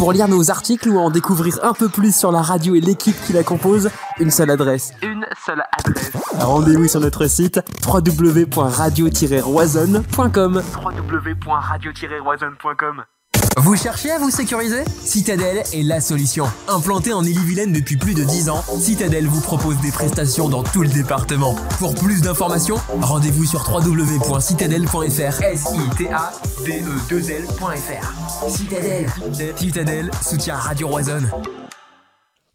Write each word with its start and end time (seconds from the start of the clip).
Pour 0.00 0.12
lire 0.14 0.28
nos 0.28 0.50
articles 0.50 0.88
ou 0.88 0.98
en 0.98 1.10
découvrir 1.10 1.58
un 1.62 1.74
peu 1.74 1.90
plus 1.90 2.16
sur 2.16 2.32
la 2.32 2.40
radio 2.40 2.74
et 2.74 2.80
l'équipe 2.80 3.14
qui 3.26 3.34
la 3.34 3.44
compose, 3.44 3.90
une 4.18 4.30
seule 4.30 4.48
adresse. 4.48 4.94
Une 5.02 5.26
seule 5.44 5.62
adresse. 5.78 6.10
Rendez-vous 6.38 6.88
sur 6.88 7.00
notre 7.00 7.26
site 7.26 7.60
www.radio-roisonne.com. 7.86 10.62
www.radio-roisonne.com. 10.82 13.04
Vous 13.56 13.76
cherchez 13.76 14.10
à 14.10 14.18
vous 14.18 14.30
sécuriser? 14.30 14.84
Citadel 15.04 15.62
est 15.72 15.82
la 15.82 16.00
solution. 16.00 16.46
Implanté 16.68 17.12
en 17.12 17.22
Ille-et-Vilaine 17.24 17.72
depuis 17.72 17.96
plus 17.96 18.14
de 18.14 18.22
10 18.24 18.48
ans, 18.48 18.64
Citadel 18.78 19.26
vous 19.26 19.40
propose 19.40 19.76
des 19.80 19.90
prestations 19.90 20.48
dans 20.48 20.62
tout 20.62 20.82
le 20.82 20.88
département. 20.88 21.54
Pour 21.78 21.94
plus 21.94 22.22
d'informations, 22.22 22.76
rendez-vous 23.00 23.44
sur 23.44 23.68
www.citadel.fr. 23.68 25.42
s 25.42 25.64
i 25.74 25.96
t 25.96 26.08
a 26.10 26.32
d 26.64 26.82
e 26.86 27.00
2 27.08 27.18
lfr 27.18 28.48
Citadel. 28.48 29.06
Citadel 29.56 30.10
soutient 30.22 30.56
Radio 30.56 30.88
Roisonne. 30.88 31.30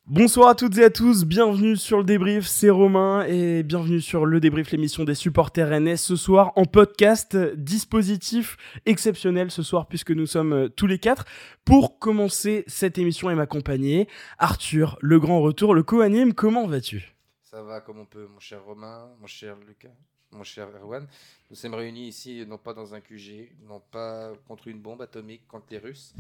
Bonsoir 0.08 0.50
à 0.50 0.56
toutes 0.56 0.78
et 0.78 0.84
à 0.84 0.92
tous, 0.92 1.26
bienvenue 1.26 1.76
sur 1.76 1.98
le 1.98 2.04
débrief, 2.04 2.46
c'est 2.46 2.70
Romain 2.70 3.26
et 3.26 3.64
bienvenue 3.64 4.00
sur 4.00 4.28
le 4.28 4.40
débrief, 4.40 4.70
l'émission 4.70 5.04
des 5.04 5.16
supporters 5.16 5.82
NS 5.82 5.98
ce 5.98 6.16
soir 6.16 6.54
en 6.56 6.66
podcast, 6.66 7.36
dispositif 7.36 8.56
exceptionnel 8.86 9.50
ce 9.50 9.64
soir 9.64 9.88
puisque 9.88 10.12
nous 10.12 10.28
sommes 10.28 10.54
euh, 10.54 10.70
tous 10.70 10.86
les 10.86 11.00
quatre. 11.00 11.26
Pour 11.66 11.98
commencer 11.98 12.64
cette 12.68 13.00
émission 13.00 13.32
et 13.32 13.36
m'accompagner, 13.36 14.08
Arthur, 14.38 15.00
le 15.02 15.20
grand 15.20 15.42
retour, 15.42 15.74
le 15.74 15.82
co-anime, 15.82 16.36
comment 16.36 16.68
vas-tu? 16.68 17.16
Ça 17.42 17.64
va 17.64 17.82
comme 17.82 17.98
on 17.98 18.06
peut, 18.06 18.28
mon 18.32 18.40
cher 18.40 18.64
Romain, 18.64 19.10
mon 19.20 19.26
cher 19.26 19.58
Lucas, 19.68 19.90
mon 20.30 20.44
cher 20.44 20.68
Erwan. 20.80 21.08
Nous 21.50 21.56
sommes 21.56 21.74
réunis 21.74 22.10
ici, 22.10 22.46
non 22.48 22.60
pas 22.60 22.76
dans 22.76 22.94
un 22.94 23.02
QG, 23.02 23.56
non 23.68 23.82
pas 23.92 24.34
contre 24.48 24.68
une 24.68 24.82
bombe 24.82 25.02
atomique 25.02 25.48
contre 25.48 25.66
les 25.72 25.80
Russes. 25.80 26.14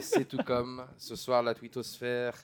C'est 0.00 0.28
tout 0.28 0.44
comme 0.46 0.84
ce 0.96 1.16
soir 1.16 1.42
la 1.42 1.54
twittosphère 1.54 2.34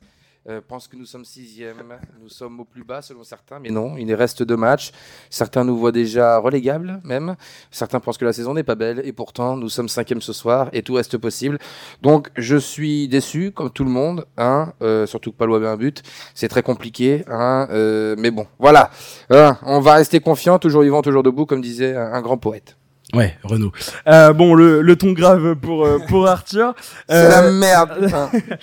euh, 0.48 0.60
pense 0.66 0.88
que 0.88 0.96
nous 0.96 1.06
sommes 1.06 1.24
sixième, 1.24 1.98
nous 2.20 2.28
sommes 2.28 2.60
au 2.60 2.64
plus 2.64 2.84
bas 2.84 3.02
selon 3.02 3.24
certains, 3.24 3.58
mais 3.58 3.70
non, 3.70 3.96
il 3.96 4.12
reste 4.14 4.42
deux 4.42 4.56
matchs. 4.56 4.92
Certains 5.30 5.64
nous 5.64 5.76
voient 5.76 5.92
déjà 5.92 6.38
relégables 6.38 7.00
même, 7.04 7.36
certains 7.70 8.00
pensent 8.00 8.18
que 8.18 8.24
la 8.24 8.32
saison 8.32 8.54
n'est 8.54 8.62
pas 8.62 8.74
belle, 8.74 9.02
et 9.04 9.12
pourtant 9.12 9.56
nous 9.56 9.68
sommes 9.68 9.88
cinquième 9.88 10.20
ce 10.20 10.32
soir, 10.32 10.68
et 10.72 10.82
tout 10.82 10.94
reste 10.94 11.18
possible. 11.18 11.58
Donc 12.02 12.30
je 12.36 12.56
suis 12.56 13.08
déçu, 13.08 13.52
comme 13.52 13.70
tout 13.70 13.84
le 13.84 13.90
monde, 13.90 14.26
hein, 14.36 14.72
euh, 14.82 15.06
surtout 15.06 15.32
que 15.32 15.36
Palois 15.36 15.58
avait 15.58 15.68
un 15.68 15.76
but, 15.76 16.02
c'est 16.34 16.48
très 16.48 16.62
compliqué, 16.62 17.24
hein, 17.28 17.68
euh, 17.70 18.14
mais 18.18 18.30
bon, 18.30 18.46
voilà, 18.58 18.90
Hein, 19.30 19.58
on 19.62 19.80
va 19.80 19.94
rester 19.94 20.20
confiant, 20.20 20.58
toujours 20.58 20.82
vivant, 20.82 21.02
toujours 21.02 21.22
debout, 21.22 21.46
comme 21.46 21.60
disait 21.60 21.96
un 21.96 22.20
grand 22.22 22.38
poète. 22.38 22.76
Ouais, 23.16 23.36
Renaud. 23.42 23.72
Euh, 24.06 24.32
bon, 24.32 24.54
le, 24.54 24.82
le 24.82 24.96
ton 24.96 25.12
grave 25.12 25.54
pour, 25.56 25.84
euh, 25.86 25.98
pour 26.08 26.26
Arthur. 26.28 26.74
C'est 27.08 27.28
la 27.28 27.44
Euh, 27.44 27.52
merde. 27.52 28.10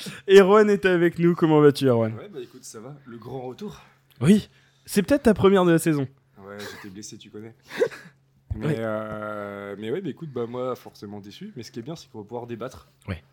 Erwan 0.30 0.70
est 0.70 0.86
avec 0.86 1.20
nous, 1.20 1.36
comment 1.36 1.60
vas-tu 1.62 1.88
Erwan? 1.88 2.14
Ouais, 2.16 2.30
bah 2.32 2.40
écoute, 2.42 2.64
ça 2.64 2.80
va. 2.80 2.96
Le 3.06 3.18
grand 3.18 3.42
retour. 3.42 3.82
Oui, 4.22 4.50
c'est 4.86 5.02
peut-être 5.04 5.24
ta 5.24 5.34
première 5.34 5.66
de 5.66 5.72
la 5.72 5.80
saison. 5.80 6.08
Ouais, 6.46 6.58
j'étais 6.60 6.94
blessé, 6.94 7.18
tu 7.18 7.30
connais. 7.30 7.54
Mais, 8.56 8.68
Ouais. 8.68 8.76
euh, 8.78 9.76
mais 9.80 9.90
ouais, 9.90 10.00
bah 10.02 10.10
écoute, 10.12 10.30
bah 10.32 10.46
moi, 10.48 10.76
forcément 10.76 11.20
déçu. 11.20 11.52
Mais 11.56 11.64
ce 11.64 11.72
qui 11.72 11.80
est 11.80 11.82
bien, 11.82 11.96
c'est 11.96 12.08
qu'on 12.12 12.20
va 12.20 12.24
pouvoir 12.24 12.46
débattre. 12.46 12.88
Ouais. 13.08 13.24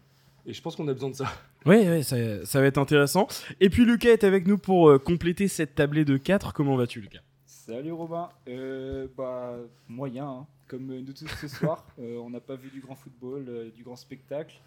Et 0.46 0.54
je 0.54 0.62
pense 0.62 0.76
qu'on 0.76 0.88
a 0.88 0.94
besoin 0.94 1.10
de 1.10 1.14
ça. 1.14 1.26
Oui, 1.66 1.76
ouais, 1.76 2.02
ça, 2.02 2.16
ça 2.46 2.60
va 2.62 2.66
être 2.66 2.78
intéressant. 2.78 3.28
Et 3.60 3.68
puis 3.68 3.84
Lucas 3.84 4.08
est 4.08 4.24
avec 4.24 4.46
nous 4.46 4.56
pour 4.56 4.88
euh, 4.88 4.98
compléter 4.98 5.46
cette 5.48 5.74
tablée 5.74 6.06
de 6.06 6.16
4. 6.16 6.54
Comment 6.54 6.74
vas-tu 6.76 7.02
Lucas? 7.02 7.18
Salut 7.44 7.92
Robin, 7.92 8.30
euh, 8.48 9.08
bah 9.18 9.52
moyen, 9.90 10.26
hein. 10.26 10.46
Comme 10.70 10.90
euh, 10.92 11.00
nous 11.00 11.12
tous 11.12 11.26
ce 11.26 11.48
soir, 11.48 11.84
Euh, 11.98 12.18
on 12.18 12.30
n'a 12.30 12.40
pas 12.40 12.54
vu 12.54 12.70
du 12.70 12.80
grand 12.80 12.94
football, 12.94 13.44
euh, 13.48 13.70
du 13.70 13.82
grand 13.82 13.96
spectacle. 13.96 14.60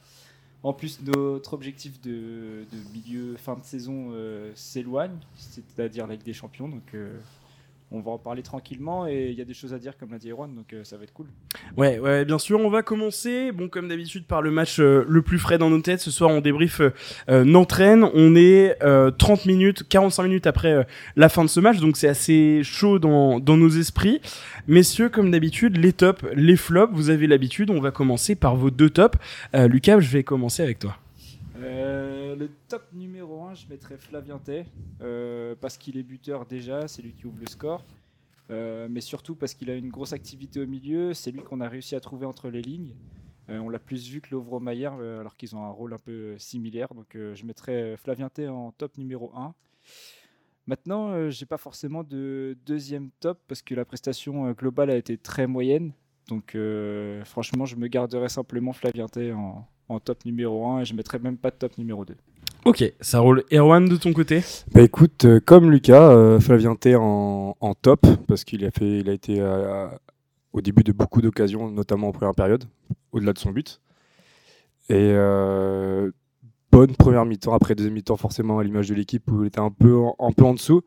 En 0.62 0.74
plus, 0.74 1.02
notre 1.02 1.54
objectif 1.54 2.00
de, 2.02 2.66
milieu 2.94 3.36
fin 3.38 3.56
de 3.56 3.64
saison 3.64 4.14
s'éloigne, 4.56 5.18
c'est-à-dire 5.36 6.08
la 6.08 6.14
Ligue 6.14 6.24
des 6.24 6.34
Champions, 6.34 6.70
on 7.94 8.02
va 8.02 8.12
en 8.12 8.18
parler 8.18 8.42
tranquillement 8.42 9.08
et 9.08 9.30
il 9.32 9.38
y 9.38 9.42
a 9.42 9.46
des 9.46 9.54
choses 9.54 9.74
à 9.74 9.80
dire 9.80 9.98
comme 9.98 10.12
l'a 10.12 10.18
dit 10.18 10.32
Erwan, 10.32 10.54
donc 10.54 10.74
euh, 10.74 10.84
ça 10.84 10.98
va 10.98 11.04
être 11.04 11.14
cool. 11.14 11.28
Ouais, 11.78 12.00
ouais, 12.00 12.26
bien 12.26 12.40
sûr, 12.40 12.60
on 12.60 12.70
va 12.70 12.82
commencer, 12.82 13.52
bon, 13.52 13.70
comme 13.70 13.88
d'habitude, 13.88 14.26
par 14.26 14.42
le 14.42 14.50
match 14.52 14.80
euh, 14.80 15.06
le 15.08 15.22
plus 15.22 15.38
frais 15.38 15.58
dans 15.58 15.70
nos 15.70 15.80
têtes. 15.80 16.00
Ce 16.02 16.12
soir, 16.12 16.32
on 16.32 16.42
débrief 16.42 16.82
euh, 16.82 16.90
euh, 17.30 17.44
Nantes-Rennes. 17.44 18.10
On 18.16 18.36
est 18.36 18.82
euh, 18.84 19.12
30 19.12 19.46
minutes, 19.46 19.88
45 19.88 20.24
minutes 20.24 20.48
après 20.48 20.74
euh, 20.74 20.84
la 21.16 21.30
fin 21.30 21.44
de 21.44 21.50
ce 21.50 21.60
match, 21.60 21.80
donc 21.80 21.96
c'est 21.96 22.08
assez 22.10 22.62
chaud 22.64 22.98
dans, 22.98 23.40
dans 23.40 23.58
nos 23.58 23.70
esprits. 23.70 24.22
Messieurs, 24.68 25.10
comme 25.10 25.30
d'habitude, 25.30 25.78
les 25.78 25.94
tops, 25.94 26.24
les 26.36 26.56
flops, 26.56 26.94
vous 26.94 27.10
avez 27.12 27.28
l'habitude. 27.28 27.70
On 27.70 27.80
va 27.80 27.92
commencer 27.92 28.36
par 28.36 28.56
vos 28.56 28.72
deux 28.72 28.90
tops. 28.90 29.18
Euh, 29.56 29.68
Lucas, 29.68 30.00
je 30.00 30.10
vais 30.10 30.24
commencer 30.24 30.64
avec 30.64 30.80
toi. 30.80 30.98
Euh, 31.64 32.36
le 32.36 32.50
top 32.68 32.92
numéro 32.94 33.46
1, 33.46 33.54
je 33.54 33.68
mettrais 33.68 33.98
Flavien 33.98 34.42
euh, 35.02 35.56
parce 35.60 35.78
qu'il 35.78 35.98
est 35.98 36.04
buteur 36.04 36.46
déjà, 36.46 36.88
c'est 36.88 37.02
lui 37.02 37.14
qui 37.14 37.26
ouvre 37.26 37.40
le 37.40 37.48
score. 37.48 37.86
Euh, 38.50 38.88
mais 38.90 39.00
surtout 39.00 39.36
parce 39.36 39.54
qu'il 39.54 39.70
a 39.70 39.76
une 39.76 39.90
grosse 39.90 40.12
activité 40.12 40.60
au 40.60 40.68
milieu, 40.68 41.14
c'est 41.14 41.32
lui 41.32 41.42
qu'on 41.42 41.62
a 41.62 41.70
réussi 41.70 41.96
à 41.96 42.02
trouver 42.02 42.26
entre 42.26 42.50
les 42.50 42.62
lignes. 42.62 42.96
On 43.50 43.70
l'a 43.70 43.80
plus 43.80 44.10
vu 44.10 44.22
que 44.22 44.30
Lovro 44.32 44.62
Mayer, 44.62 44.88
alors 44.88 45.36
qu'ils 45.36 45.54
ont 45.56 45.64
un 45.66 45.70
rôle 45.70 45.94
un 45.94 46.00
peu 46.00 46.38
similaire. 46.38 46.88
Donc 46.94 47.10
je 47.14 47.46
mettrais 47.46 47.98
Flavien 47.98 48.30
en 48.50 48.72
top 48.72 48.98
numéro 48.98 49.32
1. 49.36 49.54
Maintenant, 50.66 51.30
j'ai 51.30 51.46
pas 51.46 51.58
forcément 51.58 52.04
de 52.04 52.58
deuxième 52.66 53.12
top 53.20 53.42
parce 53.50 53.62
que 53.62 53.76
la 53.76 53.84
prestation 53.84 54.50
globale 54.54 54.90
a 54.90 54.96
été 54.96 55.18
très 55.18 55.46
moyenne. 55.46 55.92
Donc 56.30 56.58
franchement, 57.26 57.66
je 57.66 57.76
me 57.76 57.88
garderai 57.88 58.30
simplement 58.30 58.72
Flavien 58.72 59.08
en, 59.36 59.68
en 59.90 60.00
top 60.00 60.26
numéro 60.26 60.66
1 60.68 60.82
et 60.82 60.86
je 60.86 60.94
mettrai 60.94 61.20
même 61.20 61.38
pas 61.38 61.52
de 61.52 61.56
top 61.56 61.78
numéro 61.78 62.06
2. 62.06 62.16
Ok, 62.66 62.94
ça 63.02 63.20
roule. 63.20 63.44
Erwan, 63.52 63.88
de 63.90 63.98
ton 63.98 64.14
côté 64.14 64.42
Bah 64.74 64.82
écoute, 64.82 65.26
euh, 65.26 65.40
comme 65.40 65.70
Lucas, 65.70 66.12
euh, 66.12 66.40
Flavien 66.40 66.76
Tay 66.76 66.96
en, 66.96 67.58
en 67.60 67.74
top, 67.74 68.06
parce 68.28 68.46
qu'il 68.46 68.64
a, 68.66 68.72
fait, 68.72 69.00
il 69.00 69.10
a 69.10 69.14
été 69.14 69.40
euh, 69.40 69.88
au 70.54 70.62
début 70.62 70.84
de 70.84 70.94
beaucoup 70.94 71.22
d'occasions, 71.22 71.70
notamment 71.70 72.08
en 72.08 72.12
première 72.14 72.34
période, 72.36 72.64
au-delà 73.12 73.34
de 73.34 73.40
son 73.40 73.52
but. 73.52 73.82
Et 74.90 74.96
euh, 74.96 76.12
bonne 76.72 76.96
première 76.96 77.26
mi-temps, 77.26 77.54
après 77.54 77.76
deuxième 77.76 77.96
mi-temps 77.96 78.18
forcément 78.18 78.60
à 78.60 78.64
l'image 78.64 78.88
de 78.88 78.96
l'équipe 78.96 79.30
où 79.30 79.44
il 79.44 79.48
était 79.48 79.60
un 79.60 79.72
peu 79.72 79.98
en, 79.98 80.16
un 80.20 80.32
peu 80.32 80.46
en 80.46 80.54
dessous. 80.54 80.82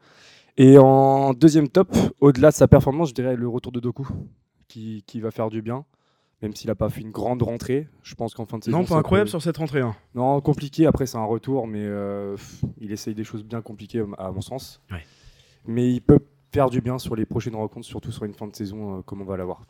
Et 0.56 0.78
en 0.78 1.34
deuxième 1.34 1.68
top, 1.68 1.94
au-delà 2.20 2.48
de 2.50 2.54
sa 2.54 2.68
performance, 2.68 3.10
je 3.10 3.14
dirais 3.14 3.36
le 3.36 3.48
retour 3.48 3.72
de 3.72 3.80
Doku, 3.80 4.08
qui, 4.68 5.04
qui 5.06 5.20
va 5.20 5.30
faire 5.30 5.50
du 5.50 5.60
bien. 5.60 5.84
Même 6.42 6.54
s'il 6.54 6.68
n'a 6.68 6.74
pas 6.74 6.90
fait 6.90 7.00
une 7.00 7.10
grande 7.12 7.42
rentrée, 7.42 7.88
je 8.02 8.14
pense 8.14 8.34
qu'en 8.34 8.44
fin 8.44 8.58
de 8.58 8.64
saison. 8.64 8.78
Non, 8.80 8.84
pas 8.84 8.96
incroyable 8.96 9.26
peut- 9.26 9.30
sur 9.30 9.40
cette 9.42 9.56
rentrée. 9.56 9.80
hein. 9.80 9.96
non, 10.14 10.40
compliqué. 10.42 10.86
Après, 10.86 11.06
c'est 11.06 11.16
un 11.16 11.24
retour, 11.24 11.66
mais 11.66 11.82
euh, 11.82 12.36
il 12.78 12.92
essaye 12.92 13.14
des 13.14 13.24
choses 13.24 13.42
bien 13.42 13.62
compliquées 13.62 14.04
à 14.18 14.30
mon 14.30 14.42
sens. 14.42 14.82
Ouais. 14.90 15.02
Mais 15.66 15.90
il 15.92 16.00
peut 16.00 16.18
faire 16.56 16.70
du 16.70 16.80
bien 16.80 16.98
sur 16.98 17.14
les 17.16 17.24
prochaines 17.26 17.54
rencontres, 17.54 17.86
surtout 17.86 18.10
sur 18.12 18.24
une 18.24 18.34
fin 18.34 18.46
de 18.46 18.56
saison 18.56 18.98
euh, 18.98 19.02
comme 19.02 19.20
on 19.22 19.24
va 19.24 19.36
l'avoir. 19.36 19.62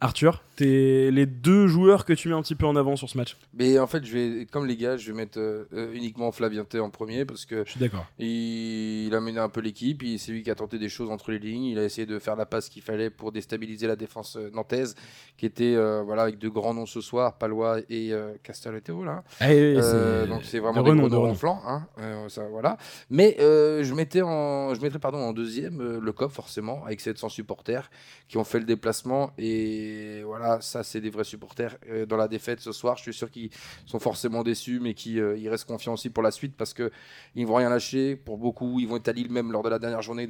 Arthur, 0.00 0.44
t'es 0.54 1.10
les 1.10 1.26
deux 1.26 1.66
joueurs 1.66 2.04
que 2.04 2.12
tu 2.12 2.28
mets 2.28 2.34
un 2.34 2.42
petit 2.42 2.54
peu 2.54 2.66
en 2.66 2.76
avant 2.76 2.94
sur 2.94 3.08
ce 3.10 3.18
match. 3.18 3.36
Mais 3.52 3.80
en 3.80 3.88
fait, 3.88 4.04
je 4.04 4.12
vais, 4.12 4.46
comme 4.46 4.64
les 4.64 4.76
gars, 4.76 4.96
je 4.96 5.10
vais 5.10 5.16
mettre 5.16 5.40
euh, 5.40 5.64
euh, 5.74 5.92
uniquement 5.92 6.30
Flavien 6.30 6.62
Tay 6.64 6.78
en 6.78 6.88
premier 6.90 7.24
parce 7.24 7.44
que 7.44 7.64
Je 7.64 7.70
suis 7.72 7.80
d'accord. 7.80 8.06
il, 8.20 9.06
il 9.08 9.14
a 9.14 9.20
mené 9.20 9.40
un 9.40 9.48
peu 9.48 9.60
l'équipe. 9.60 10.02
il- 10.04 10.18
C'est 10.20 10.30
lui 10.30 10.44
qui 10.44 10.50
a 10.50 10.54
tenté 10.54 10.78
des 10.78 10.88
choses 10.88 11.10
entre 11.10 11.32
les 11.32 11.40
lignes. 11.40 11.64
Il 11.64 11.78
a 11.80 11.84
essayé 11.84 12.06
de 12.06 12.18
faire 12.20 12.36
la 12.36 12.46
passe 12.46 12.68
qu'il 12.68 12.82
fallait 12.82 13.10
pour 13.10 13.32
déstabiliser 13.32 13.88
la 13.88 13.96
défense 13.96 14.36
euh, 14.36 14.50
nantaise, 14.54 14.94
qui 15.36 15.46
était 15.46 15.74
euh, 15.74 16.02
voilà 16.04 16.22
avec 16.22 16.38
de 16.38 16.48
grands 16.48 16.74
noms 16.74 16.86
ce 16.86 17.00
soir, 17.00 17.36
Palois 17.36 17.80
et 17.90 18.12
euh, 18.12 18.34
Castelletero 18.44 19.02
là. 19.04 19.24
Euh, 19.42 20.26
donc 20.28 20.44
c'est 20.44 20.60
vraiment 20.60 20.80
de 20.82 20.90
des 20.92 20.96
gros 20.96 21.08
de 21.08 21.14
noms 21.14 21.34
flanc, 21.34 21.60
hein, 21.66 21.86
euh, 22.00 22.28
ça, 22.28 22.44
voilà. 22.48 22.76
Mais 23.10 23.36
euh, 23.40 23.82
je 23.82 23.94
mettais 23.94 24.22
en, 24.22 24.74
je 24.74 24.80
mettrais 24.80 25.00
pardon 25.00 25.18
en 25.18 25.32
deuxième 25.32 25.80
euh, 25.80 25.97
le 26.00 26.12
COP 26.12 26.32
forcément 26.32 26.84
avec 26.84 27.00
700 27.00 27.28
supporters 27.28 27.90
qui 28.28 28.36
ont 28.36 28.44
fait 28.44 28.58
le 28.58 28.64
déplacement 28.64 29.32
et 29.38 30.22
voilà 30.24 30.60
ça 30.60 30.82
c'est 30.82 31.00
des 31.00 31.10
vrais 31.10 31.24
supporters 31.24 31.76
dans 32.08 32.16
la 32.16 32.28
défaite 32.28 32.60
ce 32.60 32.72
soir. 32.72 32.96
Je 32.96 33.02
suis 33.02 33.14
sûr 33.14 33.30
qu'ils 33.30 33.50
sont 33.86 33.98
forcément 33.98 34.42
déçus, 34.42 34.80
mais 34.80 34.94
qui 34.94 35.20
euh, 35.20 35.36
restent 35.50 35.66
confiants 35.66 35.94
aussi 35.94 36.10
pour 36.10 36.22
la 36.22 36.30
suite 36.30 36.56
parce 36.56 36.74
que 36.74 36.90
ils 37.34 37.46
vont 37.46 37.54
rien 37.54 37.70
lâcher. 37.70 38.16
Pour 38.16 38.38
beaucoup, 38.38 38.80
ils 38.80 38.86
vont 38.86 38.96
être 38.96 39.08
à 39.08 39.12
Lille 39.12 39.30
même 39.30 39.52
lors 39.52 39.62
de 39.62 39.68
la 39.68 39.78
dernière 39.78 40.02
journée. 40.02 40.26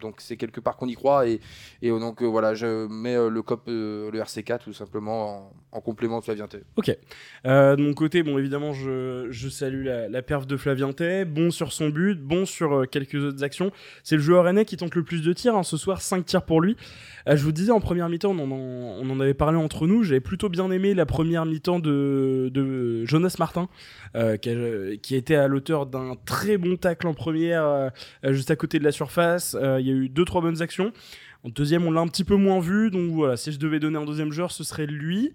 Donc 0.00 0.16
c'est 0.18 0.36
quelque 0.36 0.60
part 0.60 0.76
qu'on 0.76 0.88
y 0.88 0.94
croit 0.94 1.26
et, 1.26 1.40
euh, 1.84 1.98
donc 1.98 2.22
euh, 2.22 2.26
voilà 2.26 2.54
je 2.54 2.86
mets 2.88 3.16
euh, 3.16 3.28
le 3.28 3.42
COP 3.42 3.64
le 3.66 4.10
RC4 4.12 4.64
tout 4.64 4.72
simplement 4.72 5.52
en, 5.72 5.78
en 5.78 5.80
complément 5.80 6.18
de 6.18 6.24
Flavien 6.24 6.46
Tay. 6.46 6.62
Ok. 6.76 6.96
De 7.44 7.76
mon 7.76 7.94
côté, 7.94 8.22
bon, 8.22 8.38
évidemment, 8.38 8.72
je, 8.72 9.26
je 9.30 9.48
salue 9.48 9.84
la, 9.84 10.08
la 10.08 10.22
perf 10.22 10.46
de 10.46 10.56
Flavien 10.56 10.92
Tay. 10.92 11.24
Bon 11.24 11.50
sur 11.50 11.72
son 11.72 11.88
but, 11.88 12.20
bon 12.20 12.46
sur 12.46 12.88
quelques 12.90 13.16
autres 13.16 13.42
actions. 13.42 13.70
C'est 14.02 14.16
le 14.16 14.22
joueur 14.22 14.44
rennais 14.44 14.64
qui 14.64 14.76
tente 14.76 14.94
le 14.94 15.03
plus 15.04 15.22
de 15.22 15.32
tirs. 15.32 15.56
hein. 15.56 15.62
Ce 15.62 15.76
soir, 15.76 16.00
5 16.00 16.24
tirs 16.26 16.42
pour 16.42 16.60
lui. 16.60 16.76
Euh, 17.28 17.36
je 17.36 17.44
vous 17.44 17.52
disais 17.52 17.72
en 17.72 17.80
première 17.80 18.08
mi-temps, 18.08 18.36
on 18.38 18.50
en, 18.50 18.52
on 18.52 19.10
en 19.10 19.20
avait 19.20 19.34
parlé 19.34 19.56
entre 19.56 19.86
nous. 19.86 20.02
J'avais 20.02 20.20
plutôt 20.20 20.48
bien 20.48 20.70
aimé 20.70 20.94
la 20.94 21.06
première 21.06 21.46
mi-temps 21.46 21.78
de, 21.78 23.04
Jonas 23.06 23.36
Martin, 23.38 23.68
euh, 24.16 24.36
qui, 24.36 25.24
a, 25.34 25.42
à 25.42 25.48
l'auteur 25.48 25.86
d'un 25.86 26.16
très 26.26 26.58
bon 26.58 26.76
tacle 26.76 27.06
en 27.06 27.14
première, 27.14 27.64
euh, 27.64 27.88
juste 28.30 28.50
à 28.50 28.56
côté 28.56 28.78
de 28.78 28.84
la 28.84 28.92
surface. 28.92 29.56
Il 29.60 29.86
y 29.86 29.90
a 29.90 29.94
eu 29.94 30.08
deux 30.08 30.24
trois 30.24 30.40
bonnes 30.40 30.62
actions. 30.62 30.92
En 31.44 31.50
deuxième, 31.50 31.84
on 31.86 31.90
l'a 31.90 32.00
un 32.00 32.08
petit 32.08 32.24
peu 32.24 32.36
moins 32.36 32.58
vu, 32.60 32.90
donc 32.90 33.10
voilà, 33.10 33.36
si 33.36 33.52
je 33.52 33.58
devais 33.58 33.78
donner 33.78 33.98
un 33.98 34.06
deuxième 34.06 34.32
joueur, 34.32 34.50
ce 34.50 34.64
serait 34.64 34.86
lui. 34.86 35.32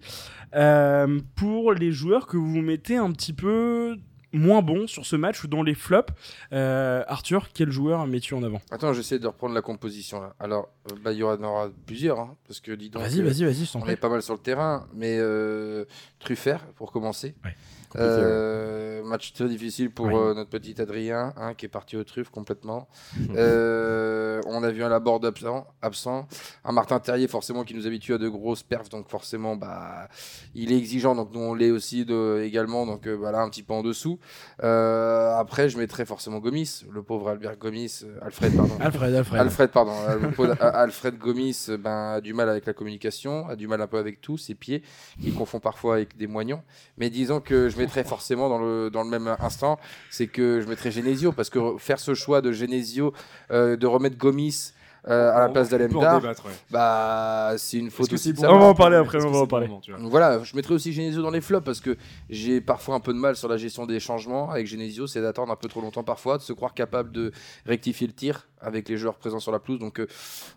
Pour 1.36 1.72
les 1.72 1.92
joueurs 1.92 2.26
que 2.26 2.36
vous 2.36 2.60
mettez 2.62 2.96
un 2.96 3.12
petit 3.12 3.32
peu 3.32 3.96
moins 4.32 4.62
bons 4.62 4.86
sur 4.86 5.06
ce 5.06 5.16
match 5.16 5.42
ou 5.44 5.48
dans 5.48 5.62
les 5.62 5.74
flops, 5.74 6.12
euh, 6.52 7.02
Arthur, 7.06 7.48
quel 7.52 7.70
joueur 7.70 8.06
mets-tu 8.06 8.34
en 8.34 8.42
avant? 8.42 8.60
Attends, 8.70 8.92
j'essaie 8.92 9.18
de 9.18 9.26
reprendre 9.26 9.54
la 9.54 9.62
composition 9.62 10.20
là. 10.20 10.34
Alors, 10.38 10.68
euh, 10.90 10.94
bah, 11.02 11.12
il 11.12 11.18
y 11.18 11.22
en 11.22 11.42
aura 11.42 11.68
plusieurs, 11.86 12.20
hein, 12.20 12.36
parce 12.46 12.60
que 12.60 12.72
dis 12.72 12.90
donc. 12.90 13.02
Vas-y, 13.02 13.20
euh, 13.20 13.24
vas-y, 13.24 13.44
vas-y, 13.44 13.68
On 13.74 13.86
est 13.86 13.96
pas 13.96 14.08
mal 14.08 14.22
sur 14.22 14.34
le 14.34 14.40
terrain, 14.40 14.86
mais 14.94 15.16
euh, 15.18 15.84
Truffert 16.18 16.64
pour 16.76 16.92
commencer. 16.92 17.34
Ouais, 17.44 17.56
Euh, 17.96 19.02
match 19.10 19.32
très 19.32 19.48
difficile 19.48 19.90
pour 19.90 20.16
euh, 20.16 20.34
notre 20.34 20.50
petit 20.50 20.80
Adrien, 20.80 21.34
hein, 21.36 21.54
qui 21.54 21.66
est 21.66 21.68
parti 21.68 21.96
aux 21.96 22.04
truffes 22.04 22.30
complètement. 22.30 22.88
Euh, 23.36 24.40
on 24.46 24.62
a 24.62 24.70
vu 24.70 24.82
un 24.82 24.88
Laborde 24.88 25.24
absent, 25.24 25.66
absent, 25.82 26.26
un 26.64 26.72
Martin 26.72 26.98
Terrier 26.98 27.28
forcément 27.28 27.64
qui 27.64 27.74
nous 27.74 27.86
habitue 27.86 28.14
à 28.14 28.18
de 28.18 28.28
grosses 28.28 28.62
perfs, 28.62 28.88
donc 28.88 29.08
forcément 29.08 29.56
bah 29.56 30.08
il 30.54 30.72
est 30.72 30.76
exigeant, 30.76 31.14
donc 31.14 31.32
nous 31.32 31.40
on 31.40 31.54
l'est 31.54 31.70
aussi 31.70 32.04
de, 32.04 32.42
également, 32.42 32.86
donc 32.86 33.06
euh, 33.06 33.14
voilà 33.14 33.40
un 33.40 33.48
petit 33.48 33.62
peu 33.62 33.72
en 33.72 33.82
dessous. 33.82 34.18
Euh, 34.62 35.34
après 35.36 35.68
je 35.68 35.78
mettrais 35.78 36.04
forcément 36.04 36.38
Gomis, 36.38 36.84
le 36.90 37.02
pauvre 37.02 37.30
Albert 37.30 37.56
Gomis, 37.56 38.02
Alfred 38.20 38.56
pardon. 38.56 38.74
Alfred, 38.80 39.14
Alfred. 39.14 39.40
Alfred, 39.40 39.70
pardon. 39.70 39.92
pauvre 40.34 40.56
Alfred 40.60 41.16
Gomis 41.16 41.66
ben, 41.78 42.14
a 42.16 42.20
du 42.20 42.34
mal 42.34 42.48
avec 42.48 42.66
la 42.66 42.72
communication, 42.72 43.48
a 43.48 43.56
du 43.56 43.68
mal 43.68 43.80
un 43.80 43.86
peu 43.86 43.98
avec 43.98 44.20
tout, 44.20 44.36
ses 44.36 44.54
pieds, 44.54 44.82
qu'il 45.20 45.34
confond 45.34 45.60
parfois 45.60 45.94
avec 45.94 46.16
des 46.16 46.26
moignons. 46.26 46.62
Mais 46.98 47.10
disons 47.10 47.40
que 47.40 47.68
je 47.68 47.76
mettrais 47.80 48.04
forcément 48.04 48.48
dans 48.48 48.58
le, 48.58 48.90
même 49.10 49.36
instant, 49.40 49.78
c'est 50.10 50.26
que 50.26 50.60
je 50.60 50.66
mettrais 50.68 50.90
Genesio, 50.90 51.32
parce 51.32 51.50
que 51.50 51.58
re- 51.58 51.78
faire 51.78 51.98
ce 51.98 52.14
choix 52.14 52.40
de 52.40 52.52
Genesio, 52.52 53.12
euh, 53.50 53.76
de 53.76 53.86
remettre 53.86 54.16
Gomis 54.16 54.72
euh, 55.08 55.32
à 55.34 55.40
la 55.40 55.48
place 55.48 55.68
d'Alemdar, 55.70 56.20
débattre, 56.20 56.44
ouais. 56.46 56.52
bah, 56.70 57.54
c'est 57.56 57.78
une 57.78 57.90
faute 57.90 58.12
aussi 58.12 58.32
bon 58.32 58.44
On 58.46 58.58
va 58.58 58.64
en 58.66 58.74
parler 58.74 58.96
après, 58.96 59.18
on 59.18 59.22
va 59.22 59.28
en 59.28 59.32
c'est 59.32 59.40
bon 59.40 59.46
parler. 59.46 59.68
moment, 59.68 60.08
Voilà, 60.08 60.42
je 60.42 60.54
mettrais 60.56 60.74
aussi 60.74 60.92
Genesio 60.92 61.22
dans 61.22 61.30
les 61.30 61.40
flops 61.40 61.64
parce 61.64 61.80
que 61.80 61.96
j'ai 62.28 62.60
parfois 62.60 62.94
un 62.94 63.00
peu 63.00 63.12
de 63.12 63.18
mal 63.18 63.36
sur 63.36 63.48
la 63.48 63.56
gestion 63.56 63.86
des 63.86 64.00
changements 64.00 64.50
avec 64.50 64.66
Genesio, 64.66 65.06
c'est 65.06 65.22
d'attendre 65.22 65.52
un 65.52 65.56
peu 65.56 65.68
trop 65.68 65.80
longtemps 65.80 66.04
parfois, 66.04 66.36
de 66.38 66.42
se 66.42 66.52
croire 66.52 66.74
capable 66.74 67.12
de 67.12 67.32
rectifier 67.66 68.06
le 68.06 68.12
tir 68.12 68.48
avec 68.60 68.88
les 68.88 68.96
joueurs 68.96 69.16
présents 69.16 69.40
sur 69.40 69.52
la 69.52 69.58
pelouse. 69.58 69.78
Donc 69.78 70.00
euh, 70.00 70.06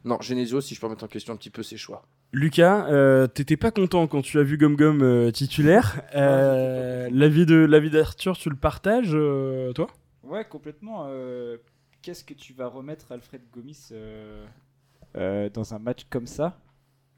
non, 0.03 0.17
Genesio, 0.21 0.59
si 0.61 0.75
je 0.75 0.79
peux 0.79 0.87
remettre 0.87 1.05
en 1.05 1.07
question 1.07 1.33
un 1.33 1.37
petit 1.37 1.49
peu 1.49 1.63
ses 1.63 1.77
choix. 1.77 2.03
Lucas, 2.33 2.87
euh, 2.89 3.27
t'étais 3.27 3.57
pas 3.57 3.69
content 3.69 4.07
quand 4.07 4.23
tu 4.23 4.39
as 4.39 4.43
vu 4.43 4.57
Gom 4.57 4.75
Gom 4.75 5.01
euh, 5.03 5.29
titulaire. 5.31 6.01
Euh, 6.15 7.07
l'avis 7.11 7.45
de 7.45 7.55
l'avis 7.55 7.91
d'Arthur, 7.91 8.35
tu 8.35 8.49
le 8.49 8.55
partages, 8.55 9.11
euh, 9.13 9.71
toi? 9.73 9.87
Ouais, 10.23 10.43
complètement. 10.43 11.07
Qu'est-ce 12.03 12.23
que 12.23 12.35
tu 12.35 12.53
vas 12.53 12.67
remettre 12.67 13.11
Alfred 13.11 13.41
Gomis 13.51 13.89
euh, 13.91 14.45
euh, 15.15 15.49
dans 15.49 15.73
un 15.73 15.79
match 15.79 16.05
comme 16.09 16.27
ça 16.27 16.59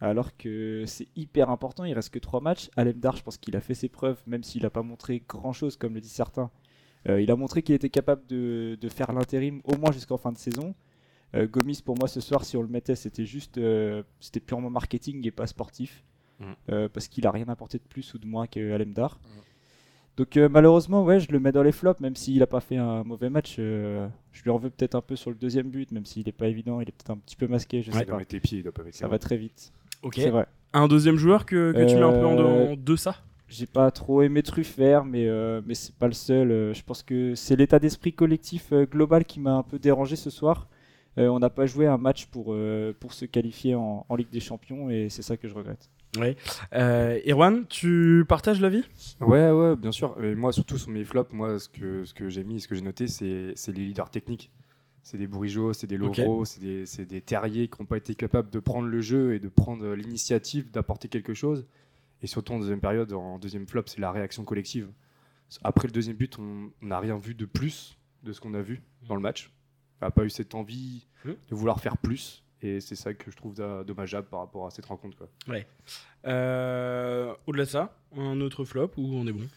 alors 0.02 0.36
que 0.36 0.84
c'est 0.86 1.08
hyper 1.16 1.50
important, 1.50 1.86
il 1.86 1.94
reste 1.94 2.10
que 2.10 2.20
trois 2.20 2.42
matchs. 2.42 2.70
Alemdar, 2.76 3.16
je 3.16 3.24
pense 3.24 3.38
qu'il 3.38 3.56
a 3.56 3.62
fait 3.62 3.74
ses 3.74 3.88
preuves, 3.88 4.22
même 4.28 4.44
s'il 4.44 4.64
n'a 4.64 4.70
pas 4.70 4.84
montré 4.84 5.24
grand-chose, 5.26 5.78
comme 5.78 5.94
le 5.94 6.02
disent 6.02 6.12
certains. 6.12 6.52
Euh, 7.08 7.22
il 7.22 7.32
a 7.32 7.38
montré 7.38 7.64
qu'il 7.64 7.74
était 7.74 7.90
capable 7.90 8.28
de, 8.28 8.78
de 8.80 8.90
faire 8.90 9.14
l'intérim 9.14 9.62
au 9.64 9.78
moins 9.78 9.94
jusqu'en 9.94 10.18
fin 10.18 10.34
de 10.34 10.38
saison. 10.38 10.76
Euh, 11.34 11.48
Gomis, 11.48 11.82
pour 11.84 11.98
moi, 11.98 12.10
ce 12.10 12.20
soir, 12.20 12.44
si 12.44 12.58
on 12.58 12.62
le 12.62 12.68
mettait, 12.68 12.96
c'était 12.96 13.26
juste, 13.26 13.58
euh, 13.58 14.04
c'était 14.20 14.42
purement 14.42 14.70
marketing 14.70 15.26
et 15.26 15.32
pas 15.32 15.48
sportif, 15.48 16.04
Mm. 16.40 16.54
Euh, 16.70 16.90
parce 16.90 17.08
qu'il 17.08 17.26
a 17.28 17.32
rien 17.32 17.48
apporté 17.48 17.78
de 17.78 17.84
plus 17.84 18.14
ou 18.14 18.18
de 18.18 18.26
moins 18.26 18.48
qu'Alemdar. 18.48 19.20
Mm. 19.24 19.40
Donc 20.18 20.38
euh, 20.38 20.48
malheureusement, 20.50 21.04
ouais, 21.04 21.20
je 21.20 21.32
le 21.32 21.40
mets 21.40 21.52
dans 21.52 21.64
les 21.64 21.72
flops, 21.74 22.00
même 22.00 22.16
s'il 22.16 22.40
n'a 22.40 22.48
pas 22.48 22.62
fait 22.62 22.78
un 22.78 23.04
mauvais 23.04 23.30
match. 23.30 23.58
euh, 23.60 24.08
je 24.32 24.44
lui 24.44 24.50
en 24.50 24.58
veux 24.58 24.70
peut-être 24.70 24.96
un 24.96 25.02
peu 25.02 25.16
sur 25.16 25.30
le 25.30 25.36
deuxième 25.36 25.70
but, 25.70 25.92
même 25.92 26.06
s'il 26.06 26.26
n'est 26.26 26.32
pas 26.32 26.48
évident, 26.48 26.80
il 26.80 26.88
est 26.88 26.92
peut-être 26.94 27.12
un 27.12 27.18
petit 27.18 27.36
peu 27.36 27.48
masqué, 27.48 27.82
je 27.82 27.92
sais 27.92 27.98
Il 27.98 28.00
pas. 28.02 28.06
doit 28.12 28.18
mettre 28.20 28.30
tes 28.32 28.40
pieds, 28.40 28.60
il 28.60 28.64
doit 28.64 28.72
pas 28.72 28.84
mettre 28.84 28.98
Ça 28.98 29.08
va 29.08 29.20
très 29.20 29.36
vite. 29.38 29.74
Ok. 30.04 30.14
C'est 30.16 30.30
vrai. 30.30 30.46
Un 30.74 30.88
deuxième 30.88 31.18
joueur 31.18 31.46
que, 31.46 31.72
que 31.74 31.86
tu 31.90 31.96
mets 31.96 32.02
un 32.02 32.12
peu 32.12 32.26
en, 32.26 32.38
Euh, 32.38 32.72
en 32.74 32.76
deçà 32.78 33.16
J'ai 33.50 33.66
pas 33.66 33.92
trop 33.92 34.22
aimé 34.22 34.42
Truffert, 34.44 35.04
mais, 35.06 35.28
euh, 35.28 35.62
mais 35.66 35.74
c'est 35.74 35.96
pas 35.96 36.08
le 36.08 36.14
seul. 36.14 36.52
Euh, 36.52 36.74
je 36.74 36.84
pense 36.84 37.04
que 37.04 37.36
c'est 37.36 37.56
l'état 37.56 37.80
d'esprit 37.80 38.14
collectif 38.14 38.72
euh, 38.72 38.86
global 38.86 39.26
qui 39.26 39.40
m'a 39.40 39.54
un 39.54 39.64
peu 39.64 39.80
dérangé 39.80 40.16
ce 40.16 40.30
soir. 40.30 40.68
Euh, 41.18 41.28
on 41.28 41.40
n'a 41.40 41.50
pas 41.50 41.66
joué 41.66 41.88
un 41.88 41.98
match 41.98 42.26
pour, 42.28 42.48
euh, 42.54 42.94
pour 43.00 43.14
se 43.14 43.24
qualifier 43.26 43.74
en, 43.76 44.06
en 44.10 44.16
Ligue 44.18 44.30
des 44.32 44.42
Champions 44.42 44.90
et 44.90 45.08
c'est 45.10 45.22
ça 45.22 45.38
que 45.38 45.48
je 45.48 45.54
regrette. 45.54 45.90
Euh, 46.74 47.20
Erwan, 47.28 47.66
tu 47.68 48.26
partages 48.28 48.62
l'avis? 48.62 48.84
Ouais, 49.22 49.52
ouais, 49.52 49.76
bien 49.76 49.92
sûr. 49.92 50.16
Et 50.24 50.36
moi, 50.36 50.52
surtout 50.52 50.78
sur 50.78 50.90
mes 50.92 51.04
flops, 51.04 51.32
moi, 51.34 51.60
ce 51.60 51.70
que, 51.70 52.06
ce 52.06 52.14
que 52.14 52.30
j'ai 52.30 52.44
mis, 52.44 52.60
ce 52.62 52.68
que 52.68 52.76
j'ai 52.76 52.82
noté, 52.82 53.08
c'est 53.08 53.54
les 53.68 53.86
leaders 53.86 54.10
techniques. 54.10 54.52
C'est 55.04 55.18
des 55.18 55.28
Bourigeau, 55.28 55.72
c'est 55.74 55.86
des 55.88 56.00
Ok. 56.00 56.18
Laureau, 56.18 56.46
c'est 56.46 56.60
des, 56.62 57.06
des 57.06 57.22
Terriers 57.22 57.68
qui 57.68 57.80
n'ont 57.80 57.86
pas 57.86 57.98
été 57.98 58.16
capables 58.16 58.50
de 58.50 58.60
prendre 58.60 58.88
le 58.88 59.02
jeu 59.02 59.36
et 59.36 59.40
de 59.40 59.50
prendre 59.50 59.94
l'initiative 59.94 60.72
d'apporter 60.72 61.08
quelque 61.10 61.34
chose. 61.36 61.66
Et 62.24 62.28
surtout 62.28 62.54
en 62.54 62.60
deuxième 62.60 62.80
période, 62.80 63.14
en 63.14 63.38
deuxième 63.38 63.68
flop, 63.68 63.84
c'est 63.86 64.00
la 64.00 64.12
réaction 64.12 64.44
collective. 64.44 64.90
Après 65.64 65.88
le 65.88 65.92
deuxième 65.94 66.16
but, 66.16 66.40
on 66.40 66.72
n'a 66.82 67.00
rien 67.00 67.18
vu 67.18 67.36
de 67.36 67.46
plus 67.46 67.98
de 68.24 68.34
ce 68.34 68.42
qu'on 68.42 68.56
a 68.56 68.62
vu 68.62 68.82
dans 69.08 69.16
le 69.16 69.22
match. 69.22 69.52
On 70.02 70.06
n'a 70.06 70.12
pas 70.12 70.26
eu 70.26 70.30
cette 70.32 70.56
envie 70.56 71.06
Mhm. 71.24 71.36
de 71.50 71.56
vouloir 71.56 71.80
faire 71.80 71.98
plus. 71.98 72.44
Et 72.62 72.80
c'est 72.80 72.96
ça 72.96 73.14
que 73.14 73.30
je 73.30 73.36
trouve 73.36 73.54
dommageable 73.86 74.28
par 74.28 74.40
rapport 74.40 74.66
à 74.66 74.72
cette 74.72 74.86
rencontre. 74.86 75.18
Quoi. 75.18 75.28
Euh, 76.26 77.34
Au-delà 77.48 77.66
de 77.66 77.70
ça, 77.70 77.98
un 78.18 78.42
autre 78.42 78.66
flop 78.66 78.92
ou 78.98 79.16
on 79.16 79.28
est 79.28 79.32
bon? 79.32 79.48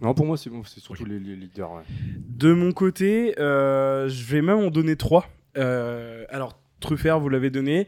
Non, 0.00 0.14
pour 0.14 0.26
moi, 0.26 0.36
c'est 0.36 0.50
bon, 0.50 0.62
c'est 0.64 0.80
surtout 0.80 1.04
les, 1.04 1.18
les 1.18 1.36
leaders. 1.36 1.72
ouais. 1.72 1.82
De 2.28 2.52
mon 2.52 2.72
côté, 2.72 3.38
euh, 3.40 4.08
je 4.08 4.24
vais 4.24 4.42
même 4.42 4.58
en 4.58 4.70
donner 4.70 4.96
trois. 4.96 5.28
Euh, 5.56 6.24
alors, 6.28 6.58
Truffert, 6.80 7.18
vous 7.18 7.28
l'avez 7.28 7.50
donné. 7.50 7.86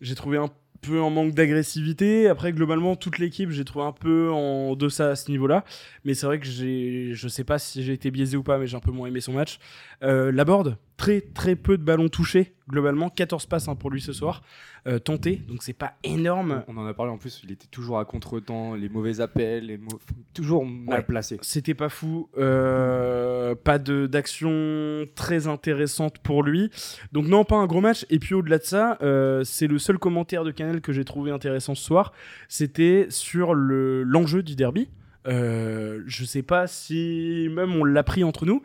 J'ai 0.00 0.14
trouvé 0.16 0.38
un 0.38 0.48
peu 0.82 1.00
en 1.00 1.10
manque 1.10 1.32
d'agressivité. 1.34 2.28
Après, 2.28 2.52
globalement, 2.52 2.96
toute 2.96 3.18
l'équipe, 3.18 3.50
j'ai 3.50 3.64
trouvé 3.64 3.84
un 3.84 3.92
peu 3.92 4.30
en 4.30 4.74
deçà 4.74 5.10
à 5.10 5.16
ce 5.16 5.30
niveau-là. 5.30 5.64
Mais 6.04 6.14
c'est 6.14 6.26
vrai 6.26 6.38
que 6.40 6.46
j'ai, 6.46 7.10
je 7.14 7.28
sais 7.28 7.44
pas 7.44 7.58
si 7.58 7.82
j'ai 7.84 7.92
été 7.92 8.10
biaisé 8.10 8.36
ou 8.36 8.42
pas, 8.42 8.58
mais 8.58 8.66
j'ai 8.66 8.76
un 8.76 8.80
peu 8.80 8.90
moins 8.90 9.06
aimé 9.08 9.20
son 9.20 9.32
match. 9.32 9.58
Euh, 10.02 10.32
Laborde, 10.32 10.76
très 10.96 11.20
très 11.20 11.56
peu 11.56 11.76
de 11.78 11.82
ballons 11.82 12.08
touchés, 12.08 12.54
globalement. 12.68 13.08
14 13.10 13.46
passes 13.46 13.68
hein, 13.68 13.74
pour 13.76 13.90
lui 13.90 14.00
ce 14.00 14.12
soir. 14.12 14.42
Euh, 14.86 15.00
tenté, 15.00 15.42
donc 15.48 15.64
c'est 15.64 15.72
pas 15.72 15.94
énorme. 16.04 16.62
On 16.68 16.76
en 16.76 16.86
a 16.86 16.94
parlé 16.94 17.10
en 17.10 17.18
plus, 17.18 17.40
il 17.42 17.50
était 17.50 17.66
toujours 17.66 17.98
à 17.98 18.04
contre-temps, 18.04 18.74
les 18.74 18.88
mauvais 18.88 19.20
appels, 19.20 19.66
les 19.66 19.78
mau- 19.78 19.98
toujours 20.32 20.64
mal 20.64 20.98
Ouais. 21.00 21.04
placé. 21.04 21.38
C'était 21.42 21.74
pas 21.74 21.88
fou, 21.88 22.28
euh, 22.38 23.54
pas 23.56 23.78
de 23.78 24.06
d'action 24.06 25.06
très 25.16 25.48
intéressante 25.48 26.18
pour 26.18 26.42
lui. 26.44 26.70
Donc 27.12 27.26
non, 27.26 27.44
pas 27.44 27.56
un 27.56 27.66
gros 27.66 27.80
match. 27.80 28.06
Et 28.10 28.18
puis 28.20 28.34
au-delà 28.34 28.58
de 28.58 28.64
ça, 28.64 28.96
euh, 29.02 29.42
c'est 29.44 29.66
le 29.66 29.78
seul 29.78 29.98
commentaire 29.98 30.44
de 30.44 30.50
Canal 30.52 30.80
que 30.80 30.92
j'ai 30.92 31.04
trouvé 31.04 31.30
intéressant 31.32 31.74
ce 31.74 31.82
soir. 31.84 32.12
C'était 32.48 33.06
sur 33.10 33.54
le 33.54 34.02
l'enjeu 34.04 34.42
du 34.44 34.54
derby. 34.54 34.88
Euh, 35.26 36.02
je 36.06 36.24
sais 36.24 36.42
pas 36.42 36.68
si 36.68 37.48
même 37.50 37.74
on 37.74 37.82
l'a 37.84 38.04
pris 38.04 38.22
entre 38.22 38.46
nous. 38.46 38.62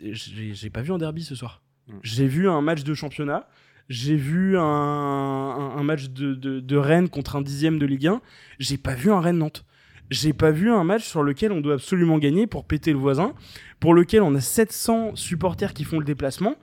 J'ai 0.00 0.70
pas 0.70 0.82
vu 0.82 0.92
un 0.92 0.98
derby 0.98 1.22
ce 1.22 1.34
soir. 1.34 1.62
Mm. 1.88 1.92
J'ai 2.02 2.26
vu 2.26 2.48
un 2.48 2.60
match 2.60 2.82
de 2.84 2.94
championnat. 2.94 3.48
J'ai 3.88 4.16
vu 4.16 4.56
un, 4.56 4.62
un- 4.62 5.76
un 5.76 5.82
match 5.82 6.10
de, 6.10 6.34
de, 6.34 6.60
de 6.60 6.76
Rennes 6.76 7.08
contre 7.08 7.36
un 7.36 7.42
dixième 7.42 7.78
de 7.78 7.86
Ligue 7.86 8.06
1. 8.06 8.20
J'ai 8.58 8.78
pas 8.78 8.94
vu 8.94 9.10
un 9.10 9.20
Rennes-Nantes. 9.20 9.64
J'ai 10.10 10.32
pas 10.32 10.50
vu 10.50 10.70
un 10.70 10.84
match 10.84 11.04
sur 11.04 11.22
lequel 11.22 11.52
on 11.52 11.60
doit 11.60 11.74
absolument 11.74 12.18
gagner 12.18 12.46
pour 12.46 12.64
péter 12.64 12.92
le 12.92 12.98
voisin, 12.98 13.32
pour 13.78 13.94
lequel 13.94 14.22
on 14.22 14.34
a 14.34 14.40
700 14.40 15.14
supporters 15.16 15.72
qui 15.72 15.84
font 15.84 15.98
le 15.98 16.04
déplacement. 16.04 16.56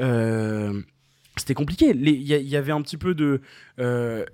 Euh, 0.00 0.80
c'était 1.36 1.54
compliqué. 1.54 1.90
Il 1.94 2.08
y, 2.22 2.56
avait 2.56 2.72
un 2.72 2.82
petit 2.82 2.96
peu 2.96 3.14
de. 3.14 3.40
euh, 3.80 4.24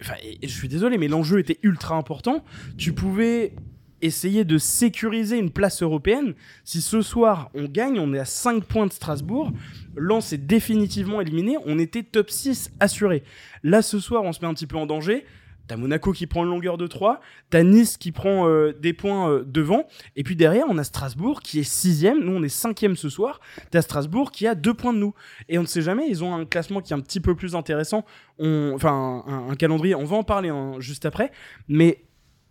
je 0.43 0.49
suis 0.49 0.69
désolé, 0.69 0.99
mais 0.99 1.09
l'enjeu 1.09 1.39
était 1.39 1.59
ultra 1.63 1.97
important. 1.97 2.45
Tu 2.77 2.93
pouvais 2.93 3.55
essayer 4.03 4.45
de 4.45 4.59
sécuriser 4.59 5.39
une 5.39 5.51
place 5.51 5.83
européenne. 5.83 6.35
Si 6.65 6.81
ce 6.81 7.03
soir 7.03 7.51
on 7.55 7.65
gagne, 7.65 7.99
on 7.99 8.13
est 8.15 8.19
à 8.19 8.25
5 8.25 8.65
points 8.65 8.87
de 8.87 8.93
Strasbourg. 8.93 9.53
Lens 9.97 10.33
est 10.33 10.39
définitivement 10.39 11.21
éliminé. 11.21 11.57
On 11.67 11.79
était 11.79 12.03
top 12.03 12.31
6 12.31 12.73
assuré. 12.81 13.23
Là, 13.63 13.83
ce 13.83 13.99
soir, 13.99 14.23
on 14.25 14.33
se 14.33 14.41
met 14.41 14.47
un 14.47 14.55
petit 14.55 14.67
peu 14.67 14.77
en 14.77 14.87
danger. 14.87 15.25
T'as 15.69 15.77
Monaco 15.77 16.13
qui 16.13 16.27
prend 16.27 16.45
une 16.45 16.51
longueur 16.51 16.79
de 16.79 16.87
3, 16.87 17.21
t'as 17.51 17.63
Nice 17.63 17.99
qui 17.99 18.11
prend 18.11 18.49
euh, 18.49 18.73
des 18.73 18.95
points 18.95 19.31
euh, 19.31 19.45
devant, 19.47 19.87
et 20.17 20.25
puis 20.25 20.35
derrière 20.35 20.65
on 20.67 20.79
a 20.79 20.83
Strasbourg 20.83 21.43
qui 21.43 21.61
est 21.61 21.63
sixième, 21.63 22.25
nous 22.25 22.33
on 22.33 22.43
est 22.43 22.49
cinquième 22.49 22.97
ce 22.97 23.11
soir, 23.11 23.39
t'as 23.71 23.83
Strasbourg 23.83 24.31
qui 24.33 24.47
a 24.47 24.55
deux 24.55 24.73
points 24.73 24.95
de 24.95 24.99
nous. 24.99 25.15
Et 25.51 25.59
on 25.59 25.63
ne 25.63 25.67
sait 25.67 25.83
jamais, 25.83 26.09
ils 26.09 26.25
ont 26.25 26.35
un 26.35 26.47
classement 26.47 26.81
qui 26.81 26.95
est 26.95 26.97
un 26.97 27.01
petit 27.01 27.21
peu 27.21 27.35
plus 27.35 27.55
intéressant, 27.55 28.07
enfin 28.41 29.23
un, 29.27 29.51
un 29.51 29.55
calendrier, 29.57 29.95
on 29.95 30.07
va 30.07 30.17
en 30.17 30.25
parler 30.25 30.49
hein, 30.49 30.77
juste 30.79 31.05
après, 31.05 31.33
mais 31.69 32.03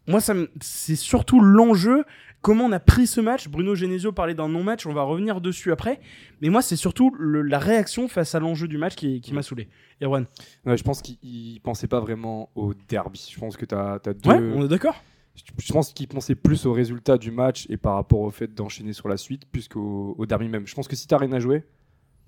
moi 0.07 0.21
ça 0.21 0.33
c'est 0.61 0.95
surtout 0.95 1.39
l'enjeu, 1.39 2.03
comment 2.41 2.65
on 2.65 2.71
a 2.71 2.79
pris 2.79 3.07
ce 3.07 3.19
match, 3.21 3.47
Bruno 3.49 3.75
Genesio 3.75 4.11
parlait 4.11 4.33
d'un 4.35 4.47
non-match, 4.49 4.85
on 4.85 4.93
va 4.93 5.03
revenir 5.03 5.41
dessus 5.41 5.71
après, 5.71 5.99
mais 6.41 6.49
moi 6.49 6.61
c'est 6.61 6.75
surtout 6.75 7.13
le- 7.19 7.41
la 7.41 7.59
réaction 7.59 8.07
face 8.07 8.33
à 8.35 8.39
l'enjeu 8.39 8.67
du 8.67 8.77
match 8.77 8.95
qui, 8.95 9.21
qui 9.21 9.33
m'a 9.33 9.41
saoulé. 9.43 9.67
Erwan, 10.01 10.25
Ouais, 10.65 10.77
je 10.77 10.83
pense 10.83 11.01
qu'il 11.01 11.17
il 11.23 11.59
pensait 11.61 11.87
pas 11.87 11.99
vraiment 11.99 12.49
au 12.55 12.73
derby. 12.87 13.29
Je 13.33 13.39
pense 13.39 13.57
que 13.57 13.65
tu 13.65 13.75
as, 13.75 13.99
deux. 13.99 14.29
ouais, 14.29 14.53
on 14.55 14.63
est 14.63 14.67
d'accord 14.67 15.03
Je 15.35 15.71
pense 15.73 15.91
qu'il 15.93 16.07
pensait 16.07 16.35
plus 16.35 16.65
au 16.65 16.73
résultat 16.73 17.17
du 17.17 17.31
match 17.31 17.65
et 17.69 17.77
par 17.77 17.95
rapport 17.95 18.19
au 18.21 18.29
fait 18.31 18.53
d'enchaîner 18.53 18.93
sur 18.93 19.07
la 19.09 19.17
suite, 19.17 19.45
plus 19.51 19.67
qu'au 19.67 20.15
au 20.17 20.25
derby 20.25 20.47
même. 20.49 20.67
Je 20.67 20.75
pense 20.75 20.87
que 20.87 20.95
si 20.95 21.07
tu 21.07 21.15
rien 21.15 21.31
à 21.33 21.39
jouer, 21.39 21.63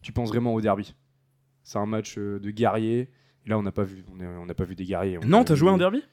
tu 0.02 0.12
penses 0.12 0.30
vraiment 0.30 0.54
au 0.54 0.62
derby. 0.62 0.96
C'est 1.64 1.78
un 1.78 1.86
match 1.86 2.18
euh, 2.18 2.40
de 2.40 2.50
guerrier. 2.52 3.10
Là, 3.46 3.58
on 3.58 3.64
n'a 3.64 3.72
pas 3.72 3.84
vu, 3.84 4.04
on 4.20 4.46
n'a 4.46 4.54
pas 4.54 4.64
vu 4.64 4.76
des 4.76 4.86
guerriers. 4.86 5.18
on 5.18 5.26
Non, 5.28 5.42
a 5.42 5.44
t'as 5.46 5.56
joué 5.56 5.70
un 5.70 5.78
derby? 5.78 6.04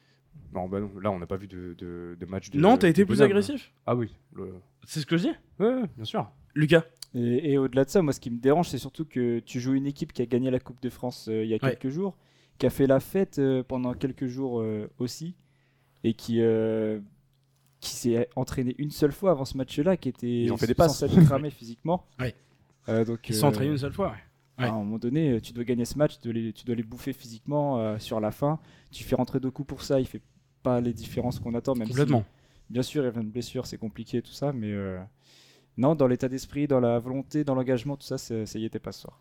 Non, 0.55 0.69
bah 0.69 0.81
non. 0.81 0.91
Là, 1.01 1.11
on 1.11 1.19
n'a 1.19 1.27
pas 1.27 1.37
vu 1.37 1.47
de, 1.49 1.75
de, 1.79 2.17
de 2.19 2.27
match. 2.27 2.51
De, 2.51 2.59
Non, 2.59 2.77
t'as 2.79 2.89
été 2.89 3.03
de 3.03 3.07
plus 3.07 3.17
bonhomme, 3.17 3.31
agressif? 3.33 3.73
Ah 3.87 3.95
oui. 3.95 4.15
le- 4.35 4.55
C'est 4.85 5.01
ce 5.01 5.07
que 5.07 5.17
je 5.17 5.29
dis? 5.29 5.35
Ouais, 5.59 5.83
bien 5.97 6.05
sûr. 6.05 6.31
Lucas? 6.55 6.85
Et, 7.15 7.53
et 7.53 7.59
au-delà 7.59 7.85
de 7.85 7.91
ça, 7.91 8.03
moi, 8.03 8.13
ce 8.13 8.21
qui 8.21 8.31
me 8.31 8.39
dérange, 8.39 8.69
c'est 8.69 8.79
surtout 8.79 9.05
que 9.05 9.39
tu 9.41 9.61
joues 9.61 9.75
une 9.75 9.87
équipe 9.87 10.13
qui 10.13 10.23
a 10.23 10.27
gagné 10.27 10.51
la 10.51 10.61
Coupe 10.61 10.81
de 10.83 10.89
France 10.91 11.29
euh, 11.29 11.45
il 11.45 11.49
y 11.51 11.55
a 11.55 11.59
Ouais. 11.63 11.71
quelques 11.77 11.91
jours, 11.91 12.17
qui 12.59 12.67
a 12.67 12.71
fait 12.71 12.87
la 12.87 13.01
fête 13.01 13.39
euh, 13.39 13.63
pendant 13.63 13.93
quelques 13.95 14.27
jours 14.27 14.61
euh, 14.61 14.89
aussi, 14.99 15.35
et 16.05 16.15
qui, 16.15 16.41
euh, 16.41 17.01
qui 17.81 17.91
s'est 17.95 18.29
entraîné 18.37 18.75
une 18.79 18.91
seule 18.91 19.13
fois 19.13 19.31
avant 19.33 19.45
ce 19.45 19.57
match-là, 19.57 19.97
qui 19.97 20.09
était 20.09 20.27
Ils 20.45 20.53
ont 20.53 20.57
fait 20.57 20.67
des 20.67 20.75
censé 20.75 21.07
passes. 21.07 21.17
être 21.19 21.25
cramé 21.27 21.51
physiquement. 21.51 22.07
Ouais. 22.19 22.35
Euh, 22.89 23.05
donc, 23.05 23.29
Ils 23.29 23.35
se 23.35 23.39
euh, 23.39 23.41
sont 23.43 23.47
entraînés 23.49 23.71
une 23.73 23.79
seule 23.79 23.93
fois, 23.93 24.09
ouais. 24.11 24.19
À 24.59 24.69
un 24.69 24.73
moment 24.73 24.99
donné, 24.99 25.33
euh, 25.33 25.41
tu 25.41 25.53
dois 25.53 25.65
gagner 25.65 25.85
ce 25.85 25.99
match, 25.99 26.19
tu 26.19 26.29
dois 26.29 26.33
les, 26.33 26.53
tu 26.53 26.65
dois 26.65 26.75
les 26.75 26.83
bouffer 26.83 27.13
physiquement 27.13 27.79
euh, 27.79 27.99
sur 27.99 28.21
la 28.21 28.31
fin. 28.31 28.59
Tu 28.91 29.05
fais 29.05 29.15
rentrer 29.15 29.39
Doku 29.39 29.65
pour 29.65 29.83
ça, 29.83 30.01
il 30.01 30.07
fait 30.07 30.23
pas 30.63 30.81
les 30.81 30.93
différences 30.95 31.39
qu'on 31.39 31.55
attend, 31.55 31.75
même 31.75 31.87
si 31.87 31.93
Complètement. 31.93 32.25
Bien 32.71 32.83
sûr, 32.83 33.03
il 33.03 33.15
y 33.15 33.17
a 33.17 33.21
une 33.21 33.31
blessure, 33.31 33.67
c'est 33.67 33.79
compliqué, 33.79 34.23
tout 34.23 34.33
ça, 34.33 34.53
mais 34.53 34.73
euh, 34.73 34.99
non, 35.79 35.95
dans 35.95 36.07
l'état 36.07 36.29
d'esprit, 36.29 36.67
dans 36.67 36.81
la 36.81 36.99
volonté, 36.99 37.45
dans 37.45 37.55
l'engagement, 37.55 37.97
tout 37.97 38.07
ça, 38.07 38.19
c'est- 38.19 38.47
ça 38.47 38.59
y 38.59 38.65
était 38.65 38.79
pas 38.79 38.93
ce 38.93 39.03
soir. 39.03 39.19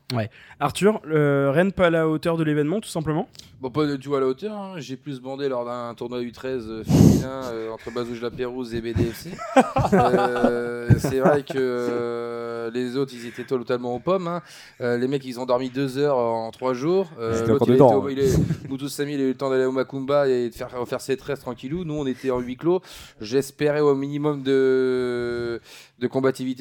Arthur, 0.59 1.01
euh, 1.07 1.51
Rennes 1.51 1.71
pas 1.73 1.87
à 1.87 1.89
la 1.89 2.07
hauteur 2.07 2.37
de 2.37 2.43
l'événement, 2.43 2.79
tout 2.79 2.89
simplement? 2.89 3.27
Bon, 3.61 3.69
pas 3.69 3.85
du 3.85 3.97
tout 3.99 4.15
à 4.15 4.19
la 4.19 4.27
hauteur. 4.27 4.53
hein. 4.55 4.73
J'ai 4.77 4.95
plus 4.97 5.19
bandé 5.21 5.47
lors 5.49 5.65
d'un 5.65 5.93
tournoi 5.95 6.21
U13 6.21 6.67
euh, 6.69 6.83
féminin 6.83 7.41
euh, 7.51 7.71
entre 7.71 7.91
Bazouge 7.91 8.21
la 8.21 8.31
Pérouse 8.31 8.73
et 8.75 8.81
BDFC. 8.81 9.31
Euh, 9.93 10.89
c'est 10.99 11.19
vrai 11.19 11.43
que 11.43 11.53
euh, 11.57 12.69
les 12.71 12.97
autres, 12.97 13.13
ils 13.15 13.27
étaient 13.27 13.43
totalement 13.43 13.95
aux 13.95 13.99
pommes. 13.99 14.27
hein. 14.27 14.41
Euh, 14.81 14.97
les 14.97 15.07
mecs, 15.07 15.23
ils 15.25 15.39
ont 15.39 15.45
dormi 15.45 15.69
deux 15.69 15.97
heures 15.97 16.17
en 16.17 16.51
trois 16.51 16.73
jours. 16.73 17.09
Ils 17.19 17.37
étaient 17.37 17.47
l'autre, 17.47 17.63
encore 17.63 17.67
il 17.67 17.71
a 17.71 17.73
dedans, 17.75 17.87
été 17.87 17.95
au- 17.95 18.07
hein. 18.07 18.09
il 18.11 18.19
est- 18.19 18.69
Moutou 18.69 18.87
Sami, 18.89 19.13
il 19.13 19.19
a 19.19 19.23
eu 19.23 19.27
le 19.29 19.35
temps 19.35 19.49
d'aller 19.49 19.65
au 19.65 19.71
Macumba 19.71 20.27
et 20.27 20.49
de 20.49 20.55
faire 20.55 20.69
refaire 20.77 21.01
ses 21.01 21.17
tresses 21.17 21.39
tranquillou. 21.39 21.83
Nous, 21.85 21.93
on 21.93 22.05
était 22.05 22.31
en 22.31 22.39
huis 22.39 22.57
clos. 22.57 22.81
J'espérais 23.21 23.79
au 23.81 23.95
minimum 23.95 24.43
de, 24.43 25.61
de 25.99 26.07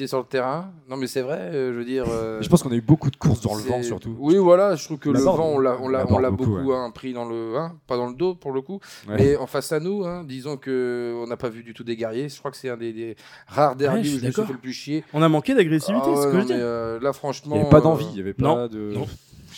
sur 0.07 0.17
le 0.19 0.25
terrain. 0.25 0.71
Non, 0.89 0.97
mais 0.97 1.07
c'est 1.07 1.21
vrai, 1.21 1.37
euh, 1.39 1.73
je 1.73 1.77
veux 1.77 1.85
dire. 1.85 2.05
euh, 2.09 2.41
Je 2.41 2.49
pense 2.49 2.63
qu'on 2.63 2.71
a 2.71 2.75
eu 2.75 2.81
beaucoup 2.81 3.09
de 3.11 3.15
courses 3.15 3.41
dans 3.41 3.55
le 3.55 3.61
c'est- 3.61 3.69
vent 3.69 3.83
surtout. 3.83 4.15
Oui, 4.19 4.37
voilà, 4.37 4.75
je 4.75 4.83
trouve 4.85 4.97
que 4.97 5.09
le 5.09 5.19
vent, 5.19 5.37
on 5.39 5.59
l'a, 5.59 5.77
on 5.79 5.85
On 5.85 5.87
l'a, 5.87 6.05
on 6.09 6.17
l'aborde 6.17 6.21
l'a 6.23 6.31
beaucoup, 6.31 6.49
beaucoup, 6.57 6.73
hein, 6.73 6.91
pris 6.91 7.13
dans 7.13 7.25
le, 7.25 7.55
hein, 7.57 7.73
pas 7.87 7.97
dans 7.97 8.07
le 8.07 8.15
dos 8.15 8.33
pour 8.35 8.51
le 8.51 8.61
coup, 8.61 8.79
Ouais. 9.07 9.15
mais 9.17 9.35
en 9.37 9.47
face 9.47 9.71
à 9.71 9.79
nous, 9.79 10.03
hein, 10.05 10.23
disons 10.27 10.57
que 10.57 11.13
on 11.23 11.27
n'a 11.27 11.37
pas 11.37 11.49
vu 11.49 11.63
du 11.63 11.73
tout 11.73 11.83
des 11.83 11.95
guerriers. 11.95 12.29
Je 12.29 12.39
crois 12.39 12.51
que 12.51 12.57
c'est 12.57 12.69
un 12.69 12.77
des, 12.77 12.91
des 12.93 13.15
rares 13.47 13.75
Ouais, 13.77 13.85
je 13.85 13.85
suis 13.85 13.99
où 13.99 14.03
je 14.03 14.13
me 14.15 14.19
suis 14.19 14.21
d'accord. 14.27 14.45
fait 14.47 14.53
le 14.53 14.59
plus 14.59 14.73
chier. 14.73 15.03
On 15.13 15.21
a 15.21 15.29
manqué 15.29 15.53
d'agressivité, 15.53 16.05
Ah 16.07 16.13
c'est 16.15 16.21
ce 16.23 16.27
que 16.27 16.33
non, 16.33 16.41
je 16.41 16.45
dis. 16.47 16.53
mais, 16.53 16.59
euh, 16.61 16.99
là, 16.99 17.11
Il 17.11 17.17
franchement, 17.17 17.55
n'y 17.55 17.61
avait 17.61 17.69
pas 17.69 17.81
d'envie, 17.81 18.05
il 18.09 18.15
n'y 18.15 18.19
avait 18.21 18.33
pas 18.33 18.43
non, 18.43 18.67
de. 18.67 18.93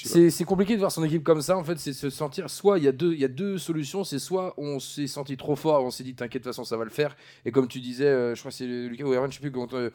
C'est, 0.06 0.44
compliqué 0.44 0.74
de 0.76 0.80
voir 0.80 0.92
son 0.92 1.04
équipe 1.04 1.24
comme 1.24 1.42
ça. 1.42 1.58
En 1.58 1.64
fait, 1.64 1.78
c'est 1.80 1.94
se 1.94 2.10
sentir. 2.10 2.50
Soit 2.50 2.78
il 2.78 2.84
y 2.84 2.88
a 2.88 2.92
deux, 2.92 3.14
il 3.14 3.20
y 3.20 3.26
a 3.26 3.30
deux 3.30 3.58
solutions. 3.58 4.04
C'est 4.04 4.20
soit 4.20 4.54
on 4.58 4.80
s'est 4.80 5.08
senti 5.08 5.38
trop 5.38 5.56
fort, 5.56 5.84
on 5.84 5.92
s'est 5.92 6.04
dit 6.04 6.14
t'inquiète, 6.16 6.44
de 6.44 6.50
toute 6.50 6.54
façon 6.56 6.64
ça 6.64 6.78
va 6.78 6.84
le 6.84 6.90
faire. 6.90 7.16
Et 7.46 7.52
comme 7.52 7.68
tu 7.68 7.80
disais, 7.80 8.06
euh, 8.08 8.36
je 8.36 8.40
crois 8.42 8.52
que 8.52 8.58
c'est 8.58 8.66
Lucas 8.68 9.06
ou 9.06 9.14
Erwan, 9.14 9.32
je 9.32 9.36
sais 9.38 9.42
plus 9.42 9.52
quand 9.52 9.74
euh, 9.74 9.90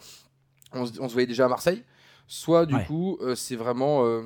on, 0.73 0.87
se- 0.87 1.01
on 1.01 1.09
se 1.09 1.13
voyait 1.13 1.27
déjà 1.27 1.45
à 1.47 1.49
Marseille. 1.49 1.83
Soit 2.27 2.67
du 2.67 2.75
Ouais. 2.75 2.85
coup, 2.85 3.19
euh, 3.21 3.35
c'est 3.35 3.57
vraiment. 3.57 4.05
euh, 4.07 4.23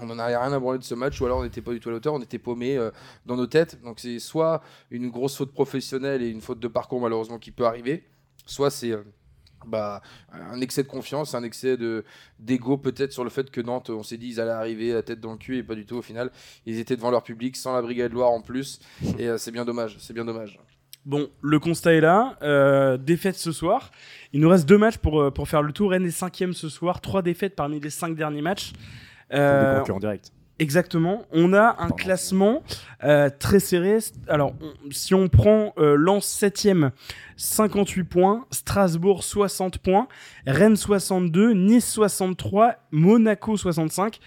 on 0.00 0.08
en 0.10 0.18
a 0.20 0.26
rien 0.26 0.52
à 0.52 0.58
branler 0.60 0.78
de 0.78 0.84
ce 0.84 0.94
match, 0.94 1.20
ou 1.20 1.26
alors 1.26 1.38
on 1.40 1.42
n'était 1.42 1.60
pas 1.60 1.72
du 1.72 1.80
tout 1.80 1.88
à 1.88 1.92
l'auteur, 1.92 2.14
on 2.14 2.22
était 2.22 2.38
paumé 2.38 2.76
euh, 2.76 2.90
dans 3.26 3.34
nos 3.36 3.48
têtes. 3.48 3.82
Donc 3.82 3.98
c'est 3.98 4.20
soit 4.20 4.62
une 4.92 5.10
grosse 5.10 5.36
faute 5.36 5.52
professionnelle 5.52 6.22
et 6.22 6.28
une 6.28 6.40
faute 6.40 6.60
de 6.60 6.68
parcours 6.68 7.00
malheureusement 7.00 7.38
qui 7.38 7.50
peut 7.50 7.64
arriver, 7.66 8.04
soit 8.46 8.70
c'est 8.70 8.92
euh, 8.92 9.02
bah, 9.66 10.00
un 10.32 10.60
excès 10.60 10.82
de 10.82 10.88
confiance, 10.88 11.34
un 11.34 11.42
excès 11.42 11.76
de 11.76 12.04
d'ego 12.38 12.76
peut-être 12.78 13.12
sur 13.12 13.24
le 13.24 13.30
fait 13.30 13.50
que 13.50 13.60
Nantes, 13.60 13.90
on 13.90 14.02
s'est 14.02 14.16
dit 14.16 14.28
ils 14.28 14.40
allaient 14.40 14.50
arriver 14.50 14.92
la 14.92 15.02
tête 15.02 15.20
dans 15.20 15.32
le 15.32 15.38
cul 15.38 15.56
et 15.58 15.62
pas 15.62 15.74
du 15.74 15.84
tout 15.86 15.96
au 15.96 16.02
final. 16.02 16.30
Ils 16.66 16.78
étaient 16.78 16.96
devant 16.96 17.10
leur 17.10 17.22
public 17.22 17.56
sans 17.56 17.74
la 17.74 17.82
Brigade 17.82 18.12
Loire 18.12 18.30
en 18.30 18.40
plus 18.40 18.80
et 19.18 19.28
euh, 19.28 19.38
c'est 19.38 19.50
bien 19.50 19.64
dommage, 19.64 19.96
c'est 19.98 20.12
bien 20.14 20.24
dommage. 20.24 20.58
Bon, 21.06 21.28
le 21.40 21.58
constat 21.58 21.94
est 21.94 22.00
là. 22.00 22.36
euh, 22.42 22.98
défaite 22.98 23.36
ce 23.36 23.50
soir. 23.52 23.90
Il 24.34 24.40
nous 24.40 24.48
reste 24.48 24.68
deux 24.68 24.76
matchs 24.76 24.98
pour, 24.98 25.22
euh, 25.22 25.30
pour 25.30 25.48
faire 25.48 25.62
le 25.62 25.72
tour. 25.72 25.90
Rennes 25.92 26.04
est 26.04 26.10
cinquième 26.10 26.52
ce 26.52 26.68
soir. 26.68 27.00
Trois 27.00 27.22
défaites 27.22 27.56
parmi 27.56 27.80
les 27.80 27.88
cinq 27.90 28.14
derniers 28.14 28.42
matchs. 28.42 28.72
Des 29.30 29.36
Euh, 29.38 29.78
concurrents 29.78 30.00
directs. 30.00 30.30
Exactement. 30.60 31.24
On 31.32 31.52
a 31.52 31.60
un 31.70 31.74
Pardon. 31.74 31.94
classement 31.94 32.62
euh, 33.04 33.30
très 33.38 33.60
serré. 33.60 33.98
Alors, 34.26 34.54
on- 34.60 34.90
si 34.90 35.14
on 35.14 35.28
prend 35.28 35.72
euh, 35.78 35.94
Lens 35.96 36.26
7e, 36.26 36.90
58 37.36 38.04
points, 38.04 38.46
Strasbourg 38.50 39.22
60 39.22 39.78
points, 39.78 40.08
Rennes 40.46 40.76
62, 40.76 41.52
Nice 41.52 41.88
63, 41.88 42.74
Monaco 42.90 43.56
65 43.56 44.18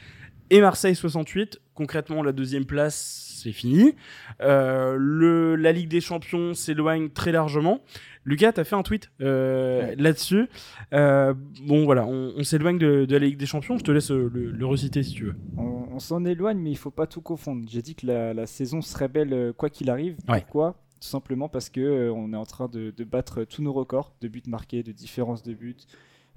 et 0.50 0.62
Marseille 0.62 0.96
68. 0.96 1.60
Concrètement, 1.74 2.24
la 2.24 2.32
deuxième 2.32 2.66
place, 2.66 3.31
c'est 3.42 3.52
fini. 3.52 3.96
Euh, 4.42 4.96
le, 4.98 5.56
la 5.56 5.72
Ligue 5.72 5.90
des 5.90 6.02
Champions 6.02 6.54
s'éloigne 6.54 7.10
très 7.10 7.32
largement. 7.32 7.82
Lucas, 8.26 8.54
tu 8.54 8.60
as 8.60 8.64
fait 8.64 8.76
un 8.76 8.84
tweet 8.84 9.10
euh, 9.22 9.82
Ouais. 9.82 9.96
là-dessus. 9.98 10.48
Euh, 10.94 11.34
bon, 11.66 11.86
voilà, 11.86 12.06
on, 12.06 12.34
on 12.38 12.44
s'éloigne 12.44 12.78
de, 12.78 13.06
de 13.06 13.18
la 13.18 13.26
Ligue 13.26 13.38
des 13.38 13.46
Champions. 13.46 13.78
Je 13.78 13.84
te 13.84 13.92
laisse 13.92 14.12
le, 14.12 14.28
le 14.30 14.66
reciter 14.66 15.02
si 15.04 15.14
tu 15.14 15.26
veux. 15.26 15.36
On, 15.58 15.88
on 15.94 16.00
s'en 16.00 16.24
éloigne, 16.26 16.60
mais 16.60 16.72
il 16.72 16.78
faut 16.78 16.92
pas 16.92 17.08
tout 17.08 17.22
confondre. 17.22 17.66
J'ai 17.70 17.82
dit 17.82 17.96
que 17.96 18.06
la, 18.08 18.34
la 18.34 18.46
saison 18.46 18.82
serait 18.82 19.08
belle 19.08 19.54
quoi 19.58 19.70
qu'il 19.70 19.90
arrive. 19.90 20.16
Ouais. 20.30 20.42
Pourquoi? 20.42 20.76
Tout 21.02 21.08
simplement 21.08 21.50
parce 21.50 21.70
que 21.72 22.12
on 22.12 22.32
est 22.32 22.38
en 22.38 22.46
train 22.46 22.68
de, 22.68 22.92
de 22.96 23.04
battre 23.04 23.44
tous 23.44 23.64
nos 23.64 23.74
records 23.74 24.14
de 24.22 24.28
buts 24.28 24.44
marqués, 24.48 24.84
de 24.84 24.92
différence 24.92 25.42
de 25.42 25.54
buts. 25.54 25.76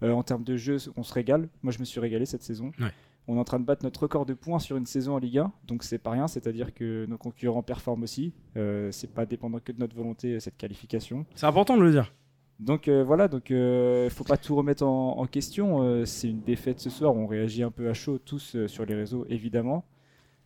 En 0.03 0.23
termes 0.23 0.45
de 0.45 0.57
jeu, 0.57 0.77
on 0.97 1.03
se 1.03 1.15
régale. 1.15 1.49
Moi, 1.63 1.73
je 1.73 1.79
me 1.79 1.85
suis 1.85 2.01
régalé 2.01 2.27
cette 2.27 2.43
saison. 2.43 2.73
Ouais. 2.81 2.89
On 3.27 3.37
est 3.37 3.41
en 3.41 3.45
train 3.45 3.59
de 3.59 3.65
battre 3.65 3.85
notre 3.85 4.03
record 4.03 4.27
de 4.27 4.35
points 4.35 4.59
sur 4.59 4.77
une 4.77 4.85
saison 4.87 5.15
en 5.15 5.19
Ligue 5.19 5.39
1, 5.39 5.53
donc 5.67 5.83
c'est 5.83 5.99
pas 5.99 6.11
rien. 6.11 6.29
C'est-à-dire 6.29 6.75
que 6.75 7.07
nos 7.07 7.17
concurrents 7.17 7.63
performent 7.63 8.03
aussi. 8.03 8.33
Euh, 8.57 8.91
c'est 8.93 9.13
pas 9.13 9.25
dépendant 9.27 9.61
que 9.61 9.73
de 9.73 9.79
notre 9.81 9.97
volonté 9.97 10.39
cette 10.41 10.57
qualification. 10.59 11.25
C'est 11.35 11.47
important 11.47 11.77
de 11.77 11.83
le 11.83 11.91
dire. 11.91 12.13
Donc 12.61 12.87
euh, 12.87 13.03
voilà, 13.03 13.27
donc 13.29 13.51
euh, 13.51 14.09
faut 14.11 14.25
pas 14.25 14.37
tout 14.37 14.55
remettre 14.55 14.85
en, 14.85 15.19
en 15.19 15.27
question. 15.27 15.83
euh, 15.83 16.05
c'est 16.05 16.29
une 16.29 16.41
défaite 16.43 16.81
ce 16.81 16.91
soir. 16.91 17.15
On 17.17 17.27
réagit 17.27 17.63
un 17.63 17.71
peu 17.71 17.89
à 17.89 17.95
chaud 17.95 18.19
tous 18.19 18.55
euh, 18.57 18.69
sur 18.69 18.85
les 18.85 18.95
réseaux, 18.95 19.25
évidemment. 19.29 19.85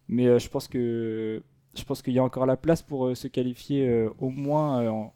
Mais 0.09 0.27
euh, 0.27 0.39
je 0.39 0.49
pense 0.49 0.69
que 0.69 1.43
je 1.77 1.85
pense 1.85 2.01
qu'il 2.01 2.15
y 2.15 2.19
a 2.19 2.25
encore 2.25 2.47
la 2.47 2.57
place 2.57 2.81
pour 2.83 3.07
euh, 3.09 3.15
se 3.15 3.29
qualifier 3.29 3.89
euh, 3.89 4.09
au 4.21 4.31
moins 4.31 4.83
euh, 4.83 4.89
en, 4.89 5.15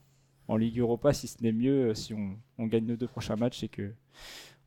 en 0.48 0.56
Ligue 0.56 0.80
Europa, 0.80 1.12
si 1.14 1.28
ce 1.28 1.42
n'est 1.42 1.52
mieux, 1.52 1.90
euh, 1.90 1.94
si 1.94 2.12
on, 2.12 2.36
on 2.58 2.66
gagne 2.66 2.84
nos 2.84 2.96
deux 2.96 3.06
prochains 3.08 3.36
matchs 3.36 3.62
et 3.62 3.68
que 3.68 3.92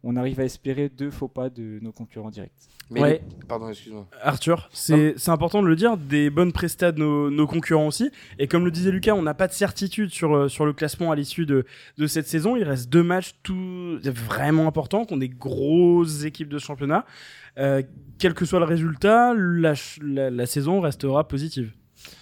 on 0.05 0.15
arrive 0.15 0.39
à 0.39 0.43
espérer 0.45 0.87
deux 0.87 1.09
faux 1.11 1.27
pas 1.27 1.49
de 1.49 1.79
nos 1.81 1.91
concurrents 1.91 2.29
directs. 2.29 2.51
Mais 2.91 3.01
Ouais. 3.01 3.21
les- 3.39 3.45
Pardon, 3.47 3.67
excuse-moi. 3.69 4.07
Arthur, 4.21 4.69
c'est 4.71 5.15
important 5.29 5.63
de 5.63 5.67
le 5.67 5.75
dire, 5.75 5.97
des 5.97 6.29
bonnes 6.29 6.51
prestats 6.53 6.91
de 6.91 6.99
nos, 6.99 7.31
nos 7.31 7.47
concurrents 7.47 7.87
aussi. 7.87 8.11
Et 8.37 8.47
comme 8.47 8.63
le 8.63 8.69
disait 8.71 8.91
Lucas, 8.91 9.15
on 9.15 9.23
n'a 9.23 9.33
pas 9.33 9.47
de 9.47 9.53
certitude 9.53 10.11
sur, 10.11 10.35
euh, 10.35 10.47
sur 10.47 10.65
le 10.67 10.73
classement 10.73 11.11
à 11.11 11.15
l'issue 11.15 11.47
de, 11.47 11.65
de 11.97 12.05
cette 12.07 12.27
saison. 12.27 12.55
Il 12.55 12.63
reste 12.63 12.89
deux 12.91 13.01
matchs 13.03 13.33
tout 13.41 13.97
vraiment 14.03 14.67
importants, 14.67 15.03
qu'on 15.05 15.17
des 15.17 15.29
grosses 15.29 16.23
équipes 16.25 16.49
de 16.49 16.59
championnat. 16.59 17.05
Euh, 17.57 17.81
quel 18.19 18.33
que 18.35 18.45
soit 18.45 18.59
le 18.59 18.65
résultat, 18.65 19.33
la, 19.33 19.73
ch- 19.75 19.99
la, 20.03 20.29
la 20.29 20.45
saison 20.45 20.79
restera 20.81 21.27
positive. 21.27 21.71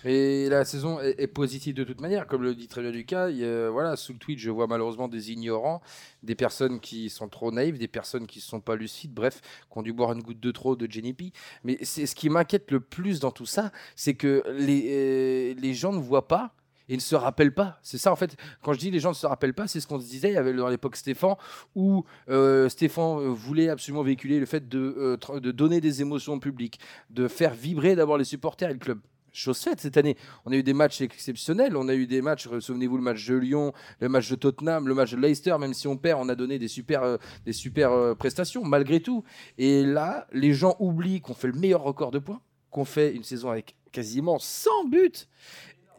Et 0.06 0.50
la 0.50 0.66
saison 0.66 1.00
est, 1.00 1.28
positive 1.28 1.76
de 1.76 1.84
toute 1.84 2.02
manière, 2.02 2.28
comme 2.28 2.44
le 2.44 2.56
dit 2.56 2.68
très 2.68 2.82
bien 2.82 2.92
Lucas. 2.92 3.30
voilà, 3.72 3.96
sous 3.96 4.14
le 4.14 4.20
tweet, 4.20 4.40
je 4.40 4.50
vois 4.50 4.68
malheureusement 4.68 5.08
des 5.08 5.32
ignorants, 5.32 5.82
des 6.24 6.36
personnes 6.36 6.80
qui 6.80 7.10
sont 7.10 7.30
trop 7.30 7.52
naïves, 7.52 7.78
des 7.78 7.88
personnes 7.88 8.28
qui 8.28 8.40
ne 8.40 8.44
sont 8.44 8.60
pas 8.60 8.76
lucides, 8.76 9.14
bref, 9.14 9.42
qui 9.72 9.78
ont 9.78 9.82
dû 9.82 9.94
boire 9.94 10.12
une 10.12 10.22
goutte 10.22 10.40
de 10.40 10.52
trop 10.52 10.76
de 10.76 10.92
Jenny 10.92 11.14
P. 11.14 11.32
Mais 11.64 11.78
c'est 11.82 12.06
ce 12.06 12.16
qui 12.16 12.30
m'inquiète 12.30 12.72
le 12.72 12.80
plus 12.80 13.20
dans 13.20 13.32
tout 13.32 13.46
ça, 13.46 13.72
c'est 13.96 14.16
que 14.16 14.44
les, 14.58 14.88
euh, 14.90 15.60
les 15.60 15.74
gens 15.74 15.94
ne 15.94 16.00
voient 16.00 16.28
pas. 16.28 16.54
Et 16.90 16.96
ne 16.96 17.02
se 17.02 17.16
rappellent 17.16 17.54
pas. 17.54 17.80
C'est 17.82 17.98
ça, 17.98 18.12
en 18.12 18.18
fait. 18.18 18.36
Quand 18.62 18.74
je 18.74 18.80
dis 18.80 18.92
les 18.92 19.00
gens 19.00 19.12
ne 19.12 19.16
se 19.16 19.26
rappellent 19.26 19.54
pas, 19.54 19.68
c'est 19.68 19.80
ce 19.80 19.88
qu'on 19.88 20.02
se 20.02 20.06
disait 20.06 20.36
avait 20.36 20.52
dans 20.54 20.68
l'époque 20.68 20.98
Stéphane, 20.98 21.36
où 21.76 22.04
euh, 22.28 22.68
Stéphane 22.68 23.30
voulait 23.30 23.70
absolument 23.70 24.04
véhiculer 24.04 24.38
le 24.38 24.46
fait 24.46 24.68
de, 24.68 25.18
euh, 25.30 25.40
de 25.40 25.52
donner 25.52 25.80
des 25.80 26.02
émotions 26.02 26.34
au 26.34 26.40
public, 26.40 26.82
de 27.10 27.30
faire 27.30 27.54
vibrer 27.54 27.96
d'abord 27.96 28.18
les 28.18 28.26
supporters 28.26 28.70
et 28.70 28.74
le 28.74 28.80
club. 28.80 29.00
Chose 29.36 29.58
faite 29.58 29.82
cette 29.82 29.98
année. 29.98 30.16
On 30.46 30.52
a 30.52 30.56
eu 30.56 30.62
des 30.62 30.74
matchs 30.74 31.02
exceptionnels. 31.02 31.76
On 31.76 31.90
a 31.90 31.96
eu 31.96 32.06
des 32.06 32.22
matchs, 32.22 32.48
euh, 32.48 32.60
souvenez-vous, 32.60 32.98
le 32.98 33.04
match 33.04 33.28
de 33.28 33.34
Lyon, 33.34 33.74
le 34.00 34.08
match 34.08 34.30
de 34.30 34.36
Tottenham, 34.36 34.88
le 34.88 34.94
match 34.94 35.12
de 35.12 35.18
Leicester. 35.18 35.58
Même 35.60 35.74
si 35.74 35.88
on 35.88 35.98
perd, 35.98 36.22
on 36.22 36.30
a 36.30 36.36
donné 36.36 36.60
des 36.60 36.68
super, 36.68 37.02
euh, 37.02 37.18
des 37.44 37.52
super 37.52 37.92
euh, 37.92 38.14
prestations, 38.14 38.64
malgré 38.64 39.00
tout. 39.00 39.24
Et 39.58 39.84
là, 39.84 40.28
les 40.34 40.54
gens 40.54 40.76
oublient 40.80 41.20
qu'on 41.20 41.34
fait 41.34 41.48
le 41.48 41.54
meilleur 41.54 41.82
record 41.82 42.12
de 42.12 42.20
points, 42.20 42.42
qu'on 42.70 42.86
fait 42.86 43.16
une 43.16 43.24
saison 43.24 43.50
avec 43.50 43.76
quasiment 43.92 44.38
100 44.38 44.70
buts. 44.90 45.12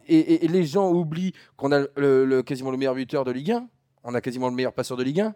Et, 0.07 0.47
les 0.47 0.63
gens 0.63 0.93
oublient 0.93 1.33
qu'on 1.57 1.71
a 1.73 1.87
quasiment 2.43 2.71
le 2.71 2.77
meilleur 2.77 2.95
buteur 2.95 3.25
de 3.25 3.31
Ligue 3.31 3.51
1. 3.51 3.67
On 4.05 4.13
a 4.13 4.21
quasiment 4.21 4.49
le 4.49 4.55
meilleur 4.55 4.71
passeur 4.71 4.95
de 4.95 5.03
Ligue 5.03 5.21
1. 5.21 5.35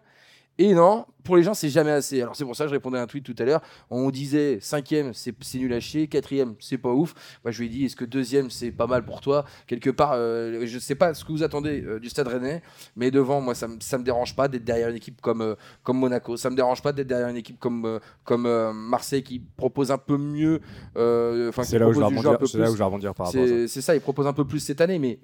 Et 0.62 0.74
non, 0.74 1.06
pour 1.24 1.38
les 1.38 1.42
gens, 1.42 1.54
c'est 1.54 1.70
jamais 1.70 1.90
assez. 1.90 2.20
Alors 2.20 2.36
c'est 2.36 2.44
pour 2.44 2.54
ça 2.54 2.64
que 2.64 2.68
je 2.68 2.74
répondais 2.74 2.98
à 2.98 3.02
un 3.02 3.06
tweet 3.06 3.24
tout 3.24 3.34
à 3.38 3.44
l'heure. 3.46 3.62
On 3.88 4.10
disait 4.10 4.58
cinquième, 4.60 5.14
c'est 5.14 5.32
nul 5.54 5.72
à 5.72 5.80
chier. 5.80 6.06
Quatrième, 6.06 6.54
c'est 6.60 6.76
pas 6.76 6.90
ouf. 6.90 7.14
Moi, 7.44 7.50
je 7.50 7.60
lui 7.60 7.66
ai 7.66 7.68
dit, 7.70 7.84
est-ce 7.86 7.96
que 7.96 8.04
deuxième, 8.04 8.50
c'est 8.50 8.70
pas 8.70 8.86
mal 8.86 9.02
pour 9.06 9.22
toi? 9.22 9.46
Quelque 9.66 9.88
part, 9.88 10.12
euh, 10.14 10.66
je 10.66 10.78
sais 10.78 10.94
pas 10.94 11.14
ce 11.14 11.24
que 11.24 11.32
vous 11.32 11.42
attendez 11.42 11.80
euh, 11.82 11.98
du 11.98 12.10
Stade 12.10 12.28
Rennais, 12.28 12.62
mais 12.94 13.10
devant, 13.10 13.40
moi, 13.40 13.54
ça, 13.54 13.68
ça 13.80 13.96
me 13.96 14.04
dérange 14.04 14.36
pas 14.36 14.48
d'être 14.48 14.64
derrière 14.64 14.90
une 14.90 14.96
équipe 14.96 15.22
comme, 15.22 15.40
euh, 15.40 15.54
comme 15.82 15.98
Monaco. 15.98 16.36
Ça 16.36 16.50
me 16.50 16.56
dérange 16.56 16.82
pas 16.82 16.92
d'être 16.92 17.06
derrière 17.06 17.28
une 17.28 17.38
équipe 17.38 17.58
comme, 17.58 17.86
euh, 17.86 17.98
comme 18.22 18.42
Marseille 18.74 19.22
qui 19.22 19.38
propose 19.56 19.90
un 19.90 19.98
peu 19.98 20.18
mieux. 20.18 20.60
C'est 20.94 21.78
là, 21.78 21.88
où 21.88 21.92
je 21.94 21.98
vais 22.00 22.84
rebondir- 22.84 23.14
par 23.14 23.28
rapport 23.28 23.42
à 23.42 23.46
ça. 23.46 23.54
C'est 23.66 23.66
c'est 23.68 23.80
ça, 23.80 23.94
il 23.94 24.02
propose 24.02 24.26
un 24.26 24.34
peu 24.34 24.46
plus 24.46 24.60
cette 24.60 24.82
année, 24.82 24.98
mais 24.98 25.20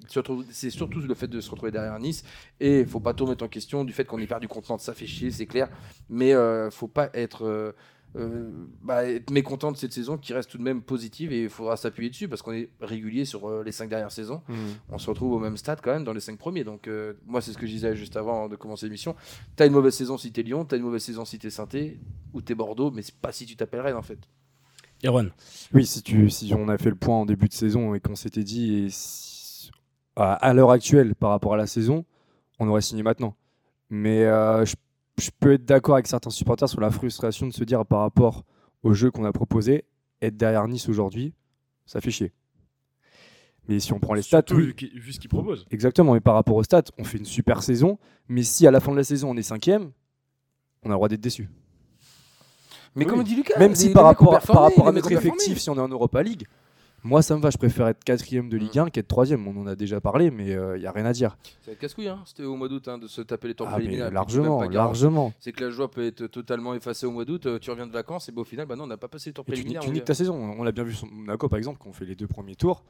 c'est 0.49 0.71
surtout 0.71 0.99
le 0.99 1.13
fait 1.13 1.27
de 1.27 1.39
se 1.41 1.51
retrouver 1.51 1.71
derrière 1.71 1.99
Nice. 1.99 2.23
Et 2.59 2.79
il 2.79 2.87
faut 2.87 2.99
pas 2.99 3.13
tout 3.13 3.25
remettre 3.25 3.43
en 3.45 3.47
question 3.47 3.83
du 3.83 3.93
fait 3.93 4.03
qu'on 4.05 4.17
ait 4.17 4.25
perdu 4.25 4.47
contenant, 4.47 4.79
ça 4.79 4.93
fait 4.95 5.05
chier, 5.05 5.26
c'est 5.31 5.45
clair. 5.45 5.69
Mais 6.09 6.33
euh, 6.33 6.69
faut 6.71 6.87
pas 6.87 7.09
être, 7.13 7.45
euh, 7.45 7.71
euh, 8.15 8.49
bah, 8.81 9.05
être 9.05 9.29
mécontent 9.29 9.71
de 9.71 9.77
cette 9.77 9.91
saison 9.93 10.17
qui 10.17 10.33
reste 10.33 10.49
tout 10.49 10.57
de 10.57 10.63
même 10.63 10.81
positive 10.81 11.31
et 11.33 11.43
il 11.43 11.49
faudra 11.49 11.75
s'appuyer 11.77 12.09
dessus 12.09 12.27
parce 12.27 12.41
qu'on 12.41 12.53
est 12.53 12.69
régulier 12.79 13.25
sur 13.25 13.47
euh, 13.49 13.63
les 13.63 13.71
cinq 13.71 13.89
dernières 13.89 14.11
saisons. 14.11 14.41
Mhm. 14.47 14.55
On 14.89 14.97
se 14.97 15.09
retrouve 15.09 15.33
au 15.33 15.39
même 15.39 15.57
stade 15.57 15.79
quand 15.83 15.91
même 15.93 16.03
dans 16.05 16.13
les 16.13 16.19
cinq 16.21 16.37
premiers. 16.37 16.63
Donc 16.63 16.87
euh, 16.87 17.13
moi, 17.25 17.41
c'est 17.41 17.51
ce 17.51 17.57
que 17.57 17.67
je 17.67 17.71
disais 17.73 17.95
juste 17.95 18.15
avant 18.17 18.47
de 18.49 18.55
commencer 18.55 18.85
l'émission. 18.85 19.15
T'as 19.55 19.67
une 19.67 19.73
mauvaise 19.73 19.93
saison 19.93 20.17
si 20.17 20.31
t'es 20.31 20.43
Lyon, 20.43 20.65
t'as 20.65 20.77
une 20.77 20.83
mauvaise 20.83 21.03
saison 21.03 21.25
si 21.25 21.37
t'es 21.37 21.49
saint 21.49 21.67
ou 22.33 22.41
t'es 22.41 22.55
Bordeaux, 22.55 22.91
mais 22.91 23.01
c'est 23.01 23.15
pas 23.15 23.31
si 23.31 23.45
tu 23.45 23.55
t'appelles 23.55 23.81
Rennes 23.81 23.95
en 23.95 24.01
fait. 24.01 24.19
Erwan. 25.05 25.29
Oui, 25.73 25.85
si, 25.85 26.01
tu, 26.01 26.27
si 26.31 26.51
on 26.55 26.69
a 26.69 26.77
fait 26.79 26.89
le 26.89 26.95
point 26.95 27.17
en 27.17 27.25
début 27.27 27.47
de 27.47 27.53
saison 27.53 27.93
et 27.93 27.99
qu'on 27.99 28.15
s'était 28.15 28.43
dit 28.43 28.85
et 28.85 28.87
si- 28.89 29.69
à, 30.15 30.33
à 30.33 30.53
l'heure 30.53 30.71
actuelle 30.71 31.13
par 31.13 31.29
rapport 31.29 31.53
à 31.53 31.57
la 31.57 31.67
saison, 31.67 32.03
on 32.57 32.67
aurait 32.67 32.81
signé 32.81 33.03
maintenant. 33.03 33.35
Mais 33.91 34.25
euh, 34.25 34.65
je, 34.65 34.75
je 35.19 35.29
peux 35.39 35.53
être 35.53 35.65
d'accord 35.65 35.95
avec 35.95 36.07
certains 36.07 36.29
supporters 36.29 36.69
sur 36.69 36.81
la 36.81 36.91
frustration 36.91 37.47
de 37.47 37.53
se 37.53 37.63
dire 37.63 37.85
par 37.85 37.99
rapport 38.01 38.43
au 38.83 38.93
jeu 38.93 39.11
qu'on 39.11 39.25
a 39.25 39.31
proposé, 39.31 39.85
être 40.21 40.37
derrière 40.37 40.67
Nice 40.67 40.87
aujourd'hui, 40.89 41.33
ça 41.85 42.01
fait 42.01 42.11
chier. 42.11 42.31
Mais 43.67 43.79
si 43.79 43.91
on 43.91 43.99
prend 43.99 44.13
les 44.13 44.21
stats, 44.21 44.43
oui, 44.51 44.73
vu 44.95 45.11
ce 45.13 45.19
qu'il 45.19 45.29
propose. 45.29 45.65
exactement. 45.71 46.13
Mais 46.13 46.21
par 46.21 46.35
rapport 46.35 46.55
aux 46.55 46.63
stats, 46.63 46.83
on 46.97 47.03
fait 47.03 47.17
une 47.17 47.25
super 47.25 47.63
saison. 47.63 47.97
Mais 48.29 48.43
si 48.43 48.65
à 48.65 48.71
la 48.71 48.79
fin 48.79 48.91
de 48.91 48.97
la 48.97 49.03
saison 49.03 49.31
on 49.31 49.35
est 49.37 49.41
cinquième, 49.43 49.91
on 50.83 50.87
a 50.87 50.93
le 50.93 50.95
droit 50.95 51.09
d'être 51.09 51.19
déçu. 51.21 51.49
Mais 52.95 53.03
Oui. 53.05 53.11
comme 53.11 53.23
dit 53.23 53.35
Lucas, 53.35 53.59
Même 53.59 53.71
les- 53.71 53.75
si 53.75 53.87
les 53.89 53.93
par 53.93 54.05
rapport, 54.05 54.29
performé, 54.31 54.55
par 54.55 54.63
rapport 54.69 54.87
à 54.87 54.91
notre 54.91 55.11
effectif, 55.11 55.57
si 55.59 55.69
on 55.69 55.75
est 55.75 55.81
en 55.81 55.87
Europa 55.89 56.23
League, 56.23 56.47
moi 57.07 57.21
ça 57.21 57.35
me 57.35 57.41
va, 57.41 57.49
je 57.49 57.57
préfère 57.57 57.87
être 57.87 58.03
quatrième 58.03 58.49
de 58.49 58.57
Ligue 58.57 58.77
1 58.79 58.89
qu'être 58.89 59.07
troisième. 59.07 59.47
On 59.47 59.59
en 59.61 59.67
a 59.67 59.75
déjà 59.75 59.99
parlé, 60.01 60.29
mais 60.29 60.47
il 60.49 60.79
n'y 60.79 60.85
a 60.85 60.91
rien 60.91 61.05
à 61.05 61.13
dire. 61.13 61.37
Être 61.67 61.79
casse-couille, 61.79 62.07
hein. 62.09 62.19
c'était 62.25 62.43
au 62.43 62.55
mois 62.55 62.67
d'août 62.67 62.87
hein, 62.87 62.97
de 62.97 63.07
se 63.07 63.21
taper 63.21 63.47
les 63.49 63.55
tours 63.55 63.67
Ah, 63.69 63.73
préliminaires. 63.75 64.11
largement, 64.11 64.67
tu 64.67 64.73
largement. 64.73 65.33
C'est 65.39 65.51
que 65.51 65.63
la 65.63 65.69
joie 65.69 65.89
peut 65.89 66.05
être 66.05 66.27
totalement 66.27 66.73
effacée 66.73 67.05
au 67.05 67.11
mois 67.11 67.25
d'août, 67.25 67.45
euh, 67.45 67.59
tu 67.59 67.71
reviens 67.71 67.87
de 67.87 67.91
vacances 67.93 68.29
et 68.29 68.31
bah, 68.31 68.41
au 68.41 68.45
final, 68.45 68.65
bah 68.67 68.75
non, 68.75 68.83
on 68.83 68.87
n'a 68.87 68.97
pas 68.97 69.07
passé 69.07 69.29
les 69.29 69.33
tu, 69.33 69.39
ni- 69.41 69.45
préliminaires. 69.45 69.81
tu 69.81 69.87
mon 69.87 69.93
niques 69.93 70.05
ta 70.05 70.13
saison. 70.13 70.35
On 70.57 70.63
l'a 70.63 70.71
bien 70.71 70.83
vu 70.83 70.93
sur 70.93 71.07
Monaco 71.07 71.47
par 71.49 71.57
exemple, 71.57 71.81
qui 71.81 71.87
ont 71.87 71.93
fait 71.93 72.05
les 72.05 72.15
deux 72.15 72.27
premiers 72.27 72.55
tours. 72.55 72.83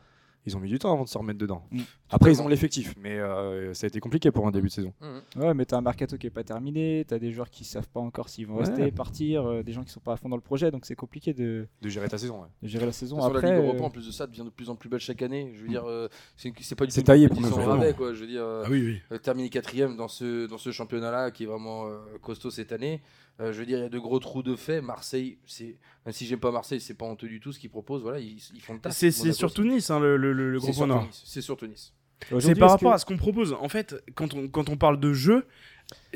Ils 0.46 0.56
ont 0.56 0.62
mis 0.62 0.70
du 0.70 0.80
temps 0.80 0.94
avant 0.94 1.04
de 1.04 1.10
se 1.10 1.18
remettre 1.18 1.40
dedans. 1.40 1.64
Mm. 1.72 1.82
Après, 2.10 2.32
ils 2.32 2.42
ont 2.42 2.48
l'effectif, 2.48 2.96
mais 3.02 3.20
euh, 3.20 3.74
ça 3.74 3.86
a 3.86 3.88
été 3.90 4.00
compliqué 4.00 4.32
pour 4.32 4.48
un 4.48 4.52
début 4.52 4.68
de 4.70 4.72
saison. 4.74 4.94
Mhm. 5.02 5.44
Ouais, 5.44 5.54
mais 5.54 5.66
t'as 5.66 5.78
un 5.78 5.82
mercato 5.82 6.18
qui 6.18 6.28
est 6.28 6.30
pas 6.30 6.46
terminé, 6.46 7.04
t'as 7.06 7.20
des 7.20 7.34
joueurs 7.34 7.50
qui 7.50 7.66
savent 7.66 7.90
pas 7.90 8.00
encore 8.00 8.30
s'ils 8.30 8.48
vont 8.48 8.56
Ouais. 8.56 8.64
rester, 8.66 8.90
partir, 8.94 9.46
euh, 9.46 9.62
des 9.62 9.74
gens 9.74 9.84
qui 9.84 9.92
sont 9.92 10.00
pas 10.00 10.14
à 10.14 10.16
fond 10.16 10.30
dans 10.30 10.38
le 10.38 10.42
projet, 10.42 10.72
donc 10.72 10.86
c'est 10.86 10.96
compliqué 10.96 11.34
de, 11.34 11.68
De 11.82 11.90
gérer 11.90 12.08
ta 12.08 12.18
saison. 12.18 12.42
ouais. 12.44 12.48
de 12.64 12.68
gérer 12.70 12.86
la 12.86 12.94
saison. 12.94 13.20
Après, 13.22 13.42
la 13.42 13.56
Ligue 13.58 13.66
Europa, 13.66 13.84
euh, 13.84 13.88
en 13.88 13.90
plus 13.90 14.08
de 14.08 14.12
ça, 14.14 14.26
devient 14.26 14.46
de 14.46 14.50
plus 14.50 14.70
en 14.70 14.76
plus 14.78 14.88
belle 14.88 15.02
chaque 15.02 15.22
année. 15.22 15.52
Je 15.54 15.62
veux 15.64 15.68
dire, 15.68 15.84
euh, 15.86 16.08
c'est 16.38 16.76
pas 16.76 16.86
du 16.86 16.92
C'est 16.92 17.02
tout 17.02 17.08
taillé 17.08 17.28
pour 17.28 17.42
rabais, 17.44 17.94
quoi. 17.94 18.14
Je 18.14 18.22
veux 18.22 18.28
dire, 18.28 18.44
euh, 18.44 18.64
Ah 18.66 18.70
oui, 18.72 18.82
oui. 18.86 19.02
euh, 19.12 19.18
terminer 19.18 19.50
quatrième 19.50 19.98
dans 19.98 20.08
ce, 20.08 20.46
dans 20.48 20.58
ce 20.58 20.72
championnat-là 20.72 21.32
qui 21.32 21.44
est 21.44 21.48
vraiment 21.48 21.88
euh, 21.88 21.98
costaud 22.22 22.52
cette 22.52 22.72
année. 22.72 23.02
Euh, 23.40 23.54
je 23.54 23.60
veux 23.60 23.66
dire, 23.66 23.78
il 23.78 23.82
y 23.84 23.86
a 23.86 23.90
de 23.90 24.00
gros 24.00 24.18
trous 24.20 24.42
de 24.44 24.56
fait. 24.56 24.82
Marseille, 24.82 25.38
c'est 25.46 25.76
même 26.06 26.14
si 26.14 26.26
j'aime 26.26 26.40
pas 26.40 26.52
Marseille, 26.52 26.82
c'est 26.82 26.96
pas 26.96 27.06
honteux 27.06 27.28
du 27.28 27.40
tout 27.40 27.52
ce 27.52 27.60
qu'ils 27.60 27.70
proposent. 27.70 28.02
Voilà, 28.02 28.20
ils, 28.20 28.38
ils 28.56 28.62
font 28.62 28.74
le 28.74 28.80
taf. 28.80 28.96
C'est 28.96 29.12
surtout 29.12 29.64
Nice, 29.64 29.90
hein, 29.92 30.00
le, 30.00 30.18
le- 30.18 30.34
le- 30.34 30.52
le 30.52 30.60
c'est 30.60 30.72
gros 30.72 30.86
point. 30.88 31.04
Nice. 31.06 31.22
C'est 31.26 31.42
surtout 31.42 31.68
Nice. 31.68 31.94
C'est 32.40 32.56
par 32.56 32.72
rapport 32.72 32.92
que- 32.92 32.96
à 32.96 32.98
ce 32.98 33.06
qu'on 33.06 33.18
propose. 33.18 33.54
En 33.54 33.70
fait, 33.70 33.96
quand 34.16 34.34
on, 34.34 34.48
quand 34.48 34.70
on 34.70 34.76
parle 34.78 35.00
de 35.00 35.14
jeu, 35.14 35.46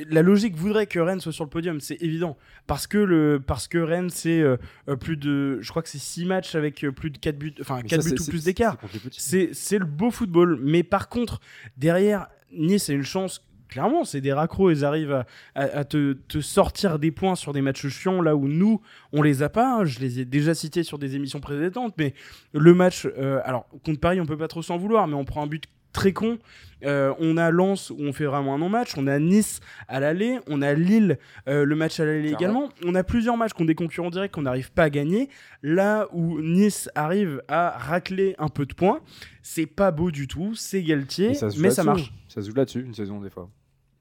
la 0.10 0.24
logique 0.24 0.56
voudrait 0.56 0.88
que 0.88 0.98
Rennes 1.00 1.20
soit 1.22 1.32
sur 1.32 1.44
le 1.44 1.50
podium, 1.52 1.80
c'est 1.80 2.02
évident. 2.02 2.38
Parce 2.66 2.88
que, 2.88 2.98
le, 2.98 3.40
parce 3.46 3.68
que 3.68 3.78
Rennes, 3.78 4.10
c'est 4.10 4.42
euh, 4.42 4.58
euh, 4.90 4.96
plus 4.96 5.16
de. 5.16 5.60
Je 5.62 5.70
crois 5.70 5.84
que 5.84 5.90
c'est 5.90 6.00
6 6.00 6.26
matchs 6.26 6.56
avec 6.56 6.84
plus 6.96 7.12
de 7.12 7.20
4 7.20 7.38
buts, 7.38 7.54
enfin 7.62 7.78
Mais 7.84 7.90
4 7.90 8.02
ça, 8.02 8.10
buts 8.10 8.16
c'est- 8.18 8.24
ou 8.28 8.32
plus 8.32 8.44
d'écart. 8.46 8.78
c'est 9.12 9.78
le 9.78 9.86
beau 9.86 10.10
football. 10.10 10.58
Mais 10.60 10.82
par 10.82 11.08
contre, 11.08 11.40
derrière, 11.78 12.28
Nice 12.52 12.90
a 12.90 12.94
une 12.94 13.04
chance. 13.04 13.46
Clairement, 13.72 14.04
c'est 14.04 14.22
des 14.22 14.34
raccros, 14.34 14.70
ils 14.70 14.86
arrivent 14.86 15.14
à, 15.14 15.26
à- 15.56 15.78
à 15.80 15.84
te, 15.86 16.14
te 16.14 16.42
sortir 16.42 17.00
des 17.00 17.10
points 17.10 17.36
sur 17.36 17.54
des 17.54 17.62
matchs 17.62 17.88
chiants, 17.88 18.22
là 18.22 18.36
où 18.36 18.48
nous, 18.48 18.82
on 19.14 19.22
les 19.24 19.42
a 19.42 19.50
pas. 19.50 19.78
hein. 19.80 19.86
Je 19.86 20.00
les 20.00 20.20
ai 20.20 20.26
déjà 20.26 20.54
cités 20.54 20.84
sur 20.84 21.00
des 21.00 21.16
émissions 21.16 21.40
précédentes, 21.40 21.96
mais 21.98 22.14
le 22.54 22.74
match, 22.74 23.08
euh, 23.18 23.40
alors 23.46 23.68
contre 23.84 24.00
Paris, 24.00 24.22
on 24.22 24.26
peut 24.26 24.38
pas 24.38 24.48
trop 24.50 24.62
s'en 24.62 24.78
vouloir, 24.78 25.08
mais 25.08 25.16
on 25.16 25.26
prend 25.26 25.42
un 25.44 25.48
but 25.48 25.64
très 25.94 26.14
con. 26.14 26.38
Euh, 26.84 27.14
on 27.20 27.36
a 27.38 27.52
Lens 27.52 27.90
où 27.92 27.98
on 28.00 28.14
fait 28.14 28.24
vraiment 28.26 28.56
un 28.56 28.58
non-match, 28.58 28.94
on 28.98 29.08
a 29.08 29.20
Nice 29.20 29.60
à 29.90 30.00
l'aller, 30.00 30.40
on 30.48 30.62
a 30.62 30.74
Lille 30.74 31.18
euh, 31.50 31.64
le 31.66 31.76
match 31.76 32.00
à 32.00 32.06
l'aller 32.06 32.32
également. 32.32 32.70
On 32.86 32.96
a 32.96 33.04
plusieurs 33.04 33.36
matchs 33.38 33.52
qui 33.54 33.62
ont 33.62 33.66
des 33.66 33.76
concurrents 33.76 34.10
directs 34.10 34.32
qu'on 34.32 34.42
n'arrive 34.44 34.72
pas 34.72 34.84
à 34.84 34.90
gagner. 34.90 35.30
Là 35.64 36.08
où 36.14 36.40
Nice 36.42 36.90
arrive 36.96 37.42
à 37.50 37.72
racler 37.78 38.36
un 38.40 38.48
peu 38.48 38.66
de 38.66 38.74
points, 38.74 39.02
c'est 39.44 39.66
pas 39.66 39.92
beau 39.92 40.12
du 40.12 40.28
tout, 40.28 40.56
c'est 40.56 40.82
Galtier, 40.82 41.34
ça 41.36 41.48
mais 41.62 41.70
ça 41.72 41.84
marche. 41.84 42.14
Ça 42.30 42.42
se 42.42 42.50
joue 42.50 42.56
là-dessus, 42.56 42.82
une 42.84 42.94
saison 42.96 43.20
des 43.20 43.30
fois. 43.30 43.50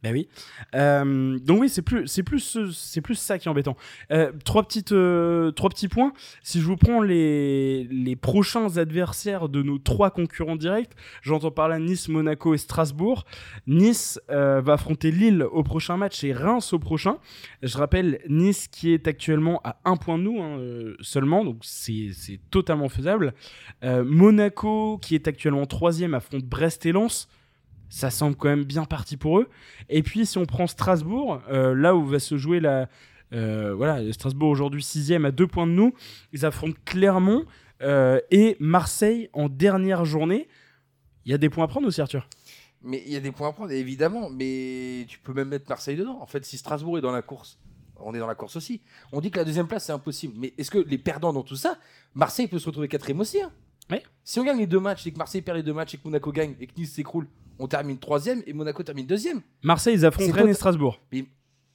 Ben 0.02 0.12
oui. 0.12 0.28
Euh, 0.74 1.38
donc 1.40 1.60
oui, 1.60 1.68
c'est 1.68 1.82
plus, 1.82 2.06
c'est 2.06 2.22
plus, 2.22 2.40
ce- 2.40 2.70
c'est 2.70 3.02
plus 3.02 3.16
ça 3.16 3.38
qui 3.38 3.48
est 3.48 3.50
embêtant. 3.50 3.76
Euh, 4.10 4.32
trois 4.44 4.62
petites, 4.62 4.92
euh, 4.92 5.50
trois 5.50 5.68
petits 5.68 5.88
points. 5.88 6.14
Si 6.42 6.58
je 6.60 6.64
vous 6.66 6.76
prends 6.78 7.02
les, 7.02 7.84
les 7.84 8.16
prochains 8.16 8.78
adversaires 8.78 9.50
de 9.50 9.62
nos 9.62 9.76
trois 9.78 10.10
concurrents 10.10 10.56
directs, 10.56 10.92
j'entends 11.20 11.50
par 11.50 11.68
là 11.68 11.78
Nice, 11.78 12.08
Monaco 12.08 12.54
et 12.54 12.58
Strasbourg. 12.58 13.26
Nice 13.66 14.18
va 14.28 14.72
affronter 14.72 15.10
Lille 15.10 15.42
au 15.42 15.62
prochain 15.62 15.98
match 15.98 16.24
et 16.24 16.32
Reims 16.32 16.72
au 16.72 16.78
prochain. 16.78 17.18
Je 17.62 17.76
rappelle 17.76 18.20
Nice 18.28 18.68
qui 18.68 18.92
est 18.94 19.06
actuellement 19.06 19.60
à 19.64 19.80
un 19.84 19.96
point 19.96 20.16
de 20.16 20.22
nous 20.22 20.40
hein, 20.40 20.94
seulement, 21.00 21.44
donc 21.44 21.58
c'est, 21.60 22.10
totalement 22.50 22.88
faisable. 22.88 23.34
Monaco 23.82 24.98
qui 24.98 25.14
est 25.14 25.28
actuellement 25.28 25.66
troisième 25.66 26.14
affronte 26.14 26.44
Brest 26.44 26.86
et 26.86 26.92
Lens. 26.92 27.28
Ça 27.90 28.10
semble 28.10 28.36
quand 28.36 28.48
même 28.48 28.64
bien 28.64 28.86
parti 28.86 29.18
pour 29.18 29.40
eux. 29.40 29.48
Et 29.88 30.02
puis 30.02 30.24
si 30.24 30.38
on 30.38 30.46
prend 30.46 30.66
Strasbourg, 30.66 31.42
euh, 31.50 31.74
là 31.74 31.94
où 31.94 32.06
va 32.06 32.20
se 32.20 32.38
jouer 32.38 32.60
la... 32.60 32.88
euh, 33.32 33.74
voilà, 33.74 34.10
Strasbourg 34.12 34.48
aujourd'hui 34.48 34.82
sixième 34.82 35.24
à 35.24 35.32
deux 35.32 35.46
points 35.46 35.66
de 35.66 35.72
nous. 35.72 35.92
Ils 36.32 36.46
affrontent 36.46 36.78
Clermont 36.84 37.44
euh, 37.82 38.20
et 38.30 38.56
Marseille 38.60 39.28
en 39.32 39.48
dernière 39.48 40.04
journée. 40.04 40.48
Il 41.26 41.32
y 41.32 41.34
a 41.34 41.38
des 41.38 41.50
points 41.50 41.64
à 41.64 41.68
prendre 41.68 41.86
aussi 41.86 42.00
Arthur. 42.00 42.26
Mais 42.82 43.02
il 43.04 43.12
y 43.12 43.16
a 43.16 43.20
des 43.20 43.32
points 43.32 43.48
à 43.48 43.52
prendre, 43.52 43.72
évidemment. 43.72 44.30
Mais 44.30 45.04
tu 45.06 45.18
peux 45.18 45.34
même 45.34 45.48
mettre 45.48 45.66
Marseille 45.68 45.96
dedans. 45.96 46.18
En 46.22 46.26
fait, 46.26 46.44
si 46.46 46.56
Strasbourg 46.56 46.96
est 46.96 47.02
dans 47.02 47.12
la 47.12 47.22
course, 47.22 47.58
on 47.96 48.14
est 48.14 48.18
dans 48.18 48.26
la 48.26 48.34
course 48.34 48.56
aussi. 48.56 48.80
On 49.12 49.20
dit 49.20 49.30
que 49.30 49.38
la 49.38 49.44
deuxième 49.44 49.66
place, 49.66 49.84
c'est 49.84 49.92
impossible. 49.92 50.34
Mais 50.38 50.54
est-ce 50.56 50.70
que 50.70 50.78
les 50.78 50.96
perdants 50.96 51.32
dans 51.32 51.42
tout 51.42 51.56
ça, 51.56 51.76
Marseille 52.14 52.46
peut 52.46 52.58
se 52.58 52.66
retrouver 52.66 52.88
quatrième 52.88 53.20
aussi 53.20 53.42
hein? 53.42 53.52
Ouais. 53.90 54.02
Si 54.22 54.38
on 54.38 54.44
gagne 54.44 54.58
les 54.58 54.68
deux 54.68 54.78
matchs 54.78 55.06
et 55.06 55.12
que 55.12 55.18
Marseille 55.18 55.42
perd 55.42 55.56
les 55.56 55.64
deux 55.64 55.72
matchs 55.72 55.94
et 55.94 55.98
que 55.98 56.04
Monaco 56.04 56.30
gagne 56.30 56.54
et 56.60 56.66
que 56.68 56.72
Nice 56.76 56.92
s'écroule, 56.92 57.26
on 57.60 57.66
termine 57.68 57.98
troisième 57.98 58.42
et 58.46 58.52
Monaco 58.52 58.82
termine 58.82 59.06
deuxième. 59.06 59.40
Marseille, 59.62 59.94
ils 59.94 60.04
affrontent 60.06 60.32
Rennes 60.32 60.48
et 60.48 60.54
Strasbourg. 60.54 60.98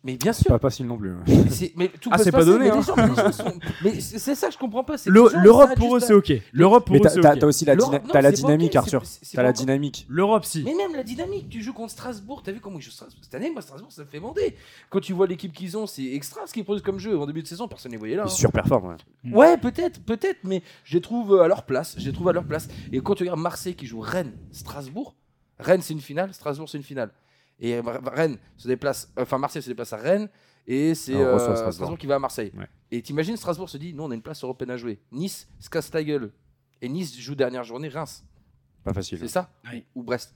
Mais 0.07 0.17
bien 0.17 0.33
sûr. 0.33 0.45
Pas 0.49 0.59
facile 0.59 0.85
non 0.85 0.97
plus. 0.99 1.09
ouais. 1.13 1.17
Mais 1.27 1.49
c'est- 1.49 1.73
mais 1.75 1.87
tout 1.87 2.11
Ah, 2.13 2.19
c'est 2.19 2.31
pas 2.31 2.45
donné, 2.45 2.65
Mais, 2.65 2.69
hein. 2.69 2.81
gens, 2.81 2.93
mais 3.83 3.99
sont- 3.99 4.19
c'est 4.19 4.35
ça 4.35 4.49
que 4.49 4.53
je 4.53 4.59
comprends 4.59 4.83
pas. 4.83 4.97
L'Europe 5.07 5.71
pour 5.77 5.95
eux, 5.95 5.99
c'est 5.99 6.13
ok. 6.13 6.31
L'Europe 6.53 6.85
pour 6.85 6.93
Mais 6.93 6.99
eux, 6.99 7.01
t'as 7.01 7.09
c'est 7.09 7.25
ok. 7.27 7.39
t'as 7.39 7.47
aussi 7.47 7.65
la, 7.65 7.75
non, 7.75 7.89
dynamique, 8.31 8.75
Arthur. 8.75 9.01
T'as 9.33 9.41
la 9.41 9.51
dynamique. 9.51 10.05
L'Europe, 10.07 10.45
si. 10.45 10.61
Mais 10.63 10.75
même 10.75 10.95
la 10.95 11.01
dynamique, 11.01 11.49
tu 11.49 11.63
joues 11.63 11.73
contre 11.73 11.91
Strasbourg, 11.91 12.43
t'as 12.43 12.51
vu 12.51 12.59
comment 12.59 12.77
ils 12.77 12.83
jouent 12.83 12.91
Strasbourg? 12.91 13.19
Cette 13.23 13.33
année 13.33 13.49
Moi, 13.49 13.63
Strasbourg, 13.63 13.91
ça 13.91 14.03
me 14.03 14.07
fait 14.07 14.19
bander. 14.19 14.55
Quand 14.91 14.99
tu 14.99 15.13
vois 15.13 15.25
l'équipe 15.25 15.51
qu'ils 15.51 15.75
ont, 15.75 15.87
c'est 15.87 16.05
extra 16.13 16.45
ce 16.45 16.53
qu'ils 16.53 16.65
produisent 16.65 16.83
comme 16.85 16.99
jeu. 16.99 17.17
En 17.17 17.25
début 17.25 17.41
de 17.41 17.47
saison, 17.47 17.67
personne 17.67 17.89
ne 17.89 17.95
les 17.95 17.99
voyait 17.99 18.15
là. 18.15 18.25
Ils 18.27 18.31
hein. 18.31 18.35
surperforment. 18.35 18.97
ouais. 19.23 19.33
Ouais, 19.33 19.57
peut-être, 19.57 19.99
peut-être, 20.03 20.41
mais 20.43 20.61
je 20.83 20.93
les 20.97 21.01
trouve 21.01 21.41
à 21.41 21.47
leur 21.47 21.63
place. 21.63 21.95
Je 21.97 22.05
les 22.05 22.13
trouve 22.13 22.29
à 22.29 22.33
leur 22.33 22.43
place. 22.45 22.67
Et 22.93 23.01
quand 23.01 23.15
tu 23.15 23.23
regardes 23.23 23.39
Marseille 23.39 23.73
qui 23.73 23.87
joue 23.87 24.01
Rennes, 24.01 24.33
Strasbourg, 24.51 25.15
Rennes 25.59 25.81
c'est 25.81 25.93
une 25.93 26.01
finale, 26.01 26.33
Strasbourg 26.33 26.69
c'est 26.69 26.77
une 26.77 26.83
finale. 26.83 27.11
Et 27.59 27.79
Rennes 27.79 28.37
se 28.57 28.67
déplace, 28.67 29.11
enfin 29.17 29.37
Marseille 29.37 29.61
se 29.61 29.69
déplace 29.69 29.93
à 29.93 29.97
Rennes 29.97 30.29
et 30.67 30.93
c'est 30.95 31.15
Ah, 31.15 31.19
euh, 31.19 31.39
Strasbourg. 31.39 31.73
Strasbourg 31.73 31.97
qui 31.97 32.07
va 32.07 32.15
à 32.15 32.19
Marseille. 32.19 32.51
Ouais. 32.57 32.67
Et 32.91 33.01
t'imagines 33.01 33.37
Strasbourg 33.37 33.69
se 33.69 33.77
dit, 33.77 33.93
nous 33.93 34.03
on 34.03 34.11
a 34.11 34.15
une 34.15 34.21
place 34.21 34.43
européenne 34.43 34.71
à 34.71 34.77
jouer. 34.77 34.99
Nice 35.11 35.47
se 35.59 35.69
casse 35.69 35.89
ta 35.89 36.03
gueule. 36.03 36.31
Et 36.81 36.89
Nice 36.89 37.17
joue 37.17 37.35
dernière 37.35 37.63
journée 37.63 37.87
Reims. 37.89 38.25
Pas 38.83 38.93
facile. 38.93 39.17
C'est 39.19 39.27
ça? 39.29 39.49
Oui. 39.71 39.85
Ou 39.95 40.03
Brest. 40.03 40.33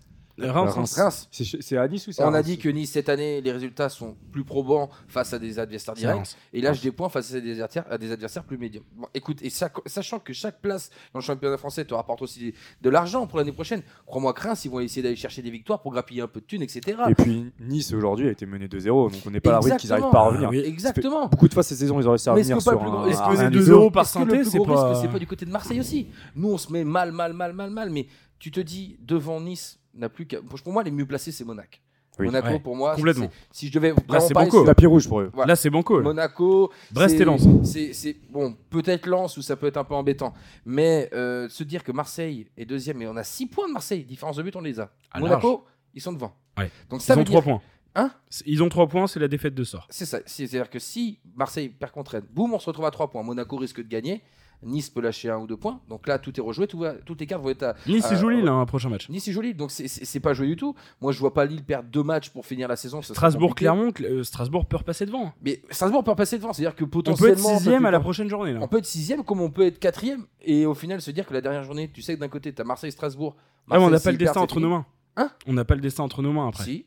Reims, 0.48 0.74
Reims. 0.74 0.96
Reims. 0.98 1.28
C'est 1.32 1.62
c'est 1.62 1.78
à 1.78 1.88
Nice 1.88 2.08
ou 2.08 2.12
c'est 2.12 2.22
à 2.22 2.30
On 2.30 2.34
a 2.34 2.42
dit 2.44 2.58
que 2.58 2.70
Nice 2.70 2.92
cette 2.92 3.10
année, 3.10 3.42
les 3.42 3.52
résultats 3.52 3.90
sont 3.90 4.16
plus 4.32 4.44
probants 4.44 4.90
face 5.08 5.34
à 5.34 5.40
des 5.40 5.60
adversaires 5.60 5.94
directs. 5.94 6.36
Et 6.54 6.62
là, 6.62 6.74
je 6.74 6.82
des 6.82 6.92
points 6.92 7.10
face 7.10 7.34
à 7.34 7.40
des 7.42 7.52
adversaires, 7.52 7.86
à 7.90 7.98
des 7.98 8.12
adversaires 8.12 8.44
plus 8.44 8.58
médiums. 8.58 8.84
Bon, 8.96 9.08
écoute, 9.14 9.40
et 9.42 9.50
ça- 9.50 9.70
sachant 9.86 10.20
que 10.20 10.34
chaque 10.34 10.62
place 10.62 10.90
dans 11.14 11.20
le 11.20 11.24
championnat 11.24 11.58
français 11.58 11.86
te 11.86 11.94
rapporte 11.94 12.22
aussi 12.22 12.54
de 12.82 12.90
l'argent 12.90 13.28
pour 13.28 13.38
l'année 13.40 13.52
prochaine, 13.52 13.82
crois-moi 14.06 14.34
que 14.34 14.42
Reims, 14.42 14.66
ils 14.66 14.72
vont 14.72 14.80
essayer 14.80 15.02
d'aller 15.02 15.16
chercher 15.16 15.42
des 15.42 15.52
victoires 15.52 15.82
pour 15.82 15.92
grappiller 15.92 16.22
un 16.22 16.28
peu 16.28 16.40
de 16.40 16.46
thunes, 16.46 16.62
etc. 16.62 16.98
Et 17.10 17.16
puis 17.16 17.52
Nice 17.60 17.92
aujourd'hui 17.94 18.28
a 18.28 18.32
été 18.32 18.46
mené 18.46 18.68
2-0, 18.68 19.12
donc 19.12 19.22
on 19.26 19.30
n'est 19.32 19.40
pas 19.40 19.50
à 19.52 19.54
l'abri 19.54 19.76
qu'ils 19.78 19.90
n'arrivent 19.90 20.06
Exactement. 20.06 20.12
pas 20.12 20.20
à 20.20 20.24
revenir. 20.30 20.48
Ah 20.48 20.52
oui. 20.52 20.60
Exactement. 20.66 21.28
Beaucoup 21.28 21.48
de 21.48 21.54
fois 21.54 21.64
ces 21.64 21.76
saisons, 21.76 22.00
ils 22.00 22.04
auraient 22.08 22.12
réussi 22.12 22.30
à 22.30 22.34
revenir 22.34 22.62
sur 22.62 22.72
un, 22.84 23.08
est-ce 23.08 23.22
que 23.22 23.32
les 23.32 23.38
rien 23.40 23.50
du 23.50 23.60
2-0 23.60 23.86
tout. 23.86 23.92
par 23.92 24.04
plus 24.26 24.46
c'est 24.46 24.58
gros 24.58 24.66
pas- 24.66 24.90
risque, 24.90 25.02
c'est 25.04 25.12
pas 25.12 25.20
du 25.20 25.28
côté 25.28 25.46
de 25.46 25.52
Marseille 25.52 25.80
aussi? 25.80 26.08
Nous, 26.36 26.50
on 26.50 26.58
se 26.58 26.72
met 26.72 26.84
mal, 26.84 27.12
mal, 27.12 27.34
mal, 27.34 27.54
mal, 27.54 27.70
mal, 27.72 27.90
mais 27.90 28.08
tu 28.38 28.52
te 28.52 28.60
dis, 28.60 28.98
devant 29.02 29.42
Nice, 29.42 29.79
n'a 30.00 30.10
plus 30.10 30.26
qu'à. 30.26 30.42
Pour 30.42 30.74
moi, 30.74 30.84
les 30.84 30.92
mieux 30.92 31.06
placés, 31.06 31.32
c'est 31.32 31.44
Monaco. 31.46 31.78
Oui. 32.18 32.26
Monaco, 32.26 32.48
Ouais, 32.50 32.60
pour 32.60 32.76
moi, 32.76 32.96
complètement. 32.96 33.30
c'est- 33.32 33.48
si 33.60 33.68
je 33.68 33.72
devais 33.74 33.92
vraiment 33.92 34.20
c'est 34.28 34.34
Banco. 34.34 34.66
Tapis 34.66 34.86
rouge 34.88 35.08
pour 35.08 35.22
eux. 35.22 35.30
Voilà. 35.34 35.50
Là, 35.50 35.56
c'est 35.56 35.70
banco. 35.70 35.98
là. 35.98 36.04
Monaco, 36.04 36.70
Brest 36.92 37.18
et 37.18 37.24
Lens. 37.24 37.48
C'est 37.64 38.18
bon, 38.30 38.58
peut-être 38.70 39.06
Lens 39.06 39.38
où 39.38 39.42
ça 39.42 39.56
peut 39.56 39.68
être 39.68 39.78
un 39.78 39.86
peu 39.86 39.94
embêtant, 39.94 40.34
mais 40.66 41.10
euh, 41.14 41.48
se 41.48 41.64
dire 41.64 41.82
que 41.82 41.94
Marseille 41.94 42.48
est 42.58 42.66
deuxième, 42.66 42.98
mais 42.98 43.08
on 43.08 43.16
a 43.16 43.24
6 43.24 43.46
points 43.48 43.68
de 43.70 43.74
Marseille, 43.74 44.04
différence 44.04 44.36
de 44.36 44.44
but, 44.44 44.54
on 44.58 44.62
les 44.62 44.82
a. 44.82 44.92
Ah, 45.12 45.22
Monaco, 45.22 45.64
ils 45.94 46.02
sont 46.02 46.12
devant. 46.12 46.34
Ouais. 46.58 46.70
Donc 46.90 47.02
ça 47.02 47.14
Ils 47.14 47.16
veut 47.16 47.22
ont 47.22 47.24
dire 47.24 47.32
3 47.40 47.42
points. 47.42 47.62
Hein 47.96 48.12
Ils 48.46 48.62
ont 48.64 48.70
3 48.70 48.88
points, 48.88 49.08
c'est 49.08 49.20
la 49.22 49.30
défaite 49.30 49.56
de 49.56 49.64
sort. 49.64 49.88
C'est 49.90 50.06
ça. 50.06 50.20
C'est-à-dire 50.26 50.70
que 50.70 50.78
si 50.80 51.20
Marseille 51.36 51.70
perd 51.70 51.94
contre 51.94 52.12
Rennes, 52.12 52.26
boum, 52.34 52.54
on 52.54 52.60
se 52.60 52.66
retrouve 52.66 52.86
à 52.86 52.92
3 52.92 53.10
points. 53.10 53.24
Monaco 53.24 53.56
risque 53.56 53.78
de 53.82 53.88
gagner. 53.88 54.22
Nice 54.62 54.90
peut 54.90 55.00
lâcher 55.00 55.30
un 55.30 55.38
ou 55.38 55.48
deux 55.48 55.56
points. 55.56 55.80
Donc 55.88 56.06
là, 56.06 56.20
tout 56.20 56.38
est 56.38 56.44
rejoué. 56.44 56.68
Tout 56.68 56.80
va- 56.80 56.94
toutes 56.94 57.22
les 57.22 57.28
cartes 57.28 57.42
vont 57.42 57.50
être 57.50 57.64
à. 57.64 57.76
Nice, 57.88 58.06
c'est 58.08 58.16
Euh, 58.16 58.18
joli, 58.20 58.42
là, 58.42 58.52
un 58.52 58.66
prochain 58.66 58.90
match. 58.90 59.08
Nice 59.10 59.26
est 59.28 59.32
joli. 59.32 59.54
Donc 59.54 59.72
c'est- 59.72 60.20
pas 60.20 60.34
joué 60.34 60.48
du 60.48 60.58
tout. 60.58 60.76
Moi, 61.00 61.14
je 61.14 61.20
vois 61.20 61.34
pas 61.34 61.46
Lille 61.46 61.64
perdre 61.64 61.88
deux 61.90 62.04
matchs 62.04 62.30
pour 62.30 62.46
finir 62.46 62.68
la 62.68 62.76
saison. 62.76 62.98
ça 63.02 63.08
compliqué. 63.08 63.16
Strasbourg-Clermont, 63.16 63.94
euh, 64.02 64.24
Strasbourg 64.24 64.66
peut 64.66 64.76
repasser 64.78 65.06
devant. 65.06 65.32
Mais 65.42 65.62
Strasbourg 65.70 66.04
peut 66.04 66.14
passer 66.16 66.38
devant. 66.38 66.52
C'est-à-dire 66.52 66.76
que 66.76 66.84
On 66.84 66.88
peut 66.88 67.02
potentiellement. 67.04 67.34
être 67.52 67.58
sixième 67.58 67.82
peut 67.84 67.88
à 67.88 67.92
la 67.92 68.00
prochaine 68.02 68.28
journée. 68.28 68.52
Là. 68.54 68.60
On 68.62 68.68
peut 68.68 68.80
être 68.80 68.86
sixième 68.86 69.24
comme 69.24 69.40
on 69.40 69.50
peut 69.50 69.66
être 69.66 69.80
quatrième. 69.80 70.26
Et 70.42 70.66
au 70.66 70.74
final, 70.74 71.02
se 71.02 71.12
dire 71.12 71.26
que 71.26 71.34
la 71.34 71.40
dernière 71.42 71.64
journée, 71.64 71.90
tu 71.94 72.02
sais 72.02 72.16
que 72.16 72.20
d'un 72.20 72.28
côté, 72.28 72.54
tu 72.54 72.62
as 72.62 72.66
Marseille-Strasbourg. 72.66 73.36
Ah, 73.38 73.42
mais 73.72 73.78
on 73.78 73.82
n'a 73.86 73.92
Marseille, 73.92 74.04
pas 74.06 74.12
le 74.12 74.18
destin 74.18 74.42
entre 74.42 74.60
nos 74.60 74.70
mains. 74.70 74.86
Hein 75.16 75.32
On 75.48 75.54
n'a 75.54 75.64
pas 75.64 75.76
le 75.76 75.82
destin 75.82 76.04
entre 76.04 76.22
nos 76.22 76.34
mains 76.34 76.48
après. 76.50 76.64
Si. 76.66 76.86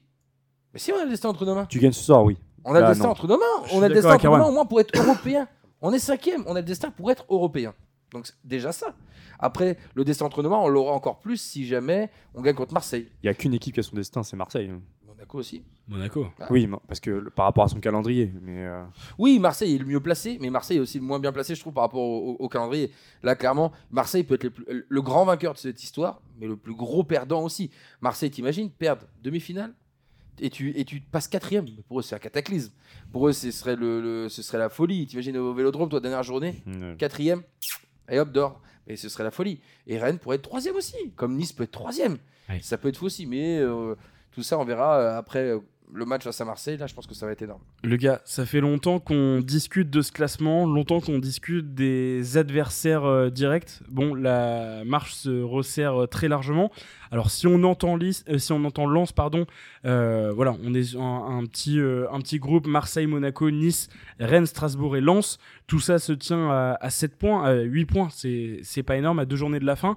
Mais 0.74 0.78
si, 0.78 0.92
on 0.92 0.98
a 1.00 1.04
le 1.04 1.10
destin 1.10 1.28
entre 1.30 1.44
nos 1.46 1.54
mains. 1.54 1.66
Tu 1.66 1.78
gagnes 1.78 1.92
ce 1.92 2.02
soir, 2.04 2.22
oui. 2.24 2.36
On 2.64 2.74
a 2.74 2.80
le 2.80 2.86
Ah, 2.86 2.88
destin 2.90 3.04
non. 3.04 3.10
entre 3.10 3.26
nos 3.26 3.38
mains. 3.38 3.66
Je 3.66 3.74
On 3.74 3.82
a 3.82 3.88
le 3.88 3.94
destin 3.94 4.14
entre 4.14 4.24
nos 4.26 4.36
mains 4.36 4.44
au 4.46 4.52
moins 4.52 4.66
pour 4.66 4.80
être 4.80 4.96
européen. 4.98 5.48
On 5.82 5.92
est 5.92 5.98
cinquième. 5.98 6.42
On 6.46 6.54
a 6.56 6.60
le 6.60 6.66
destin 6.66 6.90
pour 6.90 7.10
être 7.10 7.24
européen. 7.28 7.74
Donc 8.12 8.28
déjà 8.44 8.72
ça. 8.72 8.94
Après, 9.38 9.76
le 9.94 10.04
destin 10.04 10.26
entre 10.26 10.42
mains, 10.42 10.58
on 10.58 10.68
l'aura 10.68 10.92
encore 10.92 11.18
plus 11.20 11.38
si 11.38 11.66
jamais 11.66 12.10
on 12.34 12.42
gagne 12.42 12.54
contre 12.54 12.72
Marseille. 12.74 13.08
Il 13.22 13.26
n'y 13.26 13.30
a 13.30 13.34
qu'une 13.34 13.54
équipe 13.54 13.74
qui 13.74 13.80
a 13.80 13.82
son 13.82 13.96
destin, 13.96 14.22
c'est 14.22 14.36
Marseille. 14.36 14.70
Monaco 15.06 15.38
aussi. 15.38 15.64
Monaco. 15.88 16.26
Ah. 16.38 16.46
Oui, 16.50 16.68
parce 16.86 17.00
que 17.00 17.10
le- 17.10 17.30
par 17.30 17.46
rapport 17.46 17.64
à 17.64 17.68
son 17.68 17.80
calendrier. 17.80 18.32
Mais 18.42 18.64
euh, 18.66 18.84
Oui, 19.18 19.38
Marseille 19.38 19.74
est 19.74 19.78
le 19.78 19.86
mieux 19.86 20.00
placé, 20.00 20.36
mais 20.40 20.50
Marseille 20.50 20.76
est 20.76 20.80
aussi 20.80 20.98
le 20.98 21.04
moins 21.04 21.18
bien 21.18 21.32
placé, 21.32 21.54
je 21.54 21.60
trouve, 21.60 21.72
par 21.72 21.84
rapport 21.84 22.00
au, 22.02 22.32
au- 22.32 22.36
au 22.44 22.48
calendrier. 22.48 22.90
Là, 23.22 23.34
clairement, 23.34 23.72
Marseille 23.90 24.24
peut 24.24 24.34
être 24.40 24.48
plus- 24.48 24.84
le 24.88 25.02
grand 25.02 25.24
vainqueur 25.24 25.54
de 25.54 25.58
cette 25.58 25.82
histoire, 25.82 26.20
mais 26.38 26.46
le 26.46 26.56
plus 26.56 26.74
gros 26.74 27.04
perdant 27.04 27.42
aussi. 27.42 27.70
Marseille, 28.00 28.30
t'imagines, 28.30 28.70
perdre 28.70 29.06
demi-finale? 29.22 29.72
Et 30.40 30.50
tu, 30.50 30.70
et 30.78 30.84
tu 30.84 31.00
passes 31.00 31.28
quatrième. 31.28 31.66
Pour 31.88 32.00
eux, 32.00 32.02
c'est 32.02 32.14
un 32.14 32.18
cataclysme. 32.18 32.72
Pour 33.12 33.28
eux, 33.28 33.32
ce 33.32 33.50
serait, 33.50 33.76
le, 33.76 34.00
le- 34.00 34.28
ce 34.28 34.42
serait 34.42 34.58
la 34.58 34.68
folie. 34.68 35.06
T'imagines 35.06 35.36
au 35.36 35.52
vélodrome, 35.54 35.88
toi, 35.88 36.00
dernière 36.00 36.22
journée, 36.22 36.62
quatrième, 36.96 37.42
et 38.10 38.18
hop, 38.18 38.32
dehors. 38.32 38.60
Mais 38.86 38.96
ce 38.96 39.08
serait 39.08 39.22
la 39.24 39.30
folie. 39.30 39.60
Et 39.86 39.98
Rennes 39.98 40.18
pourrait 40.18 40.36
être 40.36 40.42
troisième 40.42 40.74
aussi, 40.76 40.96
comme 41.14 41.36
Nice 41.36 41.52
peut 41.52 41.64
être 41.64 41.70
troisième. 41.70 42.18
Ça 42.60 42.76
peut 42.78 42.88
être 42.88 42.96
fou 42.96 43.06
aussi, 43.06 43.26
mais 43.26 43.58
euh, 43.60 43.94
tout 44.32 44.42
ça, 44.42 44.58
on 44.58 44.64
verra 44.64 44.98
euh, 44.98 45.18
après 45.18 45.50
euh, 45.50 45.60
le 45.94 46.04
match 46.04 46.22
face 46.24 46.40
à 46.40 46.44
Marseille. 46.44 46.76
Là, 46.78 46.86
je 46.86 46.94
pense 46.94 47.06
que 47.06 47.14
ça 47.14 47.26
va 47.26 47.32
être 47.32 47.42
énorme. 47.42 47.60
Le 47.84 47.96
gars, 47.96 48.20
ça 48.24 48.46
fait 48.46 48.60
longtemps 48.60 48.98
qu'on 48.98 49.40
discute 49.40 49.90
de 49.90 50.00
ce 50.02 50.10
classement, 50.12 50.66
longtemps 50.66 51.00
qu'on 51.00 51.18
discute 51.18 51.74
des 51.74 52.36
adversaires 52.38 53.04
euh, 53.04 53.30
directs. 53.30 53.80
Bon, 53.88 54.14
la 54.14 54.84
marche 54.84 55.14
se 55.14 55.42
resserre 55.42 56.02
euh, 56.02 56.06
très 56.06 56.28
largement. 56.28 56.70
Alors, 57.10 57.30
si 57.30 57.46
on 57.46 57.62
entend 57.64 57.96
Lys- 57.96 58.24
euh, 58.30 58.38
si 58.38 58.52
on 58.52 58.64
entend 58.64 58.86
Lens, 58.86 59.12
pardon, 59.12 59.44
euh, 59.84 60.32
voilà, 60.34 60.56
on 60.64 60.72
est 60.74 60.96
un, 60.96 61.00
un 61.38 61.44
petit, 61.44 61.78
un 61.78 62.20
petit 62.20 62.38
groupe 62.38 62.66
Marseille, 62.66 63.06
Monaco, 63.06 63.50
Nice, 63.50 63.88
Rennes, 64.18 64.46
Strasbourg 64.46 64.96
et 64.96 65.00
Lens. 65.02 65.38
Tout 65.66 65.80
ça 65.80 65.98
se 65.98 66.12
tient 66.12 66.50
à, 66.50 66.78
à 66.80 66.90
7 66.90 67.16
points, 67.18 67.44
à 67.44 67.54
8 67.54 67.84
points. 67.84 68.08
C'est 68.10 68.82
pas 68.82 68.96
énorme 68.96 69.18
à 69.18 69.24
deux 69.26 69.36
journées 69.36 69.60
de 69.60 69.66
la 69.66 69.76
fin. 69.76 69.96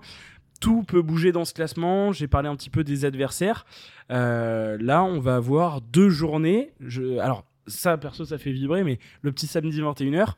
Tout 0.65 0.81
peut 0.81 1.03
bouger 1.03 1.31
dans 1.31 1.45
ce 1.45 1.53
classement. 1.53 2.11
J'ai 2.11 2.27
parlé 2.27 2.49
un 2.49 2.55
petit 2.55 2.71
peu 2.71 2.83
des 2.83 3.05
adversaires. 3.05 3.67
Euh, 4.09 4.79
là, 4.81 5.03
on 5.03 5.19
va 5.19 5.35
avoir 5.35 5.79
deux 5.79 6.09
journées. 6.09 6.73
Je... 6.79 7.19
Alors, 7.19 7.45
ça, 7.67 7.95
perso, 7.99 8.25
ça 8.25 8.39
fait 8.39 8.51
vibrer, 8.51 8.83
mais 8.83 8.97
le 9.21 9.31
petit 9.31 9.45
samedi 9.45 9.79
21h, 9.79 10.33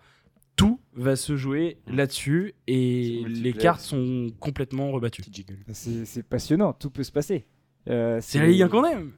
tout 0.58 0.82
va 0.96 1.16
se 1.16 1.38
jouer 1.38 1.78
là-dessus 1.88 2.56
et 2.68 3.24
les 3.26 3.54
cartes 3.54 3.80
sont 3.80 4.28
complètement 4.42 4.92
rebattues. 4.92 5.24
jiggle. 5.32 5.60
C'est 5.72 6.04
c'est 6.04 6.24
passionnant, 6.24 6.74
tout 6.74 6.90
peut 6.90 7.04
se 7.04 7.12
passer. 7.13 7.46
Euh, 7.90 8.20
C'est 8.22 8.40
la 8.40 8.48
Ligue 8.48 8.63
1 8.63 8.68
qu'on 8.68 8.84
aime. 8.84 9.12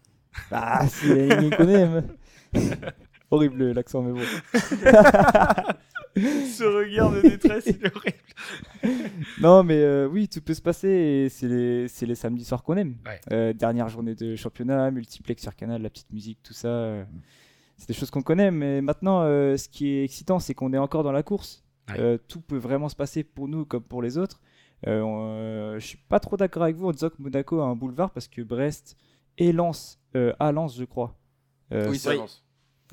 Ah, 0.52 0.86
c'est 0.88 1.26
la 1.28 1.36
Ligue 1.42 1.54
1 1.56 1.58
qu'on 1.58 1.70
aime. 1.70 2.04
Horrible 3.32 3.72
l'accent, 3.72 4.04
mais 4.04 4.12
bon. 4.12 4.20
Ce 6.16 6.64
regard 6.64 7.12
de 7.12 7.22
détresse, 7.22 7.66
il 7.68 7.86
est 7.86 7.96
horrible. 7.96 8.18
Non, 9.42 9.64
mais 9.64 9.76
euh, 9.82 10.08
oui, 10.08 10.28
tout 10.28 10.42
peut 10.42 10.54
se 10.54 10.62
passer 10.62 10.88
et 10.90 11.30
c'est 11.30 11.48
les, 11.48 11.88
c'est 11.88 12.06
les 12.06 12.16
samedis 12.16 12.46
soirs 12.46 12.64
qu'on 12.64 12.78
aime. 12.78 12.96
Ouais. 13.06 13.20
Euh, 13.32 13.54
dernière 13.54 13.90
journée 13.90 14.16
de 14.16 14.36
championnat, 14.36 14.92
multiplex 14.92 15.42
sur 15.42 15.56
Canal, 15.56 15.82
la 15.82 15.90
petite 15.90 16.12
musique, 16.12 16.40
tout 16.44 16.54
ça. 16.54 16.68
euh, 16.70 17.04
c'est 17.78 17.88
des 17.88 17.94
choses 17.94 18.10
qu'on 18.12 18.22
connaît, 18.22 18.52
mais 18.52 18.82
maintenant, 18.82 19.22
euh, 19.24 19.56
ce 19.58 19.70
qui 19.70 19.88
est 19.90 20.04
excitant, 20.04 20.40
c'est 20.40 20.54
qu'on 20.54 20.74
est 20.74 20.78
encore 20.78 21.04
dans 21.04 21.12
la 21.12 21.24
course. 21.24 21.64
Ouais. 21.90 22.00
Euh, 22.00 22.18
tout 22.28 22.42
peut 22.42 22.58
vraiment 22.58 22.90
se 22.90 22.96
passer 22.96 23.24
pour 23.24 23.48
nous 23.48 23.66
comme 23.66 23.84
pour 23.84 24.02
les 24.02 24.18
autres. 24.18 24.42
Euh, 24.88 25.02
on- 25.02 25.34
euh, 25.34 25.80
je 25.80 25.86
suis 25.86 25.98
pas 25.98 26.20
trop 26.20 26.38
d'accord 26.38 26.64
avec 26.64 26.76
vous 26.76 26.88
en 26.88 26.92
disant 26.92 27.10
que 27.10 27.16
Monaco 27.20 27.60
a 27.62 27.66
un 27.66 27.76
boulevard 27.76 28.12
parce 28.12 28.28
que 28.28 28.42
Brest 28.42 28.96
et 29.38 29.52
Lens, 29.52 30.00
euh, 30.16 30.34
à 30.40 30.52
Lens, 30.52 30.78
je 30.78 30.84
crois. 30.86 31.18
Euh, 31.74 31.90
oui, 31.90 31.98
ça 31.98 32.12
oui. 32.12 32.22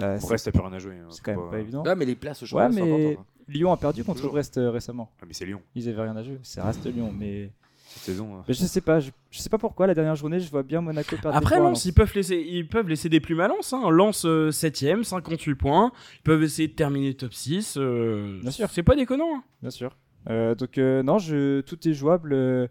Euh, 0.00 0.18
Brest, 0.18 0.44
t'as 0.44 0.50
plus 0.52 0.61
rien 0.61 0.72
à 0.72 0.78
jouer. 0.78 0.94
hein, 0.96 1.06
c'est 1.11 1.22
quand 1.22 1.37
même 1.37 1.50
pas 1.50 1.59
évident. 1.59 1.82
Ah, 1.87 1.94
mais 1.94 2.04
les 2.04 2.14
places 2.16 2.42
au 2.42 2.46
Ouais, 2.56 2.64
championnat, 2.68 2.87
mais 2.96 3.16
hein. 3.18 3.24
Lyon 3.48 3.72
a 3.72 3.76
perdu 3.76 4.04
contre 4.04 4.18
Toujours. 4.18 4.32
Brest 4.32 4.59
euh, 4.59 4.70
récemment. 4.70 5.11
Ah, 5.20 5.24
mais 5.26 5.32
c'est 5.32 5.46
Lyon, 5.46 5.61
Ils 5.74 5.88
avaient 5.88 6.02
rien 6.02 6.16
à 6.16 6.22
jouer. 6.22 6.38
Ça 6.42 6.64
reste 6.64 6.85
Lyon, 6.87 7.12
mais 7.16 7.50
cette 7.87 8.02
saison. 8.02 8.37
euh. 8.37 8.40
Mais 8.48 8.54
je 8.54 8.64
sais 8.64 8.80
pas, 8.80 9.00
je, 9.00 9.11
je 9.30 9.38
sais 9.38 9.48
pas 9.48 9.59
pourquoi 9.59 9.87
la 9.87 9.94
dernière 9.94 10.16
journée 10.16 10.40
je 10.40 10.50
vois 10.50 10.62
bien 10.62 10.80
Monaco 10.80 11.11
perdre. 11.16 11.30
des 11.30 11.37
Après, 11.37 11.56
points 11.56 11.66
à 11.66 11.70
Lens, 11.70 11.85
ils 11.85 11.92
peuvent, 11.94 12.12
laisser, 12.14 12.37
ils 12.46 12.66
peuvent 12.68 12.88
laisser 12.88 13.09
des 13.09 13.20
plumes 13.20 13.40
à 13.40 13.48
Lens. 13.48 13.72
Hein. 13.72 13.88
Lens 13.90 14.24
7ème, 14.26 15.02
58 15.04 15.54
points. 15.54 15.92
Ils 16.18 16.22
peuvent 16.22 16.42
essayer 16.42 16.68
de 16.68 16.74
terminer 16.74 17.14
top 17.14 17.32
6. 17.32 17.76
euh, 17.78 18.40
Bien 18.42 18.50
sûr. 18.50 18.68
C'est 18.70 18.82
pas 18.82 18.96
déconnant. 18.96 19.37
hein. 19.37 19.42
Bien 19.62 19.70
sûr. 19.70 19.96
Euh, 20.28 20.56
donc 20.56 20.76
euh, 20.76 21.04
non, 21.04 21.18
je, 21.18 21.61
tout 21.61 21.88
est 21.88 21.94
jouable. 21.94 22.32
euh, 22.32 22.66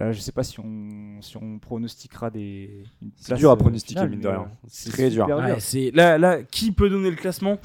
euh, 0.00 0.12
je 0.12 0.20
sais 0.20 0.32
pas 0.32 0.42
si 0.44 0.60
on, 0.60 1.20
si 1.20 1.36
on 1.36 1.58
pronostiquera 1.58 2.30
des. 2.30 2.84
C'est 3.16 3.34
dur 3.34 3.50
à 3.50 3.54
euh, 3.54 3.56
pronostiquer, 3.56 4.00
finale, 4.00 4.10
mine 4.10 4.20
de 4.20 4.28
rien. 4.28 4.40
euh, 4.42 4.66
C'est 4.68 4.90
très 4.90 5.10
dur. 5.10 5.26
Ouais, 5.28 5.60
c'est- 5.60 5.90
là, 5.92 6.18
là, 6.18 6.42
qui 6.42 6.72
peut 6.72 6.88
donner 6.90 7.10
le 7.10 7.16
classement? 7.16 7.58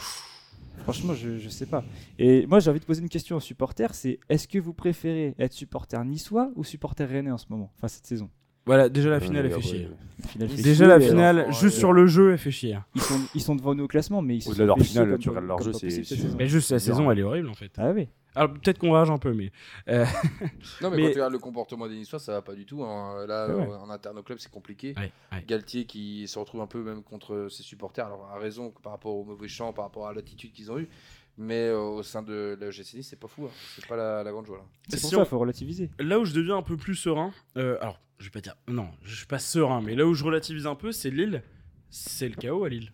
Franchement, 0.84 1.14
je, 1.14 1.38
je 1.38 1.50
sais 1.50 1.66
pas. 1.68 1.84
Et 2.20 2.46
moi, 2.48 2.60
j'ai 2.60 2.70
envie 2.70 2.80
de 2.80 2.86
poser 2.86 3.02
une 3.02 3.08
question 3.10 3.38
aux 3.38 3.40
supporters 3.40 3.94
c'est 3.94 4.20
est-ce 4.28 4.48
que 4.48 4.58
vous 4.58 4.74
préférez 4.74 5.34
être 5.40 5.54
supporter 5.54 6.04
niçois 6.04 6.52
ou 6.56 6.64
supporter 6.64 7.06
rennais 7.08 7.32
en 7.32 7.38
ce 7.38 7.46
moment 7.50 7.72
Enfin, 7.78 7.88
cette 7.88 8.06
saison? 8.06 8.30
Voilà, 8.66 8.90
déjà 8.90 9.10
la 9.10 9.20
finale, 9.20 9.46
Ouais, 9.46 9.52
elle 9.56 9.62
fait 9.62 9.68
chier. 9.68 9.90
finale 10.30 10.50
fait 10.50 10.62
Déjà 10.62 10.86
chier, 10.86 10.88
la 10.88 11.00
finale, 11.00 11.46
juste 11.52 11.64
ouais. 11.64 11.70
sur 11.72 11.94
le 11.94 12.08
jeu, 12.08 12.32
elle 12.32 12.38
fait 12.38 12.50
chier. 12.52 12.78
Ils 12.96 13.02
sont, 13.02 13.20
ils 13.36 13.42
sont 13.42 13.56
devant 13.56 13.76
nous 13.76 13.84
au 13.84 13.88
classement, 13.88 14.22
mais 14.22 14.38
ils 14.38 14.42
se 14.42 14.50
Au-delà 14.50 14.64
de 14.66 14.70
sont 14.72 14.76
leur 14.78 14.86
finale, 14.86 15.18
tu 15.20 15.30
regardes 15.30 15.46
leur 15.48 15.62
jeu, 15.62 15.74
c'est-. 15.74 16.36
Mais 16.38 16.48
juste 16.48 16.72
la 16.72 16.78
dur. 16.78 16.86
saison, 16.86 17.12
elle 17.12 17.20
est 17.20 17.24
horrible 17.24 17.50
en 17.50 17.54
fait. 17.54 17.72
Ah 17.78 17.92
oui. 17.94 18.08
Alors 18.36 18.54
peut-être 18.54 18.80
qu'on 18.80 18.92
rage 18.92 19.10
un 19.10 19.18
peu, 19.18 19.34
mais 19.34 19.52
euh, 19.90 20.06
Non, 20.82 20.90
mais, 20.90 20.98
Mais- 20.98 21.04
quand 21.04 21.10
tu 21.10 21.14
regardes 21.16 21.34
le 21.34 21.40
comportement 21.40 21.88
des 21.88 21.96
Niçois, 21.96 22.20
ça 22.20 22.32
va 22.34 22.42
pas 22.42 22.54
du 22.56 22.66
tout. 22.66 22.84
hein. 22.84 23.26
Là, 23.28 23.48
Ouais, 23.48 23.54
ouais. 23.66 23.72
euh, 23.74 23.78
en 23.78 23.90
interne 23.90 24.18
au 24.20 24.24
club, 24.24 24.40
c'est 24.40 24.52
compliqué. 24.52 24.94
ouais, 24.98 25.12
ouais. 25.32 25.44
Galtier 25.48 25.86
qui 25.86 26.28
se 26.28 26.38
retrouve 26.40 26.62
un 26.62 26.68
peu 26.68 26.82
même 26.84 27.04
contre 27.04 27.48
ses 27.50 27.64
supporters, 27.64 28.06
alors 28.08 28.30
à 28.32 28.40
raison 28.40 28.72
par 28.82 28.94
rapport 28.94 29.16
au 29.16 29.24
mauvais 29.24 29.48
champ, 29.48 29.72
par 29.74 29.86
rapport 29.86 30.08
à 30.08 30.14
l'attitude 30.14 30.52
qu'ils 30.52 30.72
ont 30.72 30.80
eue, 30.80 30.90
mais 31.38 31.68
euh, 31.70 31.80
au 31.80 32.04
sein 32.04 32.22
de 32.22 32.58
la 32.60 32.72
GC 32.72 32.98
Nice, 32.98 33.08
c'est 33.10 33.20
pas 33.20 33.28
fou, 33.28 33.46
hein. 33.46 33.52
c'est 33.76 33.86
pas 33.88 33.96
la, 33.98 34.24
la 34.24 34.32
grande 34.32 34.46
joie. 34.46 34.58
Là. 34.58 34.64
C'est 34.90 35.00
pour 35.02 35.10
Si 35.10 35.16
ça, 35.16 35.22
on- 35.22 35.24
il 35.24 35.28
faut 35.28 35.40
relativiser. 35.40 35.90
là 36.00 36.20
où 36.20 36.26
je 36.26 36.34
deviens 36.34 36.58
un 36.58 36.62
peu 36.64 36.78
plus 36.78 36.96
serein, 36.96 37.32
euh, 37.58 37.78
alors 37.82 38.00
je 38.20 38.26
vais 38.26 38.32
pas 38.32 38.42
dire, 38.42 38.56
non, 38.68 38.88
je 39.04 39.16
suis 39.16 39.26
pas 39.26 39.40
serein, 39.40 39.82
mais 39.82 39.96
là 39.96 40.06
où 40.06 40.14
je 40.14 40.24
relativise 40.24 40.66
un 40.68 40.76
peu, 40.76 40.92
c'est 40.92 41.10
Lille. 41.10 41.44
C'est 41.90 42.30
le 42.30 42.36
chaos 42.36 42.64
à 42.64 42.70
Lille. 42.70 42.92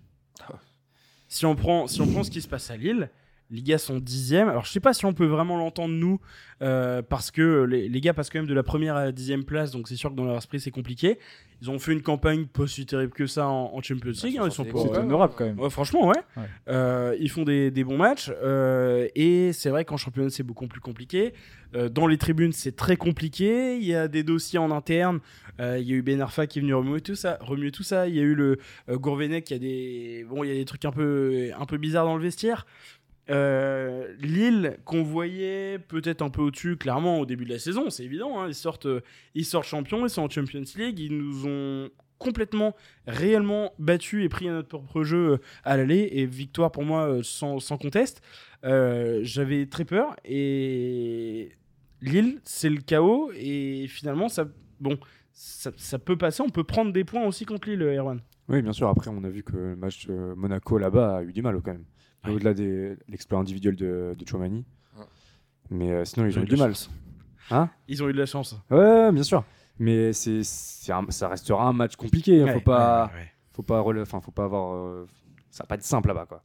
Si 1.27 1.45
on 1.45 1.55
prend, 1.55 1.85
si 1.87 2.01
on 2.01 2.07
prend 2.07 2.23
ce 2.23 2.31
qui 2.31 2.41
se 2.41 2.47
passe 2.47 2.71
à 2.71 2.77
Lille, 2.77 3.09
Liga 3.51 3.77
sont 3.79 3.97
dixième. 3.99 4.47
Alors 4.47 4.65
je 4.65 4.71
sais 4.71 4.79
pas 4.79 4.93
si 4.93 5.05
on 5.05 5.13
peut 5.13 5.25
vraiment 5.25 5.57
l'entendre 5.57 5.93
nous, 5.95 6.19
euh, 6.61 7.01
parce 7.01 7.31
que 7.31 7.63
les, 7.63 7.89
les 7.89 8.01
gars 8.01 8.13
passent 8.13 8.29
quand 8.29 8.39
même 8.39 8.47
de 8.47 8.53
la 8.53 8.61
première 8.63 8.95
à 8.95 9.05
la 9.05 9.11
dixième 9.11 9.43
place, 9.43 9.71
donc 9.71 9.87
c'est 9.87 9.95
sûr 9.95 10.11
que 10.11 10.15
dans 10.15 10.25
leur 10.25 10.37
esprit 10.37 10.59
c'est 10.59 10.69
compliqué. 10.71 11.17
Ils 11.61 11.69
ont 11.69 11.77
fait 11.79 11.91
une 11.91 12.01
campagne 12.01 12.45
pas 12.45 12.67
si 12.67 12.85
terrible 12.85 13.11
que 13.11 13.25
ça 13.27 13.47
en, 13.49 13.71
en 13.73 13.81
Champions 13.81 14.11
League. 14.23 14.37
hein, 14.39 14.43
ils 14.45 14.51
sont 14.51 14.63
pas- 14.63 14.79
Ouais. 14.79 14.97
honorable 14.99 15.33
quand 15.35 15.43
même. 15.45 15.59
Ouais, 15.59 15.69
franchement, 15.69 16.07
ouais. 16.07 16.15
Ouais. 16.37 16.43
Euh, 16.69 17.17
ils 17.19 17.29
font 17.29 17.43
des, 17.43 17.69
des 17.69 17.83
bons 17.83 17.97
matchs. 17.97 18.31
euh, 18.41 19.07
et 19.15 19.51
c'est 19.51 19.69
vrai 19.69 19.83
qu'en 19.83 19.97
championnat, 19.97 20.29
c'est 20.29 20.43
beaucoup 20.43 20.67
plus 20.67 20.79
compliqué. 20.79 21.33
Dans 21.91 22.07
les 22.07 22.17
tribunes, 22.17 22.51
c'est 22.51 22.75
très 22.75 22.95
compliqué. 22.97 23.75
Il 23.77 23.83
y 23.83 23.93
a 23.93 24.07
des 24.07 24.23
dossiers 24.23 24.57
en 24.57 24.71
interne. 24.71 25.19
Il 25.59 25.81
y 25.83 25.93
a 25.93 25.95
eu 25.97 26.01
Ben 26.01 26.19
Arfa 26.19 26.47
qui 26.47 26.57
est 26.57 26.61
venu 26.63 26.73
remuer 26.73 26.99
tout 27.01 27.13
ça. 27.13 27.37
Remuer 27.41 27.71
tout 27.71 27.83
ça. 27.83 28.07
Il 28.07 28.15
y 28.15 28.19
a 28.19 28.23
eu 28.23 28.33
le 28.33 28.57
Gourvenec 28.89 29.43
qui 29.43 29.53
a 29.53 29.59
des. 29.59 30.25
Bon, 30.27 30.43
il 30.43 30.47
y 30.47 30.51
a 30.51 30.55
des 30.55 30.65
trucs 30.65 30.83
un 30.85 30.91
peu, 30.91 31.49
un 31.59 31.65
peu 31.67 31.77
bizarres 31.77 32.05
dans 32.05 32.15
le 32.17 32.23
vestiaire. 32.23 32.65
Euh, 33.29 34.13
Lille, 34.19 34.77
qu'on 34.85 35.03
voyait 35.03 35.77
peut-être 35.79 36.21
un 36.21 36.29
peu 36.29 36.41
au-dessus, 36.41 36.77
clairement, 36.77 37.19
au 37.19 37.25
début 37.25 37.45
de 37.45 37.51
la 37.51 37.59
saison, 37.59 37.89
c'est 37.89 38.03
évident. 38.03 38.39
hein, 38.39 38.47
ils, 38.47 38.55
sortent, 38.55 38.87
euh, 38.87 39.01
ils 39.35 39.45
sortent 39.45 39.67
champions, 39.67 40.05
ils 40.05 40.09
sont 40.09 40.23
en 40.23 40.29
Champions 40.29 40.63
League. 40.75 40.99
Ils 40.99 41.15
nous 41.15 41.45
ont 41.47 41.89
complètement, 42.17 42.75
réellement 43.07 43.73
battus 43.79 44.25
et 44.25 44.29
pris 44.29 44.49
à 44.49 44.51
notre 44.51 44.67
propre 44.67 45.03
jeu 45.03 45.33
euh, 45.33 45.37
à 45.63 45.77
l'aller. 45.77 46.09
Et 46.11 46.25
victoire 46.25 46.71
pour 46.71 46.83
moi 46.83 47.19
sans, 47.23 47.59
conteste. 47.77 48.21
J'avais 48.63 49.67
très 49.67 49.85
peur. 49.85 50.15
Et 50.25 51.51
Lille, 52.01 52.39
c'est 52.43 52.69
le 52.69 52.81
chaos. 52.81 53.31
Et 53.35 53.85
finalement, 53.87 54.27
ça, 54.27 54.45
bon, 54.79 54.97
ça, 55.31 55.71
ça 55.77 55.99
peut 55.99 56.17
passer. 56.17 56.41
On 56.41 56.49
peut 56.49 56.63
prendre 56.63 56.91
des 56.91 57.03
points 57.03 57.25
aussi 57.25 57.45
contre 57.45 57.69
Lille, 57.69 57.83
Erwan. 57.83 58.21
Oui, 58.47 58.63
bien 58.63 58.73
sûr. 58.73 58.89
Après, 58.89 59.11
on 59.11 59.23
a 59.23 59.29
vu 59.29 59.43
que 59.43 59.55
le 59.55 59.75
match 59.75 60.07
Monaco 60.07 60.79
là-bas 60.79 61.17
a 61.17 61.23
eu 61.23 61.31
du 61.31 61.43
mal 61.43 61.61
quand 61.61 61.73
même. 61.73 61.85
Ouais. 62.25 62.31
Au-delà 62.31 62.53
de 62.53 62.97
l'exploit 63.07 63.39
individuel 63.39 63.75
de, 63.75 64.15
de 64.17 64.27
Chouamani. 64.27 64.65
Ouais. 64.97 65.05
Mais 65.69 65.91
euh, 65.91 66.05
sinon, 66.05 66.25
ils 66.25 66.37
ont 66.37 66.41
eu 66.41 66.45
du 66.45 66.55
mal. 66.57 66.73
Hein? 67.51 67.69
Ils 67.87 68.03
ont 68.03 68.09
eu 68.09 68.13
de 68.13 68.17
la 68.19 68.25
chance. 68.25 68.55
Ouais, 68.69 69.11
bien 69.11 69.23
sûr. 69.23 69.43
Mais 69.79 70.11
c'est, 70.13 70.43
ça 70.43 71.27
restera 71.29 71.65
un 71.67 71.73
match 71.73 71.95
compliqué. 71.95 72.41
hein. 72.41 72.45
Ouais, 72.45 72.53
faut 72.53 72.59
pas, 72.61 73.05
ouais, 73.07 73.19
ouais. 73.19 73.31
faut 73.53 73.63
pas, 73.63 73.81
enfin, 74.01 74.19
faut 74.21 74.31
pas 74.31 74.43
avoir. 74.43 74.75
euh, 74.75 75.07
ça 75.49 75.63
va 75.63 75.67
pas 75.67 75.75
être 75.75 75.83
simple 75.83 76.09
là-bas, 76.09 76.25
quoi. 76.25 76.43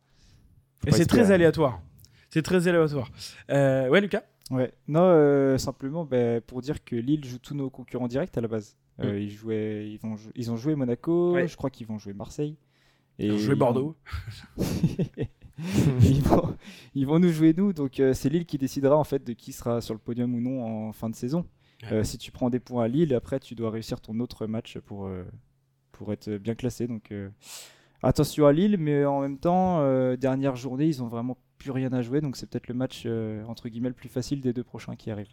Faut 0.80 0.88
Et 0.88 0.92
c'est 0.92 1.06
très 1.06 1.30
aléatoire. 1.32 1.80
C'est 2.30 2.42
très 2.42 2.68
aléatoire. 2.68 3.10
Euh, 3.50 3.88
ouais, 3.88 4.00
Lucas? 4.00 4.22
Ouais, 4.50 4.72
non, 4.88 5.00
euh, 5.02 5.56
simplement 5.58 6.04
ben, 6.04 6.40
pour 6.42 6.60
dire 6.60 6.84
que 6.84 6.94
Lille 6.96 7.24
joue 7.24 7.38
tous 7.38 7.54
nos 7.54 7.70
concurrents 7.70 8.08
directs 8.08 8.36
à 8.36 8.40
la 8.40 8.48
base. 8.48 8.76
Euh, 9.00 9.18
ils, 9.18 9.30
jouaient, 9.30 9.88
ils, 9.90 9.98
vont, 9.98 10.16
ils 10.36 10.50
ont 10.52 10.56
joué 10.56 10.74
Monaco, 10.76 11.32
Ouais. 11.32 11.48
je 11.48 11.56
crois 11.56 11.70
qu'ils 11.70 11.86
vont 11.86 11.98
jouer 11.98 12.12
Marseille. 12.12 12.56
Et 13.18 13.26
Ils 13.28 13.32
ont 13.32 13.38
joué 13.38 13.54
ils 13.54 13.58
Bordeaux. 13.58 13.96
vont- 14.56 14.64
ils, 16.02 16.22
vont, 16.22 16.56
ils 16.94 17.06
vont 17.06 17.18
nous 17.18 17.30
jouer 17.30 17.54
nous, 17.56 17.72
donc 17.72 18.00
euh, 18.00 18.12
c'est 18.12 18.28
Lille 18.28 18.46
qui 18.46 18.58
décidera 18.58 18.96
en 18.96 19.04
fait 19.04 19.24
de 19.24 19.32
qui 19.32 19.52
sera 19.52 19.80
sur 19.80 19.94
le 19.94 20.00
podium 20.00 20.34
ou 20.34 20.40
non 20.40 20.88
en 20.88 20.92
fin 20.92 21.08
de 21.08 21.14
saison. 21.14 21.46
Euh, 21.92 22.02
si 22.02 22.18
tu 22.18 22.32
prends 22.32 22.50
des 22.50 22.60
points 22.60 22.84
à 22.84 22.88
Lille, 22.88 23.14
après 23.14 23.38
tu 23.38 23.54
dois 23.54 23.70
réussir 23.70 24.00
ton 24.00 24.18
autre 24.20 24.46
match 24.46 24.78
pour, 24.78 25.06
euh, 25.06 25.24
pour 25.92 26.12
être 26.12 26.30
bien 26.38 26.54
classé. 26.54 26.86
Donc 26.86 27.12
attention 28.02 28.46
à 28.46 28.52
Lille, 28.52 28.76
mais 28.78 29.04
en 29.04 29.20
même 29.20 29.38
temps, 29.38 29.80
dernière 30.16 30.56
journée, 30.56 30.86
ils 30.86 31.02
ont 31.02 31.08
vraiment 31.08 31.36
plus 31.58 31.70
rien 31.70 31.92
à 31.92 32.02
jouer, 32.02 32.20
donc 32.20 32.36
c'est 32.36 32.46
peut-être 32.48 32.68
le 32.68 32.74
match 32.74 33.04
euh, 33.06 33.42
entre 33.46 33.68
guillemets 33.68 33.88
le 33.88 33.94
plus 33.94 34.08
facile 34.08 34.40
des 34.40 34.52
deux 34.52 34.62
prochains 34.64 34.96
qui 34.96 35.10
arrivent. 35.10 35.28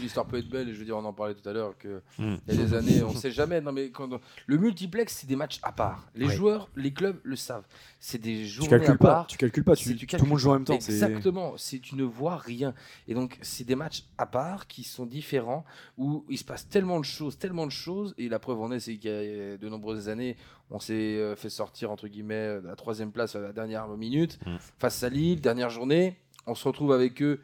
L'histoire 0.00 0.26
peut 0.26 0.36
être 0.38 0.48
belle, 0.48 0.68
et 0.68 0.74
je 0.74 0.78
veux 0.78 0.84
dire, 0.84 0.96
on 0.96 1.04
en 1.04 1.12
parlait 1.12 1.34
tout 1.34 1.48
à 1.48 1.52
l'heure, 1.52 1.76
que 1.78 2.02
Mm. 2.18 2.34
il 2.48 2.54
y 2.54 2.58
a 2.60 2.64
des 2.64 2.74
années, 2.74 3.02
on 3.02 3.14
sait 3.14 3.30
jamais. 3.30 3.60
Non, 3.60 3.72
mais 3.72 3.90
quand 3.90 4.12
on- 4.12 4.20
le 4.46 4.58
multiplex, 4.58 5.16
c'est 5.20 5.26
des 5.26 5.36
matchs 5.36 5.60
à 5.62 5.72
part. 5.72 6.08
Les 6.14 6.26
Ouais. 6.26 6.34
joueurs, 6.34 6.68
les 6.76 6.92
clubs 6.92 7.18
le 7.22 7.36
savent. 7.36 7.64
C'est 8.00 8.18
des 8.20 8.34
Tu 8.38 8.46
journées 8.46 8.68
calcules 8.70 8.90
à 8.90 8.96
pas. 8.96 9.06
part. 9.14 9.26
Tu 9.28 9.38
calcules 9.38 9.64
pas. 9.64 9.76
Tu, 9.76 9.96
tu 9.96 10.06
tout 10.06 10.16
le 10.24 10.28
monde 10.28 10.38
joue 10.38 10.50
en 10.50 10.54
même 10.54 10.64
temps. 10.64 10.78
c'est- 10.80 10.92
Exactement, 10.92 11.54
c'est 11.56 11.78
tu 11.78 11.94
ne 11.94 12.02
vois 12.04 12.36
rien. 12.36 12.74
Et 13.08 13.14
donc 13.14 13.38
c'est 13.42 13.64
des 13.64 13.76
matchs 13.76 14.04
à 14.18 14.26
part 14.26 14.66
qui 14.66 14.82
sont 14.84 15.06
différents 15.06 15.64
où 15.96 16.24
il 16.28 16.36
se 16.38 16.44
passe 16.44 16.68
tellement 16.68 16.98
de 16.98 17.04
choses, 17.04 17.38
tellement 17.38 17.66
de 17.66 17.72
choses. 17.72 18.14
Et 18.18 18.28
la 18.28 18.38
preuve 18.38 18.60
en 18.60 18.72
est, 18.72 18.80
c'est 18.80 18.96
qu'il 18.96 19.10
y 19.10 19.14
a 19.14 19.56
de 19.56 19.68
nombreuses 19.68 20.08
années, 20.08 20.36
on 20.72 20.80
s'est 20.80 20.92
euh, 21.18 21.36
fait 21.36 21.50
sortir 21.50 21.90
entre 21.90 22.08
guillemets 22.08 22.60
de 22.60 22.66
la 22.66 22.74
troisième 22.76 23.12
place 23.12 23.36
à 23.36 23.40
la 23.40 23.52
dernière 23.52 23.86
minute 23.88 24.38
Mm. 24.46 24.56
face 24.78 25.02
à 25.02 25.08
Lille, 25.08 25.40
dernière 25.40 25.70
journée. 25.70 26.16
On 26.46 26.54
se 26.54 26.66
retrouve 26.66 26.92
avec 26.92 27.22
eux. 27.22 27.40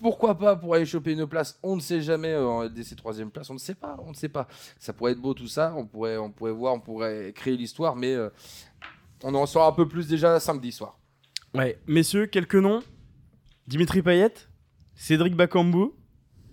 Pourquoi 0.00 0.36
pas 0.38 0.56
pour 0.56 0.74
aller 0.74 0.86
choper 0.86 1.12
une 1.12 1.26
place? 1.26 1.58
On 1.62 1.76
ne 1.76 1.80
sait 1.80 2.00
jamais 2.00 2.32
euh, 2.32 2.46
en 2.46 2.62
LDC 2.64 2.96
troisième 2.96 3.30
place. 3.30 3.48
On 3.50 3.54
ne 3.54 3.58
sait 3.58 3.74
pas. 3.74 3.96
On 4.04 4.10
ne 4.10 4.14
sait 4.14 4.28
pas. 4.28 4.48
Ça 4.78 4.92
pourrait 4.92 5.12
être 5.12 5.20
beau 5.20 5.34
tout 5.34 5.46
ça. 5.48 5.74
On 5.76 5.86
pourrait, 5.86 6.16
on 6.16 6.30
pourrait 6.30 6.52
voir, 6.52 6.74
on 6.74 6.80
pourrait 6.80 7.32
créer 7.34 7.56
l'histoire, 7.56 7.94
mais 7.96 8.14
euh, 8.14 8.28
on 9.22 9.34
en 9.34 9.46
saura 9.46 9.68
un 9.68 9.72
peu 9.72 9.86
plus 9.86 10.08
déjà 10.08 10.40
samedi 10.40 10.72
soir. 10.72 10.98
Ouais, 11.54 11.78
messieurs, 11.86 12.26
quelques 12.26 12.54
noms 12.56 12.82
Dimitri 13.68 14.02
Payet, 14.02 14.32
Cédric 14.94 15.36
Bakambu, 15.36 15.90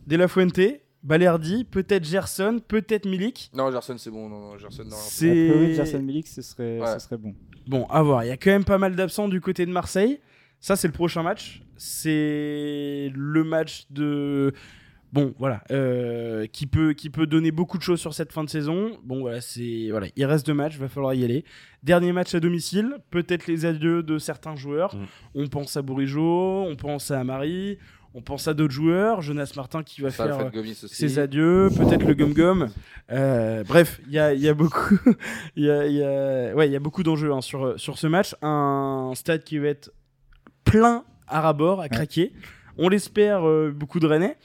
De 0.05 0.15
La 0.17 0.27
Fuente, 0.27 0.59
Balerdi, 1.03 1.63
peut-être 1.63 2.03
Gerson, 2.03 2.59
peut-être 2.67 3.05
Milik. 3.05 3.49
Non, 3.53 3.71
Gerson, 3.71 3.97
c'est 3.97 4.11
bon. 4.11 4.27
Non, 4.29 4.39
non, 4.39 4.57
Gerson, 4.57 4.83
non. 4.83 4.97
Priori, 5.17 5.75
Gerson 5.75 5.91
C'est 5.91 6.01
Milik, 6.01 6.27
ce 6.27 6.41
serait, 6.41 6.79
Ouais. 6.79 6.93
ce 6.95 6.99
serait 6.99 7.17
bon. 7.17 7.33
bon 7.67 7.85
à 7.85 8.01
voir. 8.01 8.23
Il 8.23 8.27
y 8.27 8.31
a 8.31 8.37
quand 8.37 8.51
même 8.51 8.65
pas 8.65 8.77
mal 8.77 8.95
d'absents 8.95 9.27
du 9.29 9.39
côté 9.41 9.65
de 9.65 9.71
Marseille. 9.71 10.19
Ça, 10.59 10.75
c'est 10.75 10.87
le 10.87 10.93
prochain 10.93 11.23
match. 11.23 11.61
C'est 11.77 13.11
le 13.15 13.43
match 13.45 13.85
de 13.89 14.53
bon, 15.13 15.33
voilà, 15.39 15.63
euh, 15.71 16.45
qui 16.47 16.67
peut 16.67 16.93
qui 16.93 17.09
peut 17.09 17.25
donner 17.25 17.51
beaucoup 17.51 17.77
de 17.77 17.83
choses 17.83 17.99
sur 17.99 18.13
cette 18.13 18.31
fin 18.33 18.43
de 18.43 18.49
saison. 18.49 18.97
Bon, 19.03 19.21
voilà, 19.21 19.41
c'est 19.41 19.87
voilà, 19.89 20.07
il 20.15 20.25
reste 20.25 20.45
deux 20.45 20.53
matchs, 20.53 20.77
va 20.77 20.89
falloir 20.89 21.13
y 21.13 21.23
aller. 21.23 21.45
Dernier 21.83 22.11
match 22.11 22.35
à 22.35 22.39
domicile, 22.39 22.97
peut-être 23.09 23.47
les 23.47 23.65
adieux 23.65 24.03
de 24.03 24.17
certains 24.17 24.55
joueurs. 24.55 24.95
Mm. 24.95 25.05
On 25.35 25.47
pense 25.47 25.77
à 25.77 25.81
Bourigeau, 25.81 26.65
on 26.67 26.75
pense 26.75 27.11
à 27.11 27.19
Amari, 27.21 27.77
on 28.15 28.21
pense 28.21 28.47
à 28.47 28.53
d'autres 28.53 28.73
joueurs. 28.73 29.21
Jonas 29.21 29.53
Martin 29.55 29.83
qui 29.83 30.01
va 30.01 30.09
Ça, 30.11 30.25
faire 30.25 30.51
aussi. 30.55 30.87
ses 30.89 31.19
adieux, 31.19 31.69
peut-être 31.75 32.05
le 32.05 32.13
gum 32.15 32.33
gum. 32.33 32.69
Euh, 33.11 33.63
bref, 33.63 34.01
il 34.07 34.13
y 34.13 34.19
a, 34.19 34.33
il 34.33 34.41
y 34.41 34.49
a 34.49 34.53
beaucoup, 34.53 34.97
il 35.55 35.65
y 35.65 35.69
a, 35.71 35.85
y 35.87 36.03
a- 36.03 36.53
ouais, 36.55 36.67
il 36.67 36.71
y 36.71 36.75
a 36.75 36.79
beaucoup 36.79 37.03
d'enjeux 37.03 37.31
hein, 37.31 37.41
sur 37.41 37.79
sur 37.79 37.97
ce 37.97 38.07
match. 38.07 38.35
Un 38.41 39.11
stade 39.15 39.43
qui 39.43 39.57
va 39.59 39.67
être 39.67 39.91
plein 40.63 41.03
à 41.27 41.41
rabord, 41.41 41.81
à 41.81 41.89
craquer. 41.89 42.33
On 42.77 42.89
l'espère, 42.89 43.47
euh, 43.47 43.71
beaucoup 43.75 43.99
de 43.99 44.07
Rennais. 44.07 44.37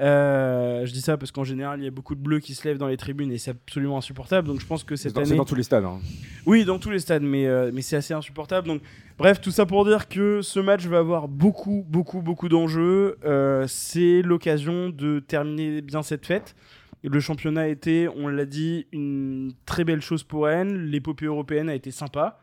Euh, 0.00 0.86
je 0.86 0.92
dis 0.92 1.00
ça 1.02 1.16
parce 1.18 1.30
qu'en 1.30 1.44
général, 1.44 1.80
il 1.80 1.84
y 1.84 1.88
a 1.88 1.90
beaucoup 1.90 2.14
de 2.14 2.20
bleus 2.20 2.40
qui 2.40 2.54
se 2.54 2.66
lèvent 2.66 2.78
dans 2.78 2.88
les 2.88 2.96
tribunes 2.96 3.30
et 3.32 3.38
c'est 3.38 3.50
absolument 3.50 3.98
insupportable. 3.98 4.48
Donc 4.48 4.60
je 4.60 4.66
pense 4.66 4.82
que 4.82 4.96
cette 4.96 5.12
dans, 5.12 5.24
c'est 5.24 5.32
année, 5.32 5.38
dans 5.38 5.44
tous 5.44 5.54
les 5.54 5.62
stades. 5.62 5.84
hein. 5.84 5.98
oui, 6.46 6.64
dans 6.64 6.78
tous 6.78 6.90
les 6.90 7.00
stades, 7.00 7.22
mais, 7.22 7.46
euh, 7.46 7.70
mais 7.72 7.82
c'est 7.82 7.96
assez 7.96 8.14
insupportable. 8.14 8.66
Donc, 8.66 8.82
bref, 9.18 9.40
tout 9.40 9.50
ça 9.50 9.66
pour 9.66 9.84
dire 9.84 10.08
que 10.08 10.40
ce 10.42 10.58
match 10.58 10.86
va 10.86 10.98
avoir 10.98 11.28
beaucoup, 11.28 11.84
beaucoup, 11.88 12.22
beaucoup 12.22 12.48
d'enjeux. 12.48 13.18
Euh, 13.24 13.66
c'est 13.68 14.22
l'occasion 14.22 14.88
de 14.88 15.20
terminer 15.20 15.82
bien 15.82 16.02
cette 16.02 16.24
fête. 16.24 16.56
Le 17.02 17.20
championnat 17.20 17.62
a 17.62 17.68
été, 17.68 18.08
on 18.08 18.28
l'a 18.28 18.44
dit, 18.44 18.86
une 18.92 19.52
très 19.66 19.84
belle 19.84 20.02
chose 20.02 20.22
pour 20.22 20.44
Rennes. 20.44 20.76
L'épopée 20.86 21.26
européenne 21.26 21.68
a 21.68 21.74
été 21.74 21.90
sympa. 21.90 22.40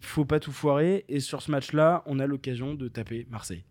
Faut 0.00 0.24
pas 0.24 0.40
tout 0.40 0.52
foirer. 0.52 1.04
Et 1.08 1.20
sur 1.20 1.42
ce 1.42 1.50
match-là, 1.50 2.02
on 2.06 2.18
a 2.18 2.26
l'occasion 2.26 2.74
de 2.74 2.88
taper 2.88 3.26
Marseille. 3.30 3.64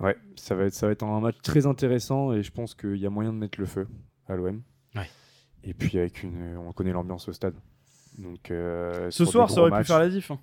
Ouais, 0.00 0.16
ça 0.36 0.54
va 0.54 0.64
être, 0.64 0.74
ça 0.74 0.86
va 0.86 0.92
être 0.92 1.02
un 1.04 1.20
match 1.20 1.36
très 1.42 1.66
intéressant 1.66 2.32
et 2.32 2.42
je 2.42 2.52
pense 2.52 2.74
qu'il 2.74 2.96
y 2.96 3.06
a 3.06 3.10
moyen 3.10 3.32
de 3.32 3.38
mettre 3.38 3.58
le 3.58 3.66
feu 3.66 3.86
à 4.28 4.36
l'OM. 4.36 4.62
Ouais. 4.94 5.08
Et 5.64 5.72
puis 5.74 5.98
avec 5.98 6.22
une, 6.22 6.56
on 6.58 6.72
connaît 6.72 6.92
l'ambiance 6.92 7.28
au 7.28 7.32
stade. 7.32 7.54
Donc 8.18 8.50
euh, 8.50 9.10
Ce 9.10 9.24
soir, 9.24 9.50
ça 9.50 9.60
aurait 9.62 9.78
pu 9.80 9.84
faire 9.86 9.98
la 9.98 10.08
diff. 10.08 10.30
hein. 10.30 10.38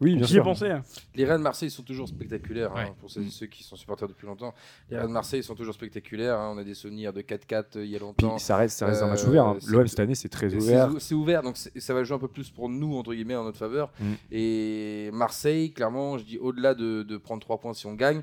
Oui, 0.00 0.14
bien 0.14 0.26
J'y 0.26 0.34
ai 0.34 0.36
sûr. 0.36 0.44
pensé. 0.44 0.68
hein. 0.70 0.82
Les 1.16 1.24
Rennes 1.24 1.38
de 1.38 1.42
Marseille 1.42 1.70
sont 1.70 1.82
toujours 1.82 2.06
spectaculaires. 2.08 2.70
hein, 2.76 2.94
pour 3.00 3.10
ceux, 3.10 3.24
ceux 3.24 3.46
qui 3.46 3.64
sont 3.64 3.74
supporters 3.74 4.06
depuis 4.06 4.26
longtemps. 4.28 4.54
Les 4.90 4.96
Rennes 4.96 5.08
de 5.08 5.12
Marseille 5.12 5.42
sont 5.42 5.56
toujours 5.56 5.74
spectaculaires. 5.74 6.38
hein, 6.38 6.52
on 6.54 6.58
a 6.58 6.62
des 6.62 6.74
souvenirs 6.74 7.12
de 7.12 7.20
4-4 7.20 7.76
euh, 7.78 7.84
il 7.84 7.90
y 7.90 7.96
a 7.96 7.98
Puis 7.98 8.06
longtemps. 8.06 8.38
ça 8.38 8.56
reste, 8.56 8.78
ça 8.78 8.86
reste 8.86 9.02
un 9.02 9.08
match 9.08 9.24
Euh, 9.24 9.28
ouvert. 9.28 9.44
hein. 9.46 9.58
L'OM 9.66 9.86
cette 9.88 9.98
année, 9.98 10.14
c'est 10.14 10.28
très 10.28 10.54
ouvert. 10.54 10.90
ou- 10.94 11.00
C'est 11.00 11.16
ouvert, 11.16 11.42
donc 11.42 11.56
c'est- 11.56 11.78
ça 11.80 11.94
va 11.94 12.04
jouer 12.04 12.14
un 12.14 12.20
peu 12.20 12.28
plus 12.28 12.48
pour 12.48 12.68
nous, 12.68 12.94
entre 12.96 13.12
guillemets, 13.12 13.34
en 13.34 13.42
notre 13.42 13.58
faveur. 13.58 13.90
Mm. 13.98 14.12
Et 14.30 15.10
Marseille, 15.12 15.72
clairement, 15.72 16.16
je 16.16 16.24
dis 16.24 16.38
au-delà 16.38 16.74
de, 16.74 17.02
de 17.02 17.16
prendre 17.16 17.40
3 17.42 17.58
points 17.58 17.74
si 17.74 17.86
on 17.86 17.94
gagne, 17.94 18.22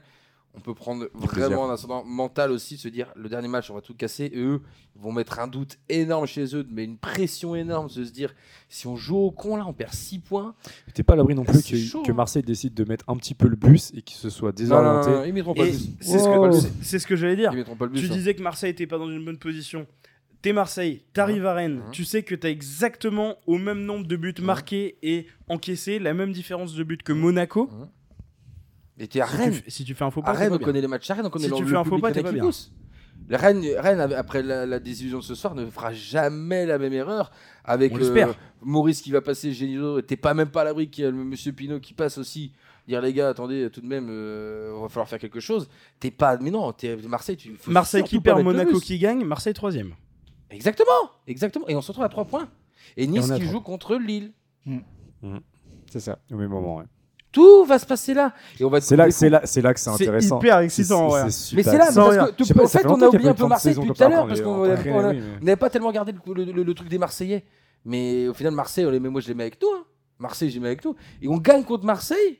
on 0.57 0.61
peut 0.61 0.73
prendre 0.73 1.07
vraiment 1.13 1.69
un 1.69 1.73
ascendant 1.73 2.03
mental 2.05 2.51
aussi, 2.51 2.77
se 2.77 2.87
dire 2.87 3.11
le 3.15 3.29
dernier 3.29 3.47
match, 3.47 3.69
on 3.69 3.75
va 3.75 3.81
tout 3.81 3.93
casser. 3.93 4.29
Et 4.33 4.39
eux, 4.39 4.61
ils 4.95 5.01
vont 5.01 5.11
mettre 5.11 5.39
un 5.39 5.47
doute 5.47 5.77
énorme 5.89 6.25
chez 6.25 6.55
eux, 6.55 6.65
mais 6.71 6.83
une 6.85 6.97
pression 6.97 7.55
énorme, 7.55 7.87
de 7.87 8.03
se 8.05 8.11
dire 8.11 8.33
si 8.69 8.87
on 8.87 8.95
joue 8.95 9.17
au 9.17 9.31
con 9.31 9.57
là, 9.57 9.65
on 9.67 9.73
perd 9.73 9.93
6 9.93 10.19
points. 10.19 10.55
T'es 10.93 11.03
pas 11.03 11.13
à 11.13 11.15
l'abri 11.17 11.35
non 11.35 11.43
plus 11.43 11.61
que, 11.61 11.75
chaud, 11.77 12.03
que 12.03 12.11
hein. 12.11 12.15
Marseille 12.15 12.43
décide 12.43 12.73
de 12.73 12.83
mettre 12.85 13.05
un 13.09 13.17
petit 13.17 13.33
peu 13.35 13.47
le 13.47 13.55
bus 13.55 13.91
et 13.95 14.01
qu'il 14.01 14.17
se 14.17 14.29
soit 14.29 14.49
non, 14.49 14.55
désorienté. 14.55 15.09
non, 15.09 15.17
non, 15.17 15.25
ils 15.25 15.33
mettront 15.33 15.53
pas 15.53 15.63
Et 15.65 15.71
le 15.71 15.77
bus. 15.77 15.89
c'est 15.99 16.19
ce, 16.19 16.25
que- 16.93 16.99
ce 16.99 17.07
que 17.07 17.15
j'allais 17.15 17.35
dire. 17.35 17.51
Ils 17.53 17.57
mettront 17.57 17.75
pas 17.75 17.85
le 17.85 17.91
bus. 17.91 18.01
Tu 18.01 18.07
hein. 18.11 18.15
disais 18.15 18.33
que 18.33 18.41
Marseille 18.41 18.71
était 18.71 18.87
pas 18.87 18.97
dans 18.97 19.09
une 19.09 19.23
bonne 19.25 19.37
position. 19.37 19.85
T'es 20.41 20.53
Marseille, 20.53 21.01
t'arrives 21.13 21.45
à 21.47 21.55
Rennes, 21.55 21.81
tu 21.91 22.05
sais 22.05 22.21
que 22.21 22.35
t'as 22.35 22.49
exactement 22.51 23.35
au 23.47 23.57
même 23.57 23.79
nombre 23.83 24.05
de 24.05 24.15
buts 24.15 24.35
marqués 24.43 24.97
et 25.01 25.25
encaissés, 25.47 25.97
la 25.97 26.13
même 26.13 26.31
différence 26.33 26.75
de 26.75 26.83
buts 26.83 26.99
que 27.03 27.13
Monaco. 27.13 27.67
Et 28.99 29.07
t'es 29.07 29.19
à 29.21 29.27
Si 29.27 29.31
tu, 29.35 29.37
Rennes. 29.41 29.61
si 29.67 29.83
tu 29.85 29.93
fais 29.95 30.03
un 30.05 30.11
faux 30.11 30.21
pas, 30.21 30.29
À 30.29 30.33
Rennes, 30.33 30.49
pas 30.49 30.55
on 30.55 30.57
bien. 30.57 30.65
connaît 30.67 30.81
les 30.81 30.87
matchs 30.87 31.09
à 31.11 31.15
Rennes, 31.15 31.25
on 31.25 31.29
connaît 31.29 31.45
Si 31.45 31.51
le- 31.51 31.57
tu 31.57 31.63
le 31.63 31.69
fais 31.69 31.75
un 31.75 31.83
faux 31.83 31.99
pas, 31.99 32.11
t'es 32.11 32.23
pas 32.23 32.31
bien. 32.31 32.43
pousse. 32.43 32.71
Rennes, 33.29 33.63
Rennes, 33.77 33.99
après 33.99 34.43
la, 34.43 34.65
la 34.65 34.79
désillusion 34.79 35.19
de 35.19 35.23
ce 35.23 35.35
soir, 35.35 35.55
ne 35.55 35.65
fera 35.65 35.93
jamais 35.93 36.65
la 36.65 36.77
même 36.77 36.93
erreur 36.93 37.31
avec 37.63 37.93
On 37.93 37.97
l'espère. 37.97 38.35
Maurice 38.61 39.01
qui 39.01 39.11
va 39.11 39.21
passer, 39.21 39.51
Génido. 39.53 40.01
T'es 40.01 40.15
pas 40.17 40.33
même 40.33 40.49
pas 40.49 40.61
à 40.61 40.63
l'abri 40.65 40.89
qu'il 40.89 41.03
y 41.03 41.07
a 41.07 41.11
le 41.11 41.17
monsieur 41.17 41.51
Pinot 41.51 41.79
qui 41.79 41.93
passe 41.93 42.17
aussi. 42.17 42.51
Dire 42.87 43.01
les 43.01 43.13
gars, 43.13 43.29
attendez, 43.29 43.69
tout 43.71 43.81
de 43.81 43.87
même, 43.87 44.07
euh, 44.09 44.77
va 44.79 44.89
falloir 44.89 45.09
faire 45.09 45.17
quelque 45.19 45.39
chose. 45.39 45.67
T'es 45.99 46.11
pas, 46.11 46.37
mais 46.37 46.51
non, 46.51 46.71
t'es 46.71 46.95
Marseille. 47.07 47.35
Tu, 47.37 47.55
Marseille 47.67 48.03
qui 48.03 48.17
pas 48.19 48.33
perd, 48.35 48.43
Monaco 48.43 48.79
qui 48.79 48.99
gagne, 48.99 49.23
Marseille 49.25 49.53
troisième. 49.55 49.93
Exactement, 50.51 51.09
exactement. 51.25 51.67
Et 51.67 51.75
on 51.75 51.81
se 51.81 51.87
retrouve 51.87 52.05
à 52.05 52.09
3 52.09 52.25
points. 52.25 52.47
Et 52.95 53.07
Nice 53.07 53.25
on 53.27 53.31
a 53.31 53.35
qui 53.37 53.41
trois. 53.41 53.53
joue 53.53 53.61
contre 53.61 53.95
Lille. 53.95 54.31
C'est 55.89 55.99
ça. 55.99 56.19
Au 56.31 56.35
même 56.35 56.49
moment, 56.49 56.77
ouais. 56.77 56.83
Tout 57.35 57.65
va 57.65 57.77
se 57.79 57.85
passer 57.85 58.13
là. 58.13 58.33
Et 58.57 58.63
on 58.63 58.69
va 58.69 58.79
C'est 58.79 58.95
là, 58.95 59.11
c'est 59.11 59.29
là, 59.29 59.41
c'est 59.43 59.61
là 59.61 59.73
que 59.73 59.79
c'est 59.81 59.89
C'est 59.91 60.03
intéressant. 60.03 60.39
hyper 60.39 60.59
excitant, 60.59 61.11
ouais. 61.11 61.25
Mais 61.25 61.31
super. 61.31 61.63
c'est 61.65 61.77
là, 61.77 61.85
parce 61.93 61.95
que 61.95 62.31
tout- 62.31 62.53
pas, 62.53 62.63
en 62.63 62.67
fait, 62.67 62.85
on 62.87 63.01
a 63.01 63.07
oublié 63.09 63.29
un 63.29 63.33
peu 63.33 63.45
Marseille 63.45 63.75
depuis 63.75 63.91
tout 63.91 64.03
à 64.03 64.07
l'heure 64.07 64.23
on 64.23 64.27
parce 64.27 64.39
est 64.39 64.43
qu'on 64.43 65.43
n'avait 65.43 65.55
pas 65.57 65.69
tellement 65.69 65.89
regardé 65.89 66.13
le, 66.13 66.33
le- 66.45 66.51
le- 66.53 66.63
le 66.63 66.73
truc 66.73 66.87
des 66.87 66.97
Marseillais. 66.97 67.43
Mais 67.83 68.29
au 68.29 68.33
final, 68.33 68.53
Marseille, 68.53 68.85
on 68.85 68.89
les 68.89 69.01
met- 69.01 69.09
moi 69.09 69.19
je 69.19 69.27
les 69.27 69.33
mets 69.33 69.43
avec 69.43 69.61
nous. 69.61 69.67
hein. 69.67 69.83
Marseille, 70.17 70.49
je 70.49 70.53
les 70.55 70.61
mets 70.61 70.67
avec 70.67 70.85
nous. 70.85 70.95
Et 71.21 71.27
on 71.27 71.37
gagne 71.37 71.65
contre 71.65 71.83
Marseille. 71.85 72.39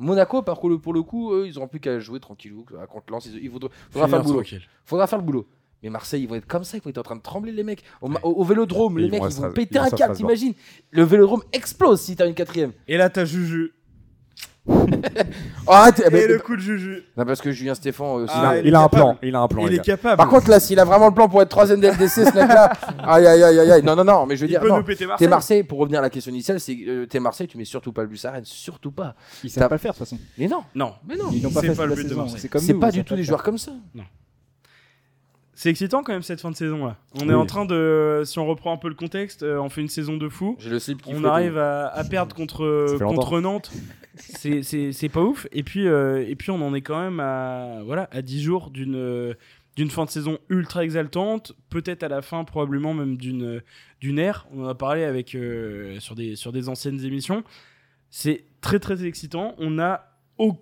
Monaco, 0.00 0.42
par 0.42 0.58
contre, 0.58 0.80
pour 0.80 0.92
le 0.92 1.02
coup, 1.02 1.32
eux, 1.32 1.46
ils 1.46 1.54
n'auront 1.54 1.68
plus 1.68 1.80
qu'à 1.80 1.98
jouer 2.00 2.18
tranquillou 2.20 2.64
contre 2.90 3.12
Lens. 3.12 3.26
Il 3.40 3.50
faudra, 3.50 3.68
faudra 3.90 4.08
faire 4.08 4.18
le 4.18 4.24
boulot. 4.24 4.40
Tranquille. 4.40 4.62
Faudra 4.84 5.06
faire 5.06 5.18
le 5.18 5.24
boulot. 5.24 5.46
Mais 5.82 5.90
Marseille, 5.90 6.22
ils 6.24 6.28
vont 6.28 6.34
être 6.34 6.46
comme 6.46 6.64
ça, 6.64 6.76
ils 6.76 6.82
vont 6.82 6.90
être 6.90 6.98
en 6.98 7.02
train 7.02 7.14
de 7.16 7.22
trembler, 7.22 7.52
les 7.52 7.62
mecs. 7.62 7.84
Au, 8.02 8.08
ma- 8.08 8.18
au- 8.24 8.32
au 8.40 8.44
vélodrome, 8.44 8.98
Et 8.98 9.02
les 9.02 9.06
ils 9.06 9.10
mecs, 9.12 9.22
ils 9.30 9.40
vont 9.40 9.52
péter 9.52 9.78
un 9.78 9.88
câble, 9.90 10.14
t'imagines 10.16 10.54
Le 10.90 11.02
vélodrome 11.04 11.42
explose 11.52 12.00
si 12.00 12.16
t'as 12.16 12.26
une 12.26 12.34
quatrième. 12.34 12.72
Et 12.88 12.96
là, 12.96 13.10
t'as 13.10 13.24
Juju. 13.24 13.72
Oh, 14.68 15.72
arrête 15.72 16.02
eh 16.06 16.10
ben, 16.10 16.22
Et 16.22 16.26
le 16.26 16.38
coup 16.38 16.56
de 16.56 16.60
Juju. 16.60 17.02
Non, 17.16 17.24
parce 17.24 17.40
que 17.40 17.50
Julien 17.50 17.74
Stéphane 17.74 18.06
aussi. 18.22 18.34
Ah, 18.36 18.54
là- 18.54 18.60
il 18.60 18.74
a 18.74 18.80
un 18.82 18.88
plan. 18.88 19.18
Il 19.22 19.34
a 19.34 19.40
un 19.40 19.48
plan. 19.48 19.66
Il 19.66 19.74
est 19.74 19.78
capable. 19.84 20.16
Par 20.16 20.28
contre, 20.28 20.50
là, 20.50 20.60
s'il 20.60 20.78
a 20.78 20.84
vraiment 20.84 21.08
le 21.08 21.14
plan 21.14 21.28
pour 21.28 21.40
être 21.42 21.48
troisième 21.48 21.80
DLDC, 21.80 22.08
ce 22.08 22.34
mec-là. 22.34 22.72
Aïe, 23.02 23.26
aïe, 23.26 23.42
aïe, 23.42 23.58
aïe, 23.58 23.70
aïe. 23.72 23.82
Non, 23.82 23.96
non, 23.96 24.04
non, 24.04 24.26
mais 24.26 24.36
je 24.36 24.42
veux 24.42 24.46
il 24.46 24.50
dire. 24.50 24.60
peut 24.60 24.68
non. 24.68 24.78
nous 24.78 24.84
péter 24.84 24.98
T'es 25.04 25.06
Marseille. 25.06 25.28
Marseille, 25.28 25.62
pour 25.62 25.78
revenir 25.78 25.98
à 26.00 26.02
la 26.02 26.10
question 26.10 26.30
initiale, 26.30 26.60
c'est 26.60 26.76
euh, 26.86 27.06
t'es 27.06 27.20
Marseille, 27.20 27.46
tu 27.48 27.56
mets 27.58 27.64
surtout 27.64 27.92
pas 27.92 28.02
le 28.02 28.08
but 28.08 28.22
à 28.24 28.30
Rennes, 28.32 28.44
surtout 28.44 28.90
pas. 28.92 29.14
Ils 29.44 29.50
savent 29.50 29.68
pas 29.68 29.74
le 29.74 29.78
faire 29.78 29.92
de 29.92 29.98
toute 29.98 30.06
façon. 30.06 30.18
Mais 30.36 30.48
non, 30.48 30.62
Non, 30.74 30.92
mais 31.08 31.16
non. 31.16 31.30
Ils 31.32 31.42
n'ont 31.42 31.50
pas 31.50 31.60
C'est 31.60 31.74
fait 31.74 31.82
le 31.82 31.88
la 31.90 31.94
but 31.94 32.04
de 32.04 32.08
saison. 32.08 32.20
Marseille. 32.22 32.50
C'est 32.58 32.74
pas 32.74 32.90
du 32.90 33.04
tout 33.04 33.14
des 33.16 33.24
joueurs 33.24 33.42
comme 33.42 33.58
ça. 33.58 33.72
C'est 35.60 35.70
excitant 35.70 36.04
quand 36.04 36.12
même 36.12 36.22
cette 36.22 36.40
fin 36.40 36.50
de 36.52 36.56
saison 36.56 36.86
là. 36.86 36.96
On 37.14 37.24
Oui. 37.26 37.30
est 37.30 37.34
en 37.34 37.46
train 37.46 37.64
de, 37.64 38.22
si 38.24 38.38
on 38.38 38.46
reprend 38.46 38.72
un 38.72 38.76
peu 38.76 38.88
le 38.88 38.94
contexte, 38.94 39.42
euh, 39.42 39.58
on 39.58 39.68
fait 39.68 39.80
une 39.80 39.88
saison 39.88 40.16
de 40.16 40.28
fou. 40.28 40.54
J'ai 40.60 40.70
le 40.70 40.78
slip 40.78 41.02
qui 41.02 41.10
On 41.12 41.24
arrive 41.24 41.58
à, 41.58 41.88
à 41.88 42.04
perdre 42.04 42.34
contre, 42.36 42.96
contre 42.98 43.40
Nantes. 43.40 43.72
C'est- 44.14 44.62
C'est 44.62 44.92
c'est 44.92 45.08
pas 45.08 45.22
ouf. 45.22 45.46
Et 45.52 45.62
puis, 45.64 45.86
euh, 45.88 46.24
et 46.28 46.36
puis 46.36 46.50
on 46.52 46.60
en 46.62 46.74
est 46.74 46.80
quand 46.80 47.00
même 47.00 47.18
à, 47.20 47.82
voilà, 47.84 48.08
à 48.12 48.22
10 48.22 48.40
jours 48.42 48.70
d'une 48.70 48.94
euh, 48.96 49.34
d'une 49.76 49.90
fin 49.90 50.04
de 50.04 50.10
saison 50.10 50.38
ultra 50.48 50.82
exaltante. 50.84 51.52
Peut-être 51.70 52.02
à 52.02 52.08
la 52.08 52.20
fin, 52.22 52.42
probablement 52.44 52.94
même 52.94 53.16
d'une 53.16 53.60
d'une 54.00 54.18
ère. 54.18 54.46
On 54.52 54.64
en 54.64 54.68
a 54.68 54.74
parlé 54.74 55.02
avec, 55.04 55.34
euh, 55.34 55.98
sur, 56.00 56.14
des, 56.16 56.34
sur 56.36 56.50
des 56.52 56.68
anciennes 56.68 57.04
émissions. 57.04 57.42
C'est 58.10 58.44
très 58.60 58.78
très 58.80 59.04
excitant. 59.04 59.54
On 59.58 59.78
a 59.78 60.04
au- 60.38 60.56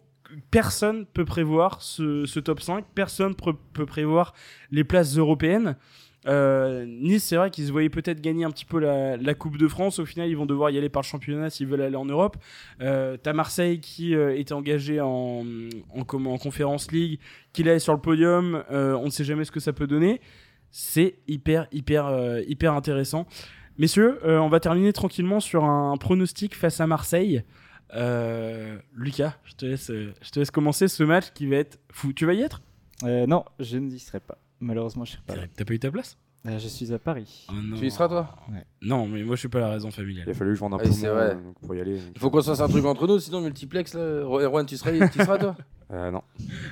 Personne 0.51 1.07
peut 1.07 1.25
prévoir 1.25 1.83
ce, 1.83 2.39
top 2.41 2.61
5. 2.61 2.85
Personne 2.95 3.35
peut 3.35 3.87
prévoir 3.87 4.35
les 4.71 4.85
places 4.85 5.17
européennes. 5.17 5.77
Euh, 6.27 6.85
nice, 6.87 7.25
c'est 7.25 7.37
vrai 7.37 7.51
qu'ils 7.51 7.67
se 7.67 7.73
voyaient 7.73 7.89
peut-être 7.89 8.21
gagner 8.21 8.45
un 8.45 8.51
petit 8.51 8.65
peu 8.65 8.79
la, 8.79 9.35
Coupe 9.35 9.59
de 9.59 9.69
France. 9.69 9.99
Au 9.99 10.05
final, 10.05 10.29
ils 10.29 10.37
vont 10.37 10.47
devoir 10.47 10.71
y 10.71 10.79
aller 10.79 10.89
par 10.89 11.03
le 11.03 11.07
championnat 11.07 11.51
s'ils 11.51 11.67
veulent 11.67 11.83
aller 11.83 11.97
en 11.97 12.05
Europe. 12.05 12.37
Euh, 12.81 13.17
T'as 13.23 13.33
Marseille 13.33 13.81
qui 13.81 14.15
euh, 14.15 14.37
était 14.37 14.55
engagé 14.55 15.01
en, 15.01 15.45
Conférence 16.07 16.91
League, 16.91 17.21
qui 17.53 17.63
là 17.63 17.79
sur 17.79 17.93
le 17.93 18.01
podium. 18.01 18.63
On 18.71 19.05
ne 19.05 19.11
sait 19.11 19.25
jamais 19.25 19.45
ce 19.45 19.53
que 19.53 19.61
ça 19.61 19.73
peut 19.73 19.87
donner. 19.87 20.21
C'est 20.71 21.19
hyper, 21.29 21.69
hyper, 21.73 22.41
hyper 22.47 22.75
intéressant. 22.75 23.27
Messieurs, 23.79 24.19
on 24.25 24.49
va 24.49 24.61
terminer 24.61 24.93
tranquillement 24.93 25.41
sur 25.41 25.65
un 25.65 25.97
pronostic 25.97 26.55
face 26.55 26.81
à 26.81 26.87
Marseille. 26.87 27.43
Euh, 27.95 28.79
Lucas, 28.95 29.35
je 29.45 29.55
te, 29.55 29.67
laisse, 29.67 29.91
euh, 29.91 30.13
je 30.23 30.31
te 30.31 30.39
laisse 30.41 30.51
commencer 30.51 30.89
ce 30.89 31.03
match 31.05 31.31
qui 31.35 31.47
va 31.47 31.57
être 31.57 31.79
fou. 31.93 32.13
Tu 32.13 32.27
vas 32.27 32.35
y 32.35 32.43
être? 32.43 32.61
Euh, 33.05 33.27
non, 33.27 33.45
je 33.61 33.79
n'y 33.79 33.99
serai 33.99 34.21
pas. 34.21 34.39
Malheureusement, 34.61 35.05
je 35.05 35.13
serai 35.13 35.23
pas 35.27 35.37
là. 35.37 35.43
T'as 35.55 35.65
pas 35.65 35.75
eu 35.75 35.79
ta 35.79 35.91
place? 35.91 36.17
Euh, 36.47 36.59
je 36.59 36.69
suis 36.69 36.93
à 36.93 36.99
Paris. 36.99 37.47
Oh 37.51 37.55
non. 37.55 37.77
Tu 37.77 37.87
y 37.87 37.91
seras, 37.91 38.09
toi? 38.09 38.37
Non, 38.81 39.07
mais 39.09 39.23
moi 39.25 39.35
je 39.35 39.41
suis 39.41 39.49
pas 39.49 39.59
la 39.59 39.69
raison 39.71 39.89
Il 39.89 39.95
familiale. 39.95 40.31
a 40.31 40.35
fallu 40.35 40.51
que 40.51 40.55
je 40.55 40.61
vende 40.61 40.75
un 40.75 40.77
Oui, 40.77 40.85
poumon 40.85 40.95
c'est 40.95 41.09
vrai. 41.09 41.35
donc 41.35 41.59
pour 41.61 41.75
y 41.75 41.81
aller. 41.81 41.99
Il 42.15 42.21
faut 42.21 42.31
qu'on 42.31 42.41
se 42.41 42.51
fasse 42.51 42.61
un 42.61 42.69
truc 42.69 42.85
entre 42.85 43.07
nous, 43.09 43.19
sinon 43.19 43.41
multiplex 43.41 43.95
là. 43.95 44.01
Erwan, 44.01 44.65
tu 44.65 44.77
seras, 44.77 44.93
tu 45.09 45.19
seras 45.19 45.39
toi? 45.39 45.57
Euh, 45.93 46.11
non, 46.11 46.23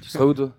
Tu 0.02 0.08
seras 0.08 0.24
où 0.26 0.34
toi? 0.34 0.52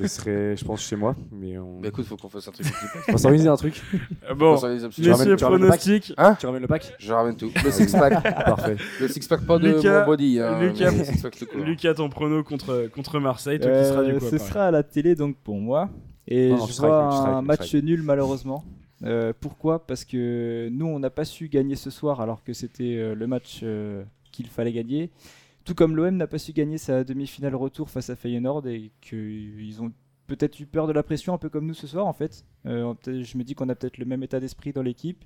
Je 0.00 0.06
serai, 0.06 0.56
je 0.56 0.64
pense, 0.64 0.80
chez 0.82 0.96
moi. 0.96 1.14
Mais 1.32 1.58
on 1.58 1.80
Bah 1.80 1.88
écoute, 1.88 2.04
faut 2.06 2.16
qu'on 2.16 2.28
fasse 2.28 2.48
un 2.48 2.52
truc 2.52 2.66
on 3.08 3.12
va 3.12 3.18
s'organiser 3.18 3.48
un 3.48 3.56
truc. 3.56 3.82
Euh, 4.30 4.34
bon, 4.34 4.52
messieurs, 4.54 4.88
tu 4.90 5.10
ramènes 5.10 5.28
le 5.28 5.36
pack 5.36 5.48
pronostic. 5.48 6.14
Tu 6.38 6.46
ramènes 6.46 6.62
le 6.62 6.68
pack 6.68 6.94
Je 6.98 7.12
ramène 7.12 7.36
tout. 7.36 7.50
Le 7.64 7.70
six 7.70 7.92
pack. 7.92 8.22
Parfait. 8.44 8.76
Le 9.00 9.08
six 9.08 9.26
pack 9.26 9.46
pas 9.46 9.58
de 9.58 9.68
Lucas- 9.68 10.00
mon 10.00 10.06
body. 10.06 10.40
Hein, 10.40 10.60
Lucas- 10.60 10.90
mais 10.90 10.98
le 10.98 11.04
six 11.04 11.22
pack 11.22 11.36
tout 11.38 11.46
court. 11.46 11.60
Lucas, 11.64 11.94
ton 11.94 12.08
prono 12.08 12.42
contre, 12.42 12.88
contre 12.94 13.18
Marseille, 13.20 13.58
toi 13.60 13.70
qui 13.70 13.84
seras 13.88 14.04
du 14.04 14.12
Euh, 14.12 14.18
coup 14.18 14.26
ce 14.30 14.38
sera 14.38 14.66
à 14.66 14.70
la 14.70 14.82
télé 14.82 15.14
donc 15.14 15.36
pour 15.36 15.56
moi. 15.56 15.88
Et 16.28 16.50
Non, 16.50 16.56
non, 16.56 16.66
je 16.66 16.70
je 16.70 16.76
serai 16.76 16.88
avec 16.88 16.98
vois 17.12 17.28
un 17.28 17.42
match 17.42 17.74
nul 17.74 18.02
malheureusement. 18.02 18.64
Euh, 19.04 19.32
pourquoi? 19.38 19.86
Parce 19.86 20.04
que 20.04 20.68
nous, 20.72 20.86
on 20.86 20.98
n'a 20.98 21.10
pas 21.10 21.24
su 21.26 21.48
gagner 21.48 21.76
ce 21.76 21.90
soir 21.90 22.20
alors 22.20 22.42
que 22.42 22.52
c'était 22.52 22.96
euh, 22.96 23.14
le 23.14 23.26
match 23.26 23.60
euh, 23.62 24.02
qu'il 24.32 24.46
fallait 24.48 24.72
gagner. 24.72 25.10
Tout 25.66 25.74
comme 25.74 25.94
l'OM 25.96 26.16
n'a 26.16 26.26
pas 26.26 26.38
su 26.38 26.52
gagner 26.52 26.78
sa 26.78 27.04
demi-finale 27.04 27.54
retour 27.54 27.90
face 27.90 28.08
à 28.08 28.16
Feyenoord 28.16 28.66
et 28.68 28.90
qu'ils 29.02 29.82
ont 29.82 29.92
peut-être 30.28 30.58
eu 30.60 30.66
peur 30.66 30.86
de 30.86 30.92
la 30.92 31.02
pression, 31.02 31.34
un 31.34 31.38
peu 31.38 31.48
comme 31.50 31.66
nous 31.66 31.74
ce 31.74 31.86
soir 31.86 32.06
en 32.06 32.12
fait. 32.14 32.44
Euh, 32.66 32.94
je 33.06 33.36
me 33.36 33.42
dis 33.44 33.54
qu'on 33.54 33.68
a 33.68 33.74
peut-être 33.74 33.98
le 33.98 34.04
même 34.06 34.22
état 34.22 34.40
d'esprit 34.40 34.72
dans 34.72 34.82
l'équipe. 34.82 35.24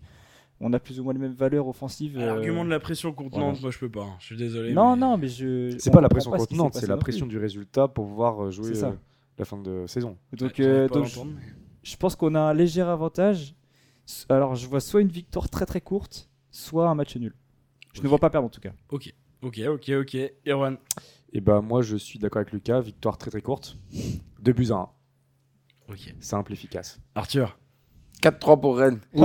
On 0.62 0.72
a 0.74 0.78
plus 0.80 0.98
ou 1.00 1.04
moins 1.04 1.12
les 1.14 1.18
mêmes 1.18 1.32
valeurs 1.32 1.68
offensives. 1.68 2.18
euh, 2.18 2.26
L'argument 2.26 2.64
de 2.64 2.70
la 2.70 2.80
pression 2.80 3.14
voilà. 3.16 3.46
Nantes, 3.46 3.62
moi 3.62 3.70
je 3.70 3.78
peux 3.78 3.88
pas. 3.88 4.02
hein. 4.02 4.16
Je 4.18 4.26
suis 4.26 4.36
désolé. 4.36 4.72
Non, 4.74 4.94
mais- 4.94 5.00
non, 5.00 5.16
mais 5.16 5.28
je. 5.28 5.76
C'est 5.78 5.90
pas 5.90 6.00
la 6.02 6.08
pression 6.08 6.30
pas 6.30 6.36
contenante, 6.38 6.74
c'est 6.74 6.86
la 6.86 6.96
pression 6.98 7.26
du 7.26 7.38
résultat 7.38 7.88
pour 7.88 8.06
pouvoir 8.06 8.44
euh, 8.44 8.50
jouer 8.50 8.72
euh, 8.88 8.92
la 9.38 9.44
fin 9.46 9.56
de 9.58 9.86
saison. 9.86 10.16
Donc, 10.32 10.58
euh, 10.60 10.86
je- 10.92 10.94
l'entendre, 11.00 11.32
mais- 11.36 11.52
je 11.82 11.96
pense 11.96 12.14
qu'on 12.16 12.34
a 12.34 12.40
un 12.40 12.52
léger 12.54 12.82
avantage. 12.82 13.54
Alors, 14.28 14.54
je 14.54 14.66
vois 14.66 14.80
soit 14.80 15.00
une 15.02 15.08
victoire 15.08 15.48
très 15.48 15.64
très 15.66 15.80
courte, 15.80 16.28
soit 16.50 16.88
un 16.90 16.94
match 16.94 17.16
nul. 17.16 17.34
Je 17.94 18.02
ne 18.02 18.08
vois 18.08 18.18
pas 18.18 18.28
perdre 18.30 18.46
en 18.46 18.50
tout 18.50 18.60
cas. 18.60 18.72
Ok, 18.90 19.14
ok, 19.42 19.60
ok, 19.68 19.90
ok. 20.00 20.16
Erwan, 20.46 20.76
Et 21.32 21.40
bah 21.40 21.60
moi 21.60 21.82
je 21.82 21.96
suis 21.96 22.18
d'accord 22.18 22.40
avec 22.40 22.52
Lucas, 22.52 22.80
victoire 22.80 23.18
très 23.18 23.30
très 23.30 23.40
courte. 23.42 23.76
2 24.42 24.52
buts 24.52 24.68
à 24.70 24.74
1, 24.76 24.88
ok. 25.92 26.14
simple, 26.20 26.52
efficace. 26.52 26.98
Arthur, 27.14 27.58
4-3 28.22 28.60
pour 28.60 28.78
Rennes. 28.78 29.00
Oh, 29.14 29.20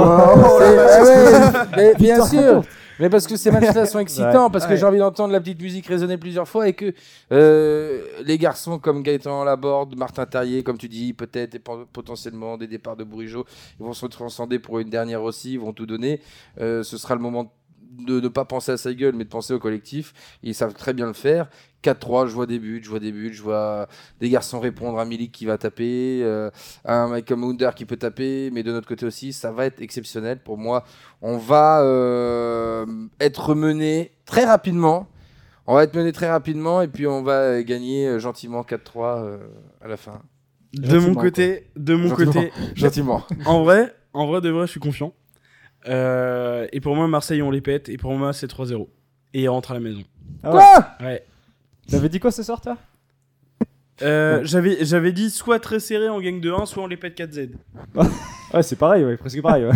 C'est- 0.60 0.78
ah 0.78 1.04
ouais, 1.04 1.67
mais 1.75 1.93
bien 1.95 2.25
sûr. 2.25 2.63
Mais 2.97 3.10
parce 3.10 3.28
que 3.28 3.36
ces 3.36 3.51
matchs-là 3.51 3.86
sont 3.86 3.99
excitants, 3.99 4.45
Ouais. 4.45 4.51
parce 4.54 4.65
que 4.65 4.71
Ouais. 4.71 4.78
j'ai 4.78 4.86
envie 4.86 4.99
d'entendre 4.99 5.34
la 5.34 5.41
petite 5.41 5.62
musique 5.62 5.86
résonner 5.86 6.17
plusieurs 6.17 6.47
fois 6.47 6.69
et 6.69 6.71
que 6.73 6.93
euh, 7.34 8.06
les 8.23 8.38
garçons 8.38 8.80
comme 8.80 9.04
Gaëtan 9.04 9.43
Laborde, 9.43 9.97
Martin 9.97 10.25
Terrier, 10.25 10.63
comme 10.63 10.78
tu 10.78 10.88
dis, 10.88 11.12
peut-être 11.12 11.58
potentiellement 11.91 12.58
des 12.58 12.67
départs 12.67 12.95
de 12.95 13.04
Bourigeau, 13.04 13.43
ils 13.82 13.86
vont 13.86 13.91
se 13.91 14.06
transcender 14.06 14.60
pour 14.60 14.80
une 14.80 14.89
dernière 14.89 15.23
aussi, 15.23 15.54
ils 15.56 15.60
vont 15.60 15.73
tout 15.73 15.86
donner. 15.86 16.21
Euh, 16.62 16.84
ce 16.84 16.97
sera 16.97 17.15
le 17.15 17.21
moment 17.21 17.51
de 17.97 18.19
ne 18.19 18.27
pas 18.27 18.45
penser 18.45 18.71
à 18.71 18.77
sa 18.77 18.93
gueule, 18.93 19.15
mais 19.15 19.23
de 19.23 19.29
penser 19.29 19.53
au 19.53 19.60
collectif. 19.60 20.13
Ils 20.43 20.55
savent 20.55 20.73
très 20.73 20.93
bien 20.93 21.08
le 21.08 21.13
faire. 21.13 21.49
4-3, 21.86 22.27
je 22.27 22.34
vois 22.34 22.47
des 22.47 22.58
buts, 22.58 22.81
je 22.84 22.89
vois 22.89 22.99
des 22.99 23.12
buts, 23.12 23.34
je 23.34 23.43
vois 23.43 23.88
des 24.19 24.29
garçons 24.29 24.60
répondre 24.60 24.97
à 24.97 25.05
Milik 25.05 25.31
qui 25.31 25.45
va 25.45 25.58
taper, 25.58 26.21
euh, 26.23 26.49
un 26.84 27.10
mec 27.10 27.25
comme 27.25 27.43
Wunder 27.43 27.69
qui 27.75 27.86
peut 27.86 27.97
taper, 27.97 28.49
mais 28.51 28.63
de 28.63 28.71
notre 28.71 28.88
côté 28.88 29.05
aussi, 29.05 29.34
ça 29.34 29.51
va 29.51 29.65
être 29.65 29.81
exceptionnel. 29.81 30.39
Pour 30.39 30.58
moi, 30.58 30.84
on 31.21 31.38
va 31.38 31.81
euh, 31.84 32.86
être 33.19 33.53
mené 33.53 34.12
très 34.25 34.45
rapidement. 34.45 35.08
On 35.67 35.75
va 35.75 35.84
être 35.84 35.95
mené 35.95 36.12
très 36.12 36.29
rapidement 36.29 36.81
et 36.81 36.88
puis 36.88 37.08
on 37.08 37.23
va 37.23 37.63
gagner 37.63 38.19
gentiment 38.19 38.62
4-3 38.62 39.23
euh, 39.23 39.38
à 39.81 39.88
la 39.88 39.97
fin. 39.97 40.21
de 40.73 40.88
Gentiment, 40.88 41.08
mon 41.13 41.15
côté, 41.15 41.67
de 41.75 41.95
mon 41.95 42.10
Gentiment. 42.10 42.34
côté, 42.34 42.51
Gentiment. 42.75 43.23
en 43.45 43.63
vrai, 43.63 43.95
en 44.13 44.27
vrai 44.27 44.41
de 44.41 44.49
vrai, 44.49 44.67
je 44.67 44.71
suis 44.71 44.79
confiant. 44.79 45.13
Euh, 45.87 46.67
et 46.71 46.79
pour 46.79 46.95
moi, 46.95 47.07
Marseille, 47.07 47.41
on 47.41 47.51
les 47.51 47.61
pète. 47.61 47.89
Et 47.89 47.97
pour 47.97 48.13
moi, 48.15 48.33
c'est 48.33 48.47
3-0. 48.47 48.87
Et 49.33 49.43
ils 49.43 49.47
rentrent 49.49 49.71
à 49.71 49.75
la 49.75 49.79
maison. 49.79 50.03
Ah 50.43 50.53
ouais. 50.55 51.05
Ouais. 51.05 51.25
T'avais 51.89 52.09
dit 52.09 52.19
quoi 52.19 52.31
ce 52.31 52.43
soir, 52.43 52.61
toi? 52.61 52.77
Euh, 54.01 54.41
j'avais, 54.43 54.84
j'avais 54.84 55.12
dit 55.13 55.29
soit 55.29 55.60
très 55.60 55.79
serré 55.79 56.10
en 56.10 56.19
gang 56.19 56.39
de 56.41 56.51
1, 56.51 56.65
soit 56.65 56.84
on 56.84 56.88
les 56.88 56.97
pète 56.97 57.17
4Z. 57.17 57.49
Ouais, 58.53 58.63
c'est 58.63 58.77
pareil, 58.77 59.03
ouais, 59.03 59.17
presque 59.17 59.41
pareil. 59.41 59.65
ouais. 59.65 59.71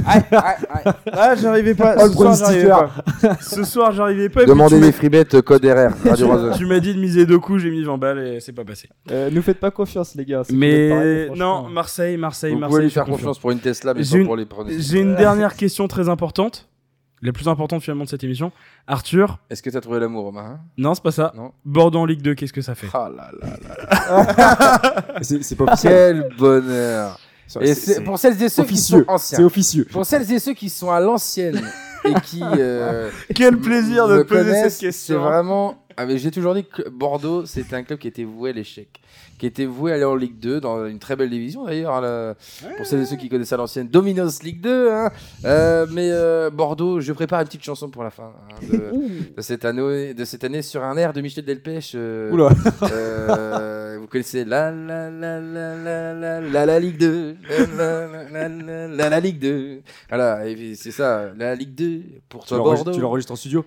Ah, 1.12 1.36
j'arrivais 1.36 1.74
pas. 1.76 1.96
Oh, 1.98 2.08
Ce 2.08 2.08
le 2.08 2.14
soir, 2.14 2.36
j'arrivais 2.38 2.70
pas. 2.70 3.38
Ce 3.42 3.64
soir, 3.66 3.92
j'arrivais 3.92 4.30
pas. 4.30 4.46
Demandez 4.46 4.80
des 4.80 4.94
freebets 4.94 5.26
code 5.44 5.66
RR. 5.66 5.92
Radio. 6.10 6.54
Tu 6.56 6.66
m'as 6.66 6.80
dit 6.80 6.94
de 6.94 7.00
miser 7.00 7.26
deux 7.26 7.40
coups, 7.40 7.62
j'ai 7.64 7.72
mis 7.72 7.84
20 7.84 7.98
balles 7.98 8.20
et 8.20 8.40
c'est 8.40 8.54
pas 8.54 8.64
passé. 8.64 8.88
Euh, 9.12 9.30
nous 9.34 9.42
faites 9.42 9.60
pas 9.60 9.72
confiance, 9.72 10.16
les 10.16 10.24
gars. 10.24 10.44
vous 10.44 10.54
pareil, 10.54 10.58
Mais 10.58 11.26
franchement. 11.26 11.64
non, 11.64 11.70
Marseille, 11.70 12.16
Marseille, 12.16 12.54
Vous 12.54 12.60
Marseille. 12.60 12.74
pouvez 12.76 12.84
lui 12.84 12.92
faire 12.92 13.06
confiance 13.06 13.40
pour 13.40 13.52
une 13.52 13.60
Tesla, 13.60 13.94
mais 13.94 14.02
pas 14.04 14.16
une- 14.18 14.26
pour 14.26 14.38
les. 14.38 14.48
J'ai 14.80 15.00
une 15.00 15.16
dernière 15.16 15.56
question 15.58 15.90
très 15.90 16.08
importante. 16.08 16.69
La 17.22 17.32
plus 17.34 17.48
importante 17.48 17.82
finalement 17.82 18.06
de 18.06 18.10
cette 18.10 18.24
émission. 18.24 18.52
Arthur, 18.88 19.40
Est-ce 19.50 19.62
que 19.62 19.70
t'as 19.70 19.82
trouvé 19.82 20.00
l'amour, 20.00 20.24
Romain 20.26 20.46
hein? 20.46 20.60
Non, 20.78 20.94
c'est 20.96 21.04
pas 21.04 21.12
ça. 21.12 21.32
Non. 21.36 21.52
Bordeaux 21.66 22.00
en 22.00 22.06
Ligue 22.06 22.22
2, 22.22 22.36
qu'est-ce 22.36 22.54
que 22.54 22.62
ça 22.62 22.76
fait? 22.76 22.88
Ah 22.94 23.10
là 23.16 23.32
là 23.42 23.58
là. 23.62 25.02
C'est 25.22 25.44
c'est 25.44 25.56
pas 25.56 25.66
officiel. 25.66 26.26
Quel 26.30 26.38
bonheur. 26.38 27.20
Et 27.62 27.74
c'est 27.74 28.02
pour 28.02 28.20
celles 28.20 28.42
et 28.44 28.48
ceux 28.50 28.64
qui 28.64 28.74
officieux. 28.74 29.04
sont 29.06 29.12
anciens. 29.12 29.38
C'est 29.38 29.44
officieux. 29.44 29.86
Pour 29.92 30.06
celles 30.06 30.32
et 30.32 30.40
ceux 30.40 30.54
qui 30.54 30.70
sont 30.70 30.92
à 30.92 31.00
l'ancienne 31.00 31.60
et 32.06 32.14
qui 32.22 32.42
euh, 32.58 33.10
Quel 33.34 33.58
plaisir 33.58 34.08
de 34.08 34.22
poser 34.24 34.70
cette 34.70 34.80
question. 34.80 35.16
C'est 35.16 35.20
vraiment. 35.20 35.84
ah, 35.98 36.06
mais 36.06 36.20
J'ai 36.20 36.30
toujours 36.32 36.54
dit 36.54 36.64
que 36.64 36.88
Bordeaux, 36.90 37.46
c'était 37.48 37.76
un 37.76 37.84
club 37.84 37.98
qui 38.00 38.08
était 38.08 38.24
voué 38.24 38.52
à 38.52 38.54
l'échec, 38.54 39.02
qui 39.40 39.46
était 39.46 39.66
voué 39.66 39.92
à 39.92 39.96
aller 39.96 40.04
en 40.04 40.16
Ligue 40.16 40.38
2, 40.38 40.60
dans 40.60 40.86
une 40.86 41.00
très 41.00 41.16
belle 41.16 41.30
division 41.30 41.66
d'ailleurs, 41.66 42.36
pour 42.78 42.86
celles 42.86 43.02
et 43.02 43.06
ceux 43.06 43.16
qui 43.16 43.30
connaissent 43.30 43.54
à 43.54 43.58
l'ancienne 43.58 43.88
Dominos 43.88 44.44
Ligue 44.44 44.62
2. 44.62 44.90
Mais 45.92 46.12
Bordeaux, 46.52 47.00
je 47.00 47.14
prépare 47.14 47.40
une 47.42 47.48
petite 47.48 47.64
chanson 47.64 47.90
pour 47.90 48.04
la 48.04 48.12
fin 48.12 48.32
de, 48.62 49.42
cette 49.42 49.66
année, 49.66 50.62
sur 50.62 50.84
un 50.84 50.98
air 50.98 51.14
de 51.14 51.22
Michel 51.22 51.46
Delpech. 51.46 51.96
Oula. 52.32 52.50
vous 54.00 54.08
connaissez 54.08 54.46
la 54.46 54.72
la 54.72 55.10
la 55.10 55.40
la 55.40 55.76
la 55.76 56.14
la 56.14 56.42
la, 56.42 56.66
la 56.66 56.80
Ligue 56.80 56.98
2, 56.98 57.38
la 57.78 58.08
la 58.08 58.48
la 58.88 59.10
la, 59.10 59.20
Ligue 59.20 59.40
2. 59.40 59.82
Voilà, 60.10 60.42
c'est 60.76 60.92
ça, 60.92 61.32
la 61.38 61.56
Ligue 61.56 61.76
2 61.76 62.02
pour 62.28 62.46
toi 62.46 62.58
Bordeaux. 62.58 62.92
Tu 62.92 63.00
l'enregistres 63.00 63.32
en 63.32 63.38
studio 63.38 63.66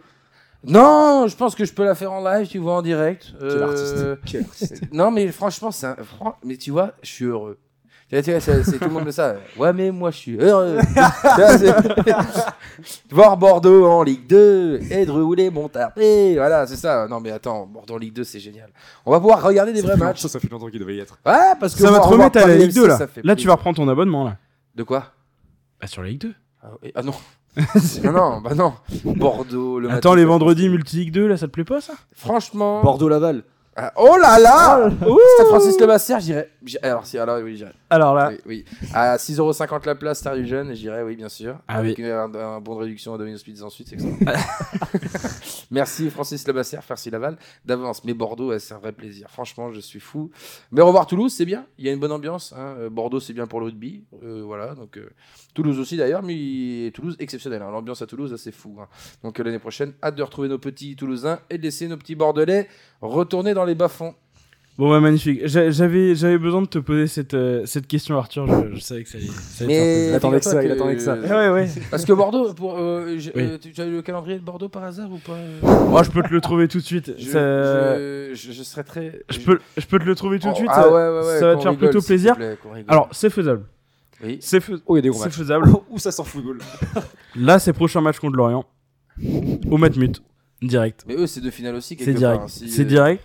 non 0.66 1.26
je 1.28 1.36
pense 1.36 1.54
que 1.54 1.64
je 1.64 1.72
peux 1.72 1.84
la 1.84 1.94
faire 1.94 2.12
en 2.12 2.22
live 2.24 2.46
tu 2.48 2.58
vois 2.58 2.74
en 2.74 2.82
direct 2.82 3.32
Quel 3.38 3.48
Euh, 3.48 3.68
artiste. 3.68 4.06
Quel 4.26 4.40
artiste. 4.44 4.82
non 4.92 5.10
mais 5.10 5.28
franchement 5.32 5.70
c'est 5.70 5.86
un- 5.86 5.96
fran- 5.96 6.36
mais 6.44 6.56
tu 6.56 6.70
vois 6.70 6.92
je 7.02 7.10
suis 7.10 7.24
heureux 7.24 7.58
c'est 8.10 8.40
c'est 8.40 8.78
tout 8.78 8.84
le 8.84 8.90
monde 8.90 9.06
de 9.06 9.10
ça. 9.10 9.36
Ouais, 9.58 9.72
mais 9.72 9.90
moi, 9.90 10.10
je 10.10 10.16
suis 10.18 10.36
heureux. 10.36 10.76
Tu 10.86 10.92
vois, 11.40 11.56
c'est- 11.56 11.74
Voir 13.10 13.38
Bordeaux 13.38 13.86
en 13.86 14.02
Ligue 14.02 14.26
2 14.26 14.80
et 14.90 15.06
de 15.06 15.10
rouler 15.10 15.48
Montarté. 15.48 16.34
Voilà, 16.34 16.66
c'est 16.66 16.76
ça. 16.76 17.08
Non, 17.08 17.20
mais 17.20 17.30
attends, 17.30 17.64
Bordeaux 17.66 17.94
en 17.94 17.96
Ligue 17.96 18.12
2, 18.12 18.22
c'est 18.24 18.38
génial. 18.38 18.68
On 19.06 19.12
va 19.12 19.18
pouvoir 19.18 19.42
regarder 19.42 19.72
des 19.72 19.80
Ça 19.80 19.86
vrais 19.86 19.96
matchs. 19.96 20.26
Ça 20.26 20.38
fait 20.40 20.50
longtemps 20.50 20.68
qu'il 20.68 20.78
devait 20.80 20.96
y 20.96 21.00
être. 21.00 21.18
Ouais, 21.24 21.54
parce 21.58 21.74
que 21.74 21.80
Ça 21.80 21.90
va 21.90 22.00
te 22.00 22.06
remettre 22.06 22.36
à 22.38 22.46
la 22.46 22.56
Ligue 22.56 22.74
2 22.74 22.84
LFC, 22.86 22.98
là. 23.16 23.22
Là, 23.24 23.34
tu 23.36 23.46
vas 23.46 23.54
reprendre 23.54 23.76
ton 23.76 23.88
abonnement 23.88 24.24
là. 24.24 24.36
De 24.74 24.82
quoi? 24.82 25.04
Bah, 25.80 25.86
sur 25.86 26.02
la 26.02 26.08
Ligue 26.08 26.20
2. 26.20 26.34
ah, 26.62 26.66
oui. 26.82 26.92
Ah 26.94 27.02
non. 27.02 27.14
Non, 28.04 28.12
non, 28.12 28.40
bah 28.40 28.54
non. 28.54 28.72
Bordeaux, 29.04 29.78
le 29.78 29.90
Attends, 29.90 30.14
les 30.14 30.24
vendredis 30.24 30.68
multi-Ligue 30.68 31.12
2, 31.12 31.26
là, 31.26 31.36
ça 31.36 31.46
te 31.46 31.52
plaît 31.52 31.64
pas 31.64 31.80
ça? 31.80 31.94
Franchement. 32.14 32.82
Bordeaux-Laval. 32.82 33.44
Ah, 33.74 33.90
oh 33.96 34.16
là 34.20 34.38
là 34.38 34.90
Stade 34.90 35.46
Francis 35.46 35.80
Le 35.80 35.86
Master, 35.86 36.20
j'irais. 36.20 36.50
Alors, 36.82 37.06
si, 37.06 37.16
alors 37.18 37.38
oui, 37.42 37.56
j'irais. 37.56 37.72
Alors 37.88 38.14
là, 38.14 38.30
Oui, 38.30 38.38
oui. 38.46 38.64
À 38.92 39.16
6,50€ 39.16 39.86
la 39.86 39.94
place, 39.94 40.18
Star 40.18 40.34
du 40.34 40.46
Jeune, 40.46 40.74
j'irais, 40.74 41.02
oui, 41.02 41.16
bien 41.16 41.30
sûr. 41.30 41.56
Ah 41.68 41.78
Avec 41.78 41.98
un, 42.00 42.34
un 42.34 42.60
bon 42.60 42.74
de 42.76 42.80
réduction 42.82 43.14
à 43.14 43.18
Domino's 43.18 43.42
Pizza 43.42 43.64
ensuite, 43.64 43.88
c'est 43.88 43.94
excellent. 43.94 44.16
merci 45.70 46.10
Francis 46.10 46.46
Le 46.46 46.52
Master, 46.52 46.82
merci 46.88 47.10
Laval, 47.10 47.36
d'avance. 47.64 48.04
Mais 48.04 48.14
Bordeaux, 48.14 48.48
ouais, 48.50 48.58
c'est 48.58 48.74
un 48.74 48.78
vrai 48.78 48.92
plaisir. 48.92 49.28
Franchement, 49.30 49.72
je 49.72 49.80
suis 49.80 50.00
fou. 50.00 50.30
Mais 50.70 50.82
revoir 50.82 51.06
Toulouse, 51.06 51.32
c'est 51.32 51.44
bien. 51.46 51.64
Il 51.78 51.86
y 51.86 51.88
a 51.88 51.92
une 51.92 52.00
bonne 52.00 52.12
ambiance. 52.12 52.52
hein. 52.56 52.74
Euh, 52.78 52.90
Bordeaux, 52.90 53.20
c'est 53.20 53.32
bien 53.32 53.46
pour 53.46 53.60
le 53.60 53.66
rugby. 53.66 54.04
Euh, 54.22 54.42
voilà, 54.44 54.74
donc 54.74 54.96
euh, 54.98 55.08
Toulouse 55.54 55.78
aussi 55.78 55.96
d'ailleurs, 55.96 56.22
mais 56.22 56.90
Toulouse 56.94 57.16
exceptionnel. 57.18 57.62
hein. 57.62 57.70
L'ambiance 57.70 58.02
à 58.02 58.06
Toulouse, 58.06 58.34
c'est 58.36 58.52
fou. 58.52 58.76
hein. 58.80 58.86
Donc 59.22 59.38
l'année 59.38 59.58
prochaine, 59.58 59.92
hâte 60.02 60.14
de 60.16 60.22
retrouver 60.22 60.48
nos 60.48 60.58
petits 60.58 60.94
Toulousains 60.96 61.40
et 61.50 61.58
de 61.58 61.62
laisser 61.62 61.88
nos 61.88 61.96
petits 61.96 62.14
Bordelais 62.14 62.68
retourner 63.00 63.54
dans 63.54 63.61
les 63.64 63.74
bas-fonds. 63.74 64.14
bon, 64.78 64.90
bah, 64.90 65.00
magnifique. 65.00 65.40
J'a- 65.44 65.70
J'avais, 65.70 66.14
j'avais 66.14 66.38
besoin 66.38 66.62
de 66.62 66.66
te 66.66 66.78
poser 66.78 67.06
cette, 67.06 67.34
euh, 67.34 67.64
cette 67.66 67.86
question, 67.86 68.16
Arthur. 68.18 68.46
Je, 68.46 68.76
je 68.76 68.80
savais 68.80 69.02
que 69.04 69.08
ça 69.10 69.18
allait, 69.18 69.26
ça 69.28 69.64
allait 69.64 69.74
Mais. 69.74 70.08
Il 70.08 70.14
attendait 70.14 70.38
que 70.38 70.44
ça, 70.44 70.64
il 70.64 70.70
attendait 70.70 70.94
que 70.96 71.02
ça. 71.02 71.14
Ouais, 71.16 71.48
ouais. 71.50 71.68
Parce 71.90 72.04
que 72.04 72.12
Bordeaux, 72.12 72.52
pour, 72.54 72.78
euh, 72.78 73.14
j'ai- 73.18 73.32
Oui. 73.34 73.42
euh, 73.42 73.58
tu, 73.58 73.80
as 73.80 73.84
eu 73.86 73.92
le 73.92 74.02
calendrier 74.02 74.38
de 74.38 74.44
Bordeaux 74.44 74.68
par 74.68 74.84
hasard 74.84 75.10
ou 75.12 75.18
pas 75.18 75.32
euh 75.34 75.60
Moi, 75.88 76.02
je 76.02 76.10
peux 76.10 76.22
te 76.22 76.32
le 76.32 76.40
trouver 76.40 76.68
tout 76.68 76.78
de 76.78 76.84
suite. 76.84 77.12
je, 77.18 77.24
Ça- 77.30 77.98
je, 77.98 78.30
je- 78.34 78.52
je 78.52 78.62
serais 78.62 78.84
très. 78.84 79.20
je, 79.30 79.38
peux, 79.40 79.58
je 79.76 79.86
peux 79.86 79.98
te 79.98 80.04
le 80.04 80.14
trouver 80.14 80.38
tout 80.38 80.48
de 80.48 80.52
Oh, 80.52 80.56
suite. 80.56 80.68
ah 80.70 80.82
ça, 80.82 80.88
ouais, 80.88 80.94
ouais, 80.94 81.26
ouais, 81.26 81.38
ça 81.38 81.46
va 81.48 81.52
qu'on 81.54 81.58
te 81.58 81.62
faire 81.62 81.70
rigole, 81.72 81.88
plutôt 81.88 82.00
s'il 82.00 82.06
plaisir. 82.08 82.36
plaît, 82.36 82.56
qu'on 82.62 82.70
rigole. 82.72 82.90
Alors, 82.90 83.08
c'est 83.12 83.30
faisable. 83.30 83.64
oui. 84.24 84.38
C'est 84.40 84.60
fais- 84.60 84.72
Oh, 84.86 84.96
il 84.96 84.98
y 84.98 85.00
a 85.00 85.02
des 85.02 85.08
gros 85.10 85.18
c'est 85.18 85.26
matchs. 85.26 85.36
faisable. 85.36 85.68
Où 85.90 85.98
ça 85.98 86.10
sent 86.12 86.24
football? 86.24 86.58
Là, 87.36 87.58
c'est 87.58 87.72
prochain 87.72 88.00
match 88.00 88.18
contre 88.18 88.36
Lorient. 88.36 88.64
Au 89.70 89.76
Matmut. 89.76 90.22
Direct. 90.62 91.04
Mais 91.08 91.14
eux, 91.16 91.26
c'est 91.26 91.40
deux 91.40 91.50
finales 91.50 91.74
aussi. 91.74 91.88
C'est 91.98 92.04
quelque 92.04 92.16
direct. 92.18 92.36
part, 92.38 92.44
hein, 92.44 92.48
si, 92.48 92.68
C'est 92.70 92.82
euh, 92.82 92.84
direct. 92.86 93.24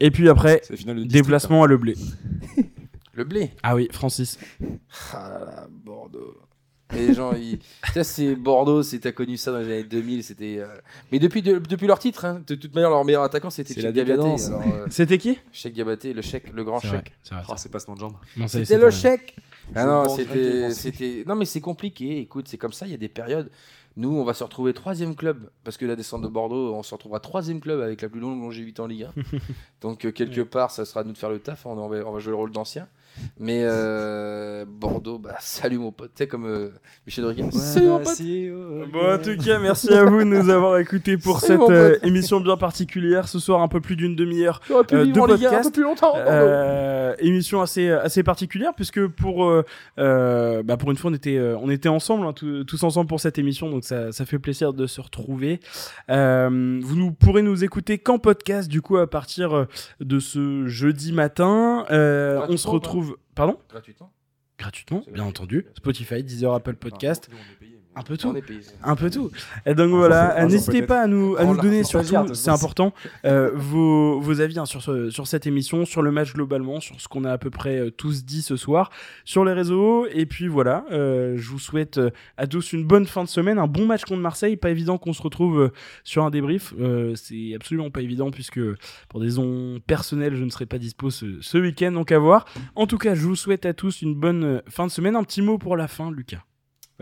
Et 0.00 0.10
puis 0.10 0.28
après, 0.28 0.62
de 0.70 1.04
déplacement 1.04 1.62
à 1.62 1.66
Le 1.66 1.76
Blé. 1.78 1.94
Le 3.14 3.24
blé. 3.24 3.50
Ah 3.62 3.74
oui, 3.74 3.88
Francis. 3.92 4.38
Ah 5.14 5.30
là 5.30 5.44
là, 5.46 5.66
Bordeaux. 5.70 6.36
Les 6.94 7.14
gens, 7.14 7.32
ils... 7.32 7.58
tu 7.86 7.92
sais, 7.94 8.04
c'est 8.04 8.34
Bordeaux, 8.36 8.82
c'est 8.82 8.98
t'as 9.00 9.10
connu 9.12 9.36
ça 9.38 9.50
dans 9.52 9.58
les 9.58 9.64
années 9.64 9.82
2000, 9.84 10.22
c'était. 10.22 10.58
euh, 10.58 10.66
Mais 11.10 11.18
depuis, 11.18 11.40
de- 11.42 11.58
depuis 11.58 11.86
leur 11.86 11.98
titre, 11.98 12.26
hein, 12.26 12.42
de 12.46 12.54
toute 12.54 12.74
manière, 12.74 12.90
leur 12.90 13.04
meilleur 13.04 13.22
attaquant, 13.22 13.48
c'était 13.50 13.72
C'est 13.74 13.80
Cheikh 13.80 13.92
Diabaté. 13.94 14.16
décadence. 14.18 14.48
alors, 14.48 14.62
euh, 14.62 14.86
C'était 14.90 15.18
qui? 15.18 15.38
Cheikh 15.50 15.72
Diabaté, 15.72 16.12
le 16.12 16.20
chèque, 16.22 16.52
le 16.52 16.62
grand 16.62 16.78
C'est 16.78 16.88
vrai, 16.88 16.96
chèque. 16.98 17.12
c'est 17.24 17.34
vrai. 17.34 17.44
Ah, 17.48 17.54
c'est 17.56 17.72
de 17.72 17.98
jambes. 17.98 18.12
Non, 18.36 18.46
ça 18.46 18.58
y 18.58 18.62
est, 18.62 18.64
C'était 18.66 18.78
c'est 18.78 18.84
le 18.84 18.90
chèque. 18.90 19.34
Ah 19.74 19.82
Je 19.82 19.86
non, 19.88 20.02
pense 20.04 20.16
c'était, 20.16 20.70
c'était. 20.70 21.24
Non, 21.26 21.34
mais 21.34 21.44
c'est 21.46 21.60
compliqué. 21.62 22.18
Écoute, 22.20 22.46
c'est 22.48 22.58
comme 22.58 22.72
ça. 22.72 22.86
Il 22.86 22.92
y 22.92 22.94
a 22.94 22.98
des 22.98 23.08
périodes. 23.08 23.50
Nous, 23.96 24.10
on 24.14 24.24
va 24.24 24.34
se 24.34 24.44
retrouver 24.44 24.74
troisième 24.74 25.16
club 25.16 25.48
parce 25.64 25.76
que 25.78 25.86
la 25.86 25.96
descente 25.96 26.20
de 26.22 26.28
Bordeaux, 26.28 26.74
on 26.74 26.82
se 26.82 26.94
retrouvera 26.94 27.18
troisième 27.18 27.60
club 27.60 27.80
avec 27.80 28.02
la 28.02 28.08
plus 28.10 28.20
longue 28.20 28.40
longévité 28.40 28.82
en 28.82 28.86
Ligue 28.86 29.04
1. 29.04 29.12
Donc 29.80 30.04
euh, 30.04 30.12
quelque 30.12 30.42
part, 30.42 30.70
ça 30.70 30.84
sera 30.84 31.00
à 31.00 31.04
nous 31.04 31.12
de 31.12 31.18
faire 31.18 31.30
le 31.30 31.38
taf. 31.38 31.66
hein, 31.66 31.70
On 31.74 31.88
va, 31.88 32.06
on 32.06 32.12
va 32.12 32.18
jouer 32.18 32.32
le 32.32 32.36
rôle 32.36 32.50
d'ancien. 32.50 32.88
Mais 33.38 33.60
euh, 33.64 34.64
Bordeaux, 34.68 35.18
bah 35.18 35.36
salut 35.40 35.78
mon 35.78 35.92
pote. 35.92 36.10
Tu 36.14 36.22
sais 36.24 36.28
comme 36.28 36.46
euh, 36.46 36.70
Michel 37.06 37.24
Rodriguez. 37.24 37.50
Salut 37.52 37.86
mon 37.86 37.98
pote. 37.98 38.90
Bon, 38.92 39.14
en 39.14 39.18
tout 39.18 39.36
cas, 39.44 39.58
merci 39.58 39.92
à 39.92 40.04
vous 40.04 40.18
de 40.20 40.24
nous 40.24 40.48
avoir 40.50 40.78
écoutés 40.78 41.16
pour 41.16 41.40
cette 41.40 41.60
euh, 41.60 41.96
émission 42.02 42.40
bien 42.40 42.56
particulière. 42.56 43.28
Ce 43.28 43.38
soir, 43.38 43.60
un 43.62 43.68
peu 43.68 43.80
plus 43.80 43.96
d'une 43.96 44.16
demi-heure. 44.16 44.60
Euh, 44.70 45.04
vivre 45.04 45.26
Ligue 45.34 45.46
1 45.46 45.58
un 45.58 45.62
peu 45.62 45.70
plus 45.70 45.82
longtemps. 45.82 46.14
Euh, 46.16 47.14
émission 47.18 47.60
assez 47.62 47.90
assez 47.90 48.22
particulière 48.22 48.72
puisque 48.74 49.06
pour 49.06 49.50
bah 49.96 50.76
pour 50.78 50.90
une 50.90 50.96
fois 50.96 51.10
on 51.10 51.14
était 51.14 51.36
euh, 51.36 51.56
on 51.60 51.70
était 51.70 51.88
ensemble 51.88 52.26
hein, 52.26 52.32
tous- 52.32 52.64
tous 52.64 52.82
ensemble 52.82 53.08
pour 53.08 53.20
cette 53.20 53.38
émission 53.38 53.70
donc 53.70 53.84
ça, 53.84 54.12
ça 54.12 54.24
fait 54.26 54.38
plaisir 54.38 54.72
de 54.72 54.86
se 54.86 55.00
retrouver 55.00 55.60
Euh, 56.10 56.78
vous 56.82 56.96
nous 56.96 57.12
pourrez 57.12 57.42
nous 57.42 57.64
écouter 57.64 57.98
qu'en 57.98 58.18
podcast 58.18 58.68
du 58.68 58.82
coup 58.82 58.96
à 58.96 59.08
partir 59.08 59.66
de 60.00 60.18
ce 60.18 60.66
jeudi 60.66 61.12
matin 61.12 61.84
Euh, 61.90 62.40
on 62.48 62.56
se 62.56 62.68
retrouve 62.68 63.05
pardon 63.36 63.56
Gratuitement. 63.68 64.12
gratuitement 64.58 65.04
bien 65.12 65.24
entendu. 65.24 65.66
Spotify 65.76 66.24
Deezer 66.24 66.52
Apple 66.52 66.74
Podcast 66.74 67.30
un 67.96 68.02
peu 68.02 68.16
tout 68.16 68.28
un 68.84 68.94
peu 68.94 69.10
tout. 69.10 69.30
Et 69.64 69.74
donc 69.74 69.86
Un 69.86 69.96
voilà, 69.96 70.34
n'hésitez 70.52 70.82
pas 70.86 71.00
à 71.02 71.06
nous, 71.06 71.34
à 71.36 71.44
nous 71.44 71.54
donner 71.62 71.82
surtout, 71.84 72.34
c'est 72.34 72.50
important, 72.50 72.92
euh, 73.24 73.50
vos, 73.54 74.20
vos 74.20 74.40
avis 74.40 74.58
hein, 74.58 74.66
sur, 74.66 74.82
ce- 74.82 75.10
sur 75.10 75.26
cette 75.26 75.46
émission, 75.46 75.84
sur 75.86 76.02
le 76.02 76.10
match 76.12 76.34
globalement, 76.34 76.78
sur 76.80 77.00
ce 77.00 77.08
qu'on 77.08 77.24
a 77.24 77.32
à 77.32 77.38
peu 77.38 77.50
près 77.50 77.78
euh, 77.78 77.90
tous 77.90 78.24
dit 78.24 78.42
ce 78.42 78.56
soir, 78.56 78.90
sur 79.24 79.44
les 79.44 79.52
réseaux. 79.54 80.06
Et 80.12 80.26
puis 80.26 80.46
voilà, 80.46 80.84
euh, 80.92 81.34
je 81.36 81.48
vous 81.50 81.58
souhaite 81.58 81.98
à 82.36 82.46
tous 82.46 82.72
une 82.74 82.84
bonne 82.84 83.06
fin 83.06 83.24
de 83.24 83.28
semaine, 83.28 83.58
un 83.58 83.66
bon 83.66 83.86
match 83.86 84.04
contre 84.04 84.20
Marseille. 84.20 84.56
Pas 84.56 84.70
évident 84.70 84.98
qu'on 84.98 85.12
se 85.14 85.22
retrouve 85.22 85.72
sur 86.04 86.24
un 86.24 86.30
débrief. 86.30 86.74
Euh, 86.78 87.14
c'est 87.16 87.54
absolument 87.54 87.90
pas 87.90 88.02
évident 88.02 88.30
puisque 88.30 88.60
pour 89.08 89.20
des 89.20 89.26
raisons 89.26 89.80
personnelles, 89.86 90.36
je 90.36 90.44
ne 90.44 90.50
serai 90.50 90.66
pas 90.66 90.78
dispo 90.78 91.10
ce, 91.10 91.40
ce 91.40 91.58
week-end. 91.58 91.92
Donc 91.92 92.12
à 92.12 92.18
voir. 92.18 92.44
En 92.74 92.86
tout 92.86 92.98
cas, 92.98 93.14
je 93.14 93.22
vous 93.26 93.36
souhaite 93.36 93.64
à 93.66 93.72
tous 93.72 94.02
une 94.02 94.14
bonne 94.14 94.60
fin 94.68 94.86
de 94.86 94.90
semaine. 94.92 95.16
Un 95.16 95.24
petit 95.24 95.40
mot 95.42 95.56
pour 95.58 95.76
la 95.76 95.88
fin, 95.88 96.10
Lucas. 96.10 96.42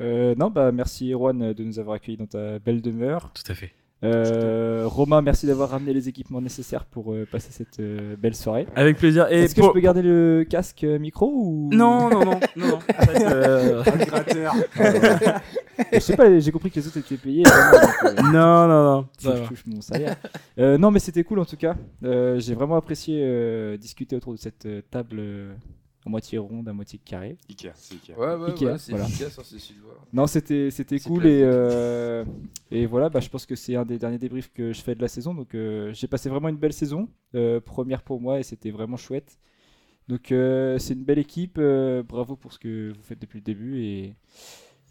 Euh, 0.00 0.34
non, 0.36 0.50
bah 0.50 0.72
merci 0.72 1.12
Erwan 1.12 1.52
de 1.52 1.64
nous 1.64 1.78
avoir 1.78 1.96
accueillis 1.96 2.18
dans 2.18 2.26
ta 2.26 2.58
belle 2.58 2.82
demeure. 2.82 3.30
Tout 3.34 3.50
à 3.50 3.54
fait. 3.54 3.72
Euh, 4.02 4.82
Romain, 4.86 5.22
merci 5.22 5.46
d'avoir 5.46 5.70
ramené 5.70 5.94
les 5.94 6.08
équipements 6.10 6.42
nécessaires 6.42 6.84
pour 6.84 7.14
euh, 7.14 7.26
passer 7.30 7.52
cette 7.52 7.80
euh, 7.80 8.16
belle 8.18 8.34
soirée. 8.34 8.66
Avec 8.76 8.98
plaisir. 8.98 9.28
Et 9.30 9.44
Est-ce 9.44 9.54
que 9.54 9.60
pour- 9.60 9.70
je 9.70 9.74
peux 9.74 9.80
garder 9.80 10.02
le 10.02 10.44
casque 10.48 10.82
micro 10.84 11.30
ou? 11.32 11.70
Non, 11.72 12.10
non, 12.10 12.22
non, 12.24 12.40
non, 12.56 12.66
non. 12.68 12.78
En 12.98 13.02
fait, 13.02 13.24
euh, 13.24 13.82
Je 15.92 15.98
sais 16.00 16.16
pas, 16.16 16.38
j'ai 16.38 16.52
compris 16.52 16.70
que 16.70 16.80
les 16.80 16.86
autres 16.86 16.98
étaient 16.98 17.16
payés. 17.16 17.44
vraiment, 17.44 17.80
donc, 17.80 18.18
euh, 18.18 18.22
non, 18.32 18.68
non, 18.68 18.84
non. 18.84 19.06
je 19.20 19.46
touche 19.48 19.64
mon 19.66 19.80
salaire. 19.80 20.16
Euh, 20.58 20.76
non, 20.76 20.90
mais 20.90 20.98
c'était 20.98 21.24
cool 21.24 21.38
en 21.38 21.44
tout 21.46 21.56
cas. 21.56 21.74
Euh, 22.04 22.38
j'ai 22.40 22.54
vraiment 22.54 22.76
apprécié 22.76 23.22
euh, 23.24 23.76
discuter 23.78 24.16
autour 24.16 24.32
de 24.32 24.38
cette 24.38 24.66
euh, 24.66 24.82
table 24.90 25.16
euh, 25.18 25.54
à 26.06 26.10
moitié 26.10 26.38
ronde, 26.38 26.68
à 26.68 26.72
moitié 26.72 26.98
carrée. 27.02 27.36
Ikea, 27.48 27.70
c'est 27.74 27.94
Ikea. 27.94 28.12
Ouais, 28.18 28.34
ouais, 28.34 28.50
Ikea, 28.50 28.64
ouais, 28.66 28.78
c'est 28.78 28.90
voilà. 28.92 29.06
hein, 29.06 29.08
c'est 29.42 29.58
suédois. 29.58 29.98
Non, 30.12 30.26
c'était 30.26 30.70
c'était 30.70 30.98
cool 31.00 31.26
et 31.26 31.40
euh, 31.42 32.24
et 32.70 32.86
voilà, 32.86 33.08
bah, 33.08 33.20
je 33.20 33.28
pense 33.28 33.46
que 33.46 33.54
c'est 33.54 33.74
un 33.76 33.84
des 33.84 33.98
derniers 33.98 34.18
débriefs 34.18 34.52
que 34.52 34.72
je 34.72 34.80
fais 34.82 34.94
de 34.94 35.00
la 35.00 35.08
saison. 35.08 35.34
Donc 35.34 35.54
euh, 35.54 35.92
j'ai 35.94 36.06
passé 36.06 36.28
vraiment 36.28 36.48
une 36.48 36.56
belle 36.58 36.72
saison, 36.74 37.08
euh, 37.34 37.60
première 37.60 38.02
pour 38.02 38.20
moi 38.20 38.38
et 38.38 38.42
c'était 38.42 38.70
vraiment 38.70 38.96
chouette. 38.96 39.38
Donc 40.08 40.30
euh, 40.32 40.78
c'est 40.78 40.92
une 40.94 41.04
belle 41.04 41.18
équipe. 41.18 41.56
euh, 41.58 42.02
bravo 42.02 42.36
pour 42.36 42.52
ce 42.52 42.58
que 42.58 42.92
vous 42.94 43.02
faites 43.02 43.20
depuis 43.20 43.38
le 43.38 43.44
début 43.44 43.80
et 43.82 44.14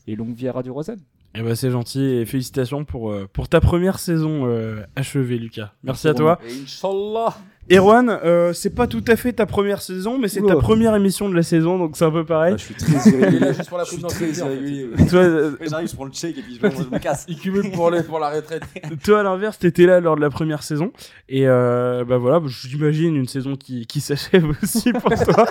et 0.08 0.16
longue 0.16 0.34
vie 0.34 0.48
à 0.48 0.52
Radio 0.54 0.74
Rosanne. 0.74 1.02
Eh 1.36 1.42
ben, 1.42 1.56
c'est 1.56 1.72
gentil 1.72 2.04
et 2.04 2.26
félicitations 2.28 2.86
pour, 2.86 3.12
pour 3.34 3.50
ta 3.50 3.60
première 3.60 3.98
saison 3.98 4.46
euh, 4.46 4.84
achevée, 4.96 5.40
Lucas. 5.40 5.74
Merci 5.82 6.08
à 6.08 6.14
toi. 6.14 6.40
Inch'Allah. 6.48 7.36
Erwan, 7.72 8.10
euh, 8.10 8.52
c'est 8.52 8.72
pas 8.72 8.88
tout 8.88 9.04
à 9.08 9.16
fait 9.16 9.32
ta 9.32 9.46
première 9.46 9.82
saison, 9.82 10.20
mais 10.20 10.28
c'est 10.28 10.42
ta 10.42 10.58
première 10.58 10.96
émission 10.96 11.30
de 11.30 11.36
la 11.36 11.44
saison, 11.44 11.78
donc 11.78 11.96
c'est 11.96 12.04
un 12.04 12.12
peu 12.12 12.26
pareil. 12.26 12.56
Ah, 12.56 12.58
je 12.58 12.64
suis 12.64 12.74
très 12.74 12.92
Il 12.92 13.16
est 13.16 13.18
là 13.18 13.28
irrégulier. 13.28 13.54
juste 13.58 13.70
pour 13.70 13.78
la 13.78 13.86
d'entrée, 13.86 14.26
en 14.26 14.34
fait. 14.34 14.42
irrégulier. 14.42 14.90
Toi, 15.10 15.20
euh, 15.20 15.56
J'arrive, 15.62 15.90
je 15.90 15.96
prends 15.96 16.06
le 16.06 16.12
check 16.12 16.38
et 16.38 16.42
puis 16.42 16.60
je, 16.62 16.70
je 16.70 16.90
me 16.90 17.00
casse. 17.00 17.26
Il 17.30 17.38
cumule 17.38 17.72
pour, 17.72 17.90
les, 17.90 18.04
pour 18.04 18.20
la 18.20 18.32
retraite. 18.32 18.64
toi, 19.04 19.22
à 19.22 19.24
l'inverse, 19.24 19.60
t'étais 19.60 19.86
là 19.86 20.02
lors 20.02 20.18
de 20.18 20.22
la 20.22 20.30
première 20.30 20.62
saison, 20.62 20.92
et 21.30 21.48
euh, 21.48 22.04
bah 22.04 22.18
voilà, 22.18 22.42
j'imagine 22.48 23.16
une 23.16 23.28
saison 23.28 23.56
qui, 23.56 23.88
qui 23.88 24.02
s'achève 24.02 24.46
aussi 24.64 24.92
pour 24.92 25.14
toi. 25.14 25.46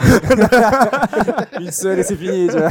Une 1.61 1.71
seule 1.71 2.01
et 2.01 2.03
c'est 2.03 2.17
fini. 2.17 2.49
tu 2.49 2.57
vois. 2.57 2.69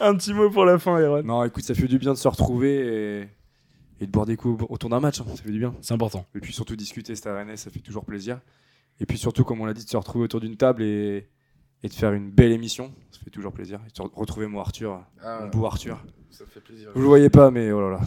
un 0.00 0.16
petit 0.16 0.34
mot 0.34 0.50
pour 0.50 0.64
la 0.64 0.78
fin, 0.78 0.98
Erwan. 0.98 1.24
Non, 1.24 1.44
écoute, 1.44 1.62
ça 1.62 1.74
fait 1.74 1.86
du 1.86 1.98
bien 1.98 2.12
de 2.12 2.18
se 2.18 2.26
retrouver 2.26 3.20
et, 3.20 3.28
et 4.00 4.06
de 4.06 4.10
boire 4.10 4.26
des 4.26 4.36
coups 4.36 4.64
autour 4.68 4.90
d'un 4.90 5.00
match. 5.00 5.20
hein. 5.20 5.24
Ça 5.34 5.42
fait 5.42 5.50
du 5.50 5.58
bien. 5.58 5.74
C'est 5.80 5.94
important. 5.94 6.26
Et 6.34 6.40
puis 6.40 6.52
surtout 6.52 6.76
discuter 6.76 7.14
cette 7.14 7.26
arène, 7.26 7.56
ça 7.56 7.70
fait 7.70 7.80
toujours 7.80 8.04
plaisir. 8.04 8.40
Et 9.00 9.06
puis 9.06 9.18
surtout, 9.18 9.44
comme 9.44 9.60
on 9.60 9.64
l'a 9.66 9.74
dit, 9.74 9.84
de 9.84 9.90
se 9.90 9.96
retrouver 9.96 10.24
autour 10.24 10.40
d'une 10.40 10.56
table 10.56 10.82
et, 10.82 11.28
et 11.82 11.88
de 11.88 11.92
faire 11.92 12.12
une 12.12 12.30
belle 12.30 12.52
émission. 12.52 12.92
Ça 13.10 13.18
fait 13.24 13.30
toujours 13.30 13.52
plaisir. 13.52 13.80
Et 13.86 13.90
de 13.98 14.08
retrouver 14.14 14.46
moi, 14.46 14.62
Arthur, 14.62 15.00
Ah, 15.22 15.40
mon 15.42 15.48
beau 15.48 15.66
Arthur. 15.66 16.02
ça 16.30 16.44
fait 16.48 16.60
plaisir. 16.60 16.90
Vous 16.94 17.00
le 17.00 17.06
voyez 17.06 17.28
pas, 17.30 17.50
mais 17.50 17.72
oh 17.72 17.80
là 17.80 17.90
là. 17.98 18.00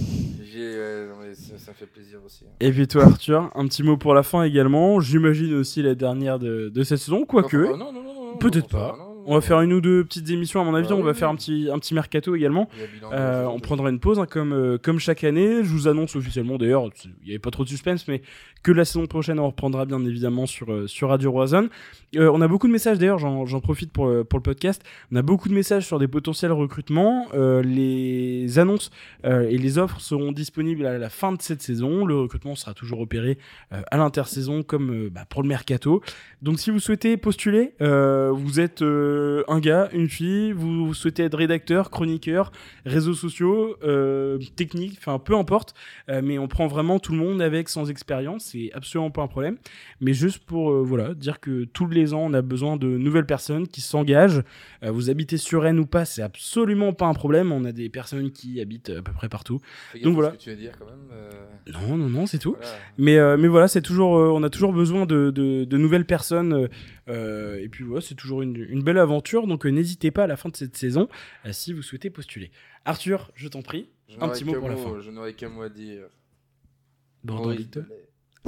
J'ai, 0.44 0.60
euh, 0.76 1.10
non, 1.10 1.16
mais 1.22 1.36
ça, 1.36 1.74
fait 1.74 1.86
plaisir 1.86 2.20
aussi. 2.26 2.46
hein. 2.46 2.54
Et 2.62 2.72
puis 2.72 2.88
toi, 2.88 3.04
Arthur, 3.04 3.52
un 3.54 3.68
petit 3.68 3.84
mot 3.84 3.98
pour 3.98 4.14
la 4.14 4.24
fin 4.24 4.44
également. 4.44 5.00
J'imagine 5.02 5.54
aussi 5.56 5.82
la 5.82 5.94
dernière 5.94 6.40
de, 6.40 6.70
de 6.70 6.84
cette 6.84 7.00
saison, 7.00 7.26
quoique. 7.26 7.58
Enfin, 7.66 7.78
non, 7.78 7.92
non, 7.92 8.02
non, 8.02 8.14
non, 8.14 8.32
non, 8.32 8.38
Peut-être 8.38 8.72
non, 8.74 8.80
pas. 8.80 8.98
On 9.30 9.36
va 9.36 9.42
faire 9.42 9.60
une 9.60 9.74
ou 9.74 9.82
deux 9.82 10.06
petites 10.06 10.30
émissions, 10.30 10.62
à 10.62 10.64
mon 10.64 10.74
avis. 10.74 10.88
Bah 10.88 10.96
on 10.96 11.04
va 11.04 11.12
oui, 11.12 11.18
faire 11.18 11.30
un 11.30 11.36
petit, 11.36 11.70
un 11.72 11.78
petit 11.80 11.94
mercato 11.94 12.34
également. 12.34 12.70
Euh, 13.12 13.46
on 13.46 13.60
prendra 13.60 13.90
une 13.90 14.00
pause, 14.00 14.20
hein, 14.20 14.26
comme, 14.26 14.54
euh, 14.54 14.78
comme 14.78 15.00
chaque 15.00 15.26
année. 15.26 15.64
Je 15.64 15.70
vous 15.70 15.90
annonce 15.90 16.16
officiellement, 16.16 16.58
d'ailleurs, 16.58 16.90
il 17.04 17.12
n'y 17.26 17.32
avait 17.32 17.40
pas 17.40 17.52
trop 17.52 17.66
de 17.66 17.70
suspense, 17.70 18.08
mais 18.08 18.22
que 18.64 18.72
la 18.72 18.86
saison 18.86 19.06
prochaine, 19.06 19.40
on 19.40 19.48
reprendra 19.48 19.86
bien 19.86 20.04
évidemment 20.06 20.46
sur, 20.46 20.72
euh, 20.72 20.88
sur 20.88 21.10
Radio 21.10 21.32
Roison. 21.32 21.70
Euh, 22.16 22.32
on 22.34 22.42
a 22.42 22.48
beaucoup 22.48 22.68
de 22.68 22.72
messages, 22.72 23.00
d'ailleurs, 23.00 23.20
j'en 23.20 23.60
profite 23.60 23.92
pour, 23.92 24.10
pour 24.26 24.40
le 24.40 24.44
podcast. 24.44 24.82
On 25.12 25.18
a 25.18 25.22
beaucoup 25.22 25.50
de 25.50 25.54
messages 25.54 25.86
sur 25.86 26.00
des 26.00 26.08
potentiels 26.08 26.54
recrutements. 26.54 27.28
Euh, 27.34 27.62
les 27.62 28.60
annonces 28.60 28.92
euh, 29.26 29.50
et 29.50 29.58
les 29.58 29.78
offres 29.78 30.00
seront 30.00 30.32
disponibles 30.32 30.86
à 30.86 30.98
la 30.98 31.10
fin 31.10 31.34
de 31.34 31.42
cette 31.42 31.62
saison. 31.62 32.06
Le 32.06 32.16
recrutement 32.16 32.56
sera 32.56 32.74
toujours 32.74 33.02
opéré 33.02 33.38
euh, 33.74 33.82
à 33.92 33.98
l'intersaison, 33.98 34.64
comme 34.64 34.92
euh, 34.92 35.10
bah, 35.10 35.26
pour 35.30 35.44
le 35.44 35.50
mercato. 35.50 36.02
Donc, 36.42 36.60
si 36.60 36.72
vous 36.72 36.80
souhaitez 36.80 37.18
postuler, 37.18 37.74
euh, 37.82 38.32
vous 38.34 38.60
êtes 38.60 38.82
euh, 39.18 39.44
un 39.48 39.60
gars, 39.60 39.90
une 39.94 40.10
fille, 40.10 40.52
vous 40.52 40.94
souhaitez 40.94 41.24
être 41.24 41.38
rédacteur, 41.38 41.90
chroniqueur, 41.90 42.52
réseaux 42.86 43.14
sociaux, 43.14 43.76
euh, 43.84 44.38
technique, 44.56 44.96
enfin 44.98 45.20
peu 45.20 45.36
importe, 45.36 45.74
euh, 46.10 46.22
mais 46.24 46.38
on 46.38 46.48
prend 46.48 46.68
vraiment 46.68 47.00
tout 47.00 47.12
le 47.12 47.18
monde 47.18 47.42
avec 47.42 47.70
sans 47.70 47.90
expérience, 47.90 48.46
c'est 48.52 48.72
absolument 48.74 49.12
pas 49.12 49.22
un 49.22 49.28
problème. 49.28 49.58
Mais 50.02 50.14
juste 50.14 50.40
pour 50.46 50.72
voilà 50.84 51.14
dire 51.14 51.40
que 51.40 51.66
tous 51.66 51.88
les 51.88 52.14
ans 52.14 52.22
on 52.22 52.34
a 52.34 52.42
besoin 52.42 52.78
de 52.78 52.88
nouvelles 52.88 53.26
personnes 53.26 53.68
qui 53.68 53.82
s'engagent. 53.82 54.44
Vous 54.84 55.10
habitez 55.10 55.38
sur 55.38 55.64
Rennes 55.64 55.80
ou 55.80 55.86
pas, 55.86 56.06
c'est 56.06 56.22
absolument 56.22 56.94
pas 56.94 57.08
un 57.08 57.14
problème. 57.14 57.52
On 57.52 57.66
a 57.66 57.72
des 57.72 57.90
personnes 57.90 58.32
qui 58.32 58.62
habitent 58.62 58.92
à 58.92 59.02
peu 59.02 59.12
près 59.12 59.30
partout. 59.30 59.60
Donc 60.04 60.14
voilà. 60.16 60.32
Ce 60.32 60.36
que 60.36 60.42
tu 60.42 60.50
veux 60.52 60.56
dire 60.56 60.74
quand 60.78 60.86
même. 60.86 61.88
Non 61.90 61.98
non 61.98 62.10
non 62.10 62.26
c'est 62.26 62.40
tout. 62.40 62.56
voilà. 62.60 62.78
Mais, 62.98 63.38
mais 63.38 63.48
voilà, 63.48 63.68
c'est 63.68 63.82
toujours, 63.82 64.12
on 64.12 64.44
a 64.44 64.50
toujours 64.50 64.74
besoin 64.74 65.06
de, 65.06 65.32
de, 65.32 65.66
de 65.66 65.78
nouvelles 65.78 66.06
personnes. 66.06 66.70
Euh, 67.10 67.62
et 67.62 67.70
puis 67.70 67.84
voilà, 67.84 68.02
c'est 68.02 68.16
toujours 68.16 68.42
une, 68.42 68.58
une 68.58 68.84
belle 68.84 68.98
aventure. 68.98 69.48
Donc 69.48 69.66
euh, 69.66 69.70
n'hésitez 69.70 70.12
pas 70.12 70.24
à 70.26 70.28
la 70.28 70.36
fin 70.38 70.50
de 70.50 70.56
cette 70.56 70.76
saison 70.76 71.08
euh, 71.46 71.52
si 71.54 71.74
vous 71.74 71.82
souhaitez 71.82 72.10
postuler. 72.10 72.52
Arthur, 72.86 73.32
je 73.36 73.48
t'en 73.48 73.62
prie. 73.62 73.90
Je 74.10 74.18
Un 74.20 74.30
petit 74.30 74.46
mot 74.46 74.54
pour 74.54 74.70
la 74.70 74.78
fin. 74.78 75.00
Je 75.00 75.12
n'aurais 75.12 75.34
qu'un 75.34 75.50
mot 75.50 75.64
à 75.64 75.70
dire. 75.70 76.04
Bordeaux 77.24 77.52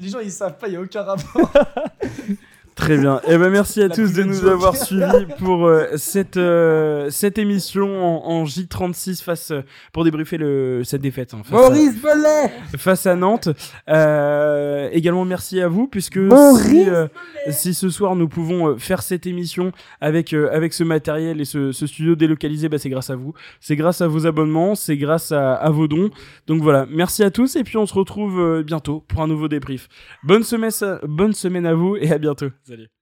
Les 0.00 0.08
gens 0.08 0.20
ils 0.20 0.30
savent 0.30 0.58
pas, 0.58 0.68
il 0.68 0.74
y 0.74 0.76
a 0.76 0.80
aucun 0.82 1.02
rapport. 1.02 1.52
Très 2.78 2.96
bien. 2.96 3.20
Eh 3.26 3.36
ben 3.36 3.50
merci 3.50 3.82
à 3.82 3.88
La 3.88 3.94
tous 3.94 4.12
de 4.12 4.22
nous 4.22 4.34
joke. 4.34 4.50
avoir 4.50 4.76
suivis 4.76 5.26
pour 5.38 5.66
euh, 5.66 5.86
cette 5.96 6.36
euh, 6.36 7.10
cette 7.10 7.36
émission 7.36 7.88
en, 8.02 8.30
en 8.30 8.44
J36 8.44 9.22
face 9.22 9.50
euh, 9.50 9.62
pour 9.92 10.04
débriefer 10.04 10.38
le 10.38 10.82
cette 10.84 11.02
défaite 11.02 11.34
hein, 11.34 11.42
face, 11.44 11.70
Bellet 11.72 12.52
à, 12.72 12.78
face 12.78 13.06
à 13.06 13.16
Nantes. 13.16 13.48
Euh, 13.88 14.88
également 14.92 15.24
merci 15.24 15.60
à 15.60 15.66
vous 15.66 15.88
puisque 15.88 16.18
Maurice 16.18 16.66
si, 16.66 16.88
euh, 16.88 17.08
si 17.50 17.74
ce 17.74 17.90
soir 17.90 18.14
nous 18.14 18.28
pouvons 18.28 18.68
euh, 18.68 18.76
faire 18.76 19.02
cette 19.02 19.26
émission 19.26 19.72
avec 20.00 20.32
euh, 20.32 20.48
avec 20.52 20.72
ce 20.72 20.84
matériel 20.84 21.40
et 21.40 21.44
ce, 21.44 21.72
ce 21.72 21.86
studio 21.86 22.14
délocalisé, 22.14 22.68
bah, 22.68 22.78
c'est 22.78 22.90
grâce 22.90 23.10
à 23.10 23.16
vous. 23.16 23.34
C'est 23.60 23.76
grâce 23.76 24.00
à 24.02 24.06
vos 24.06 24.26
abonnements, 24.26 24.76
c'est 24.76 24.96
grâce 24.96 25.32
à, 25.32 25.54
à 25.54 25.70
vos 25.70 25.88
dons. 25.88 26.10
Donc 26.46 26.62
voilà, 26.62 26.86
merci 26.88 27.24
à 27.24 27.30
tous 27.32 27.56
et 27.56 27.64
puis 27.64 27.76
on 27.76 27.86
se 27.86 27.94
retrouve 27.94 28.38
euh, 28.40 28.62
bientôt 28.62 29.04
pour 29.08 29.20
un 29.20 29.26
nouveau 29.26 29.48
débrief. 29.48 29.88
Bonne 30.22 30.44
semaine, 30.44 30.70
bonne 31.02 31.32
semaine 31.32 31.66
à 31.66 31.74
vous 31.74 31.96
et 31.96 32.12
à 32.12 32.18
bientôt. 32.18 32.46
Salut. 32.68 32.97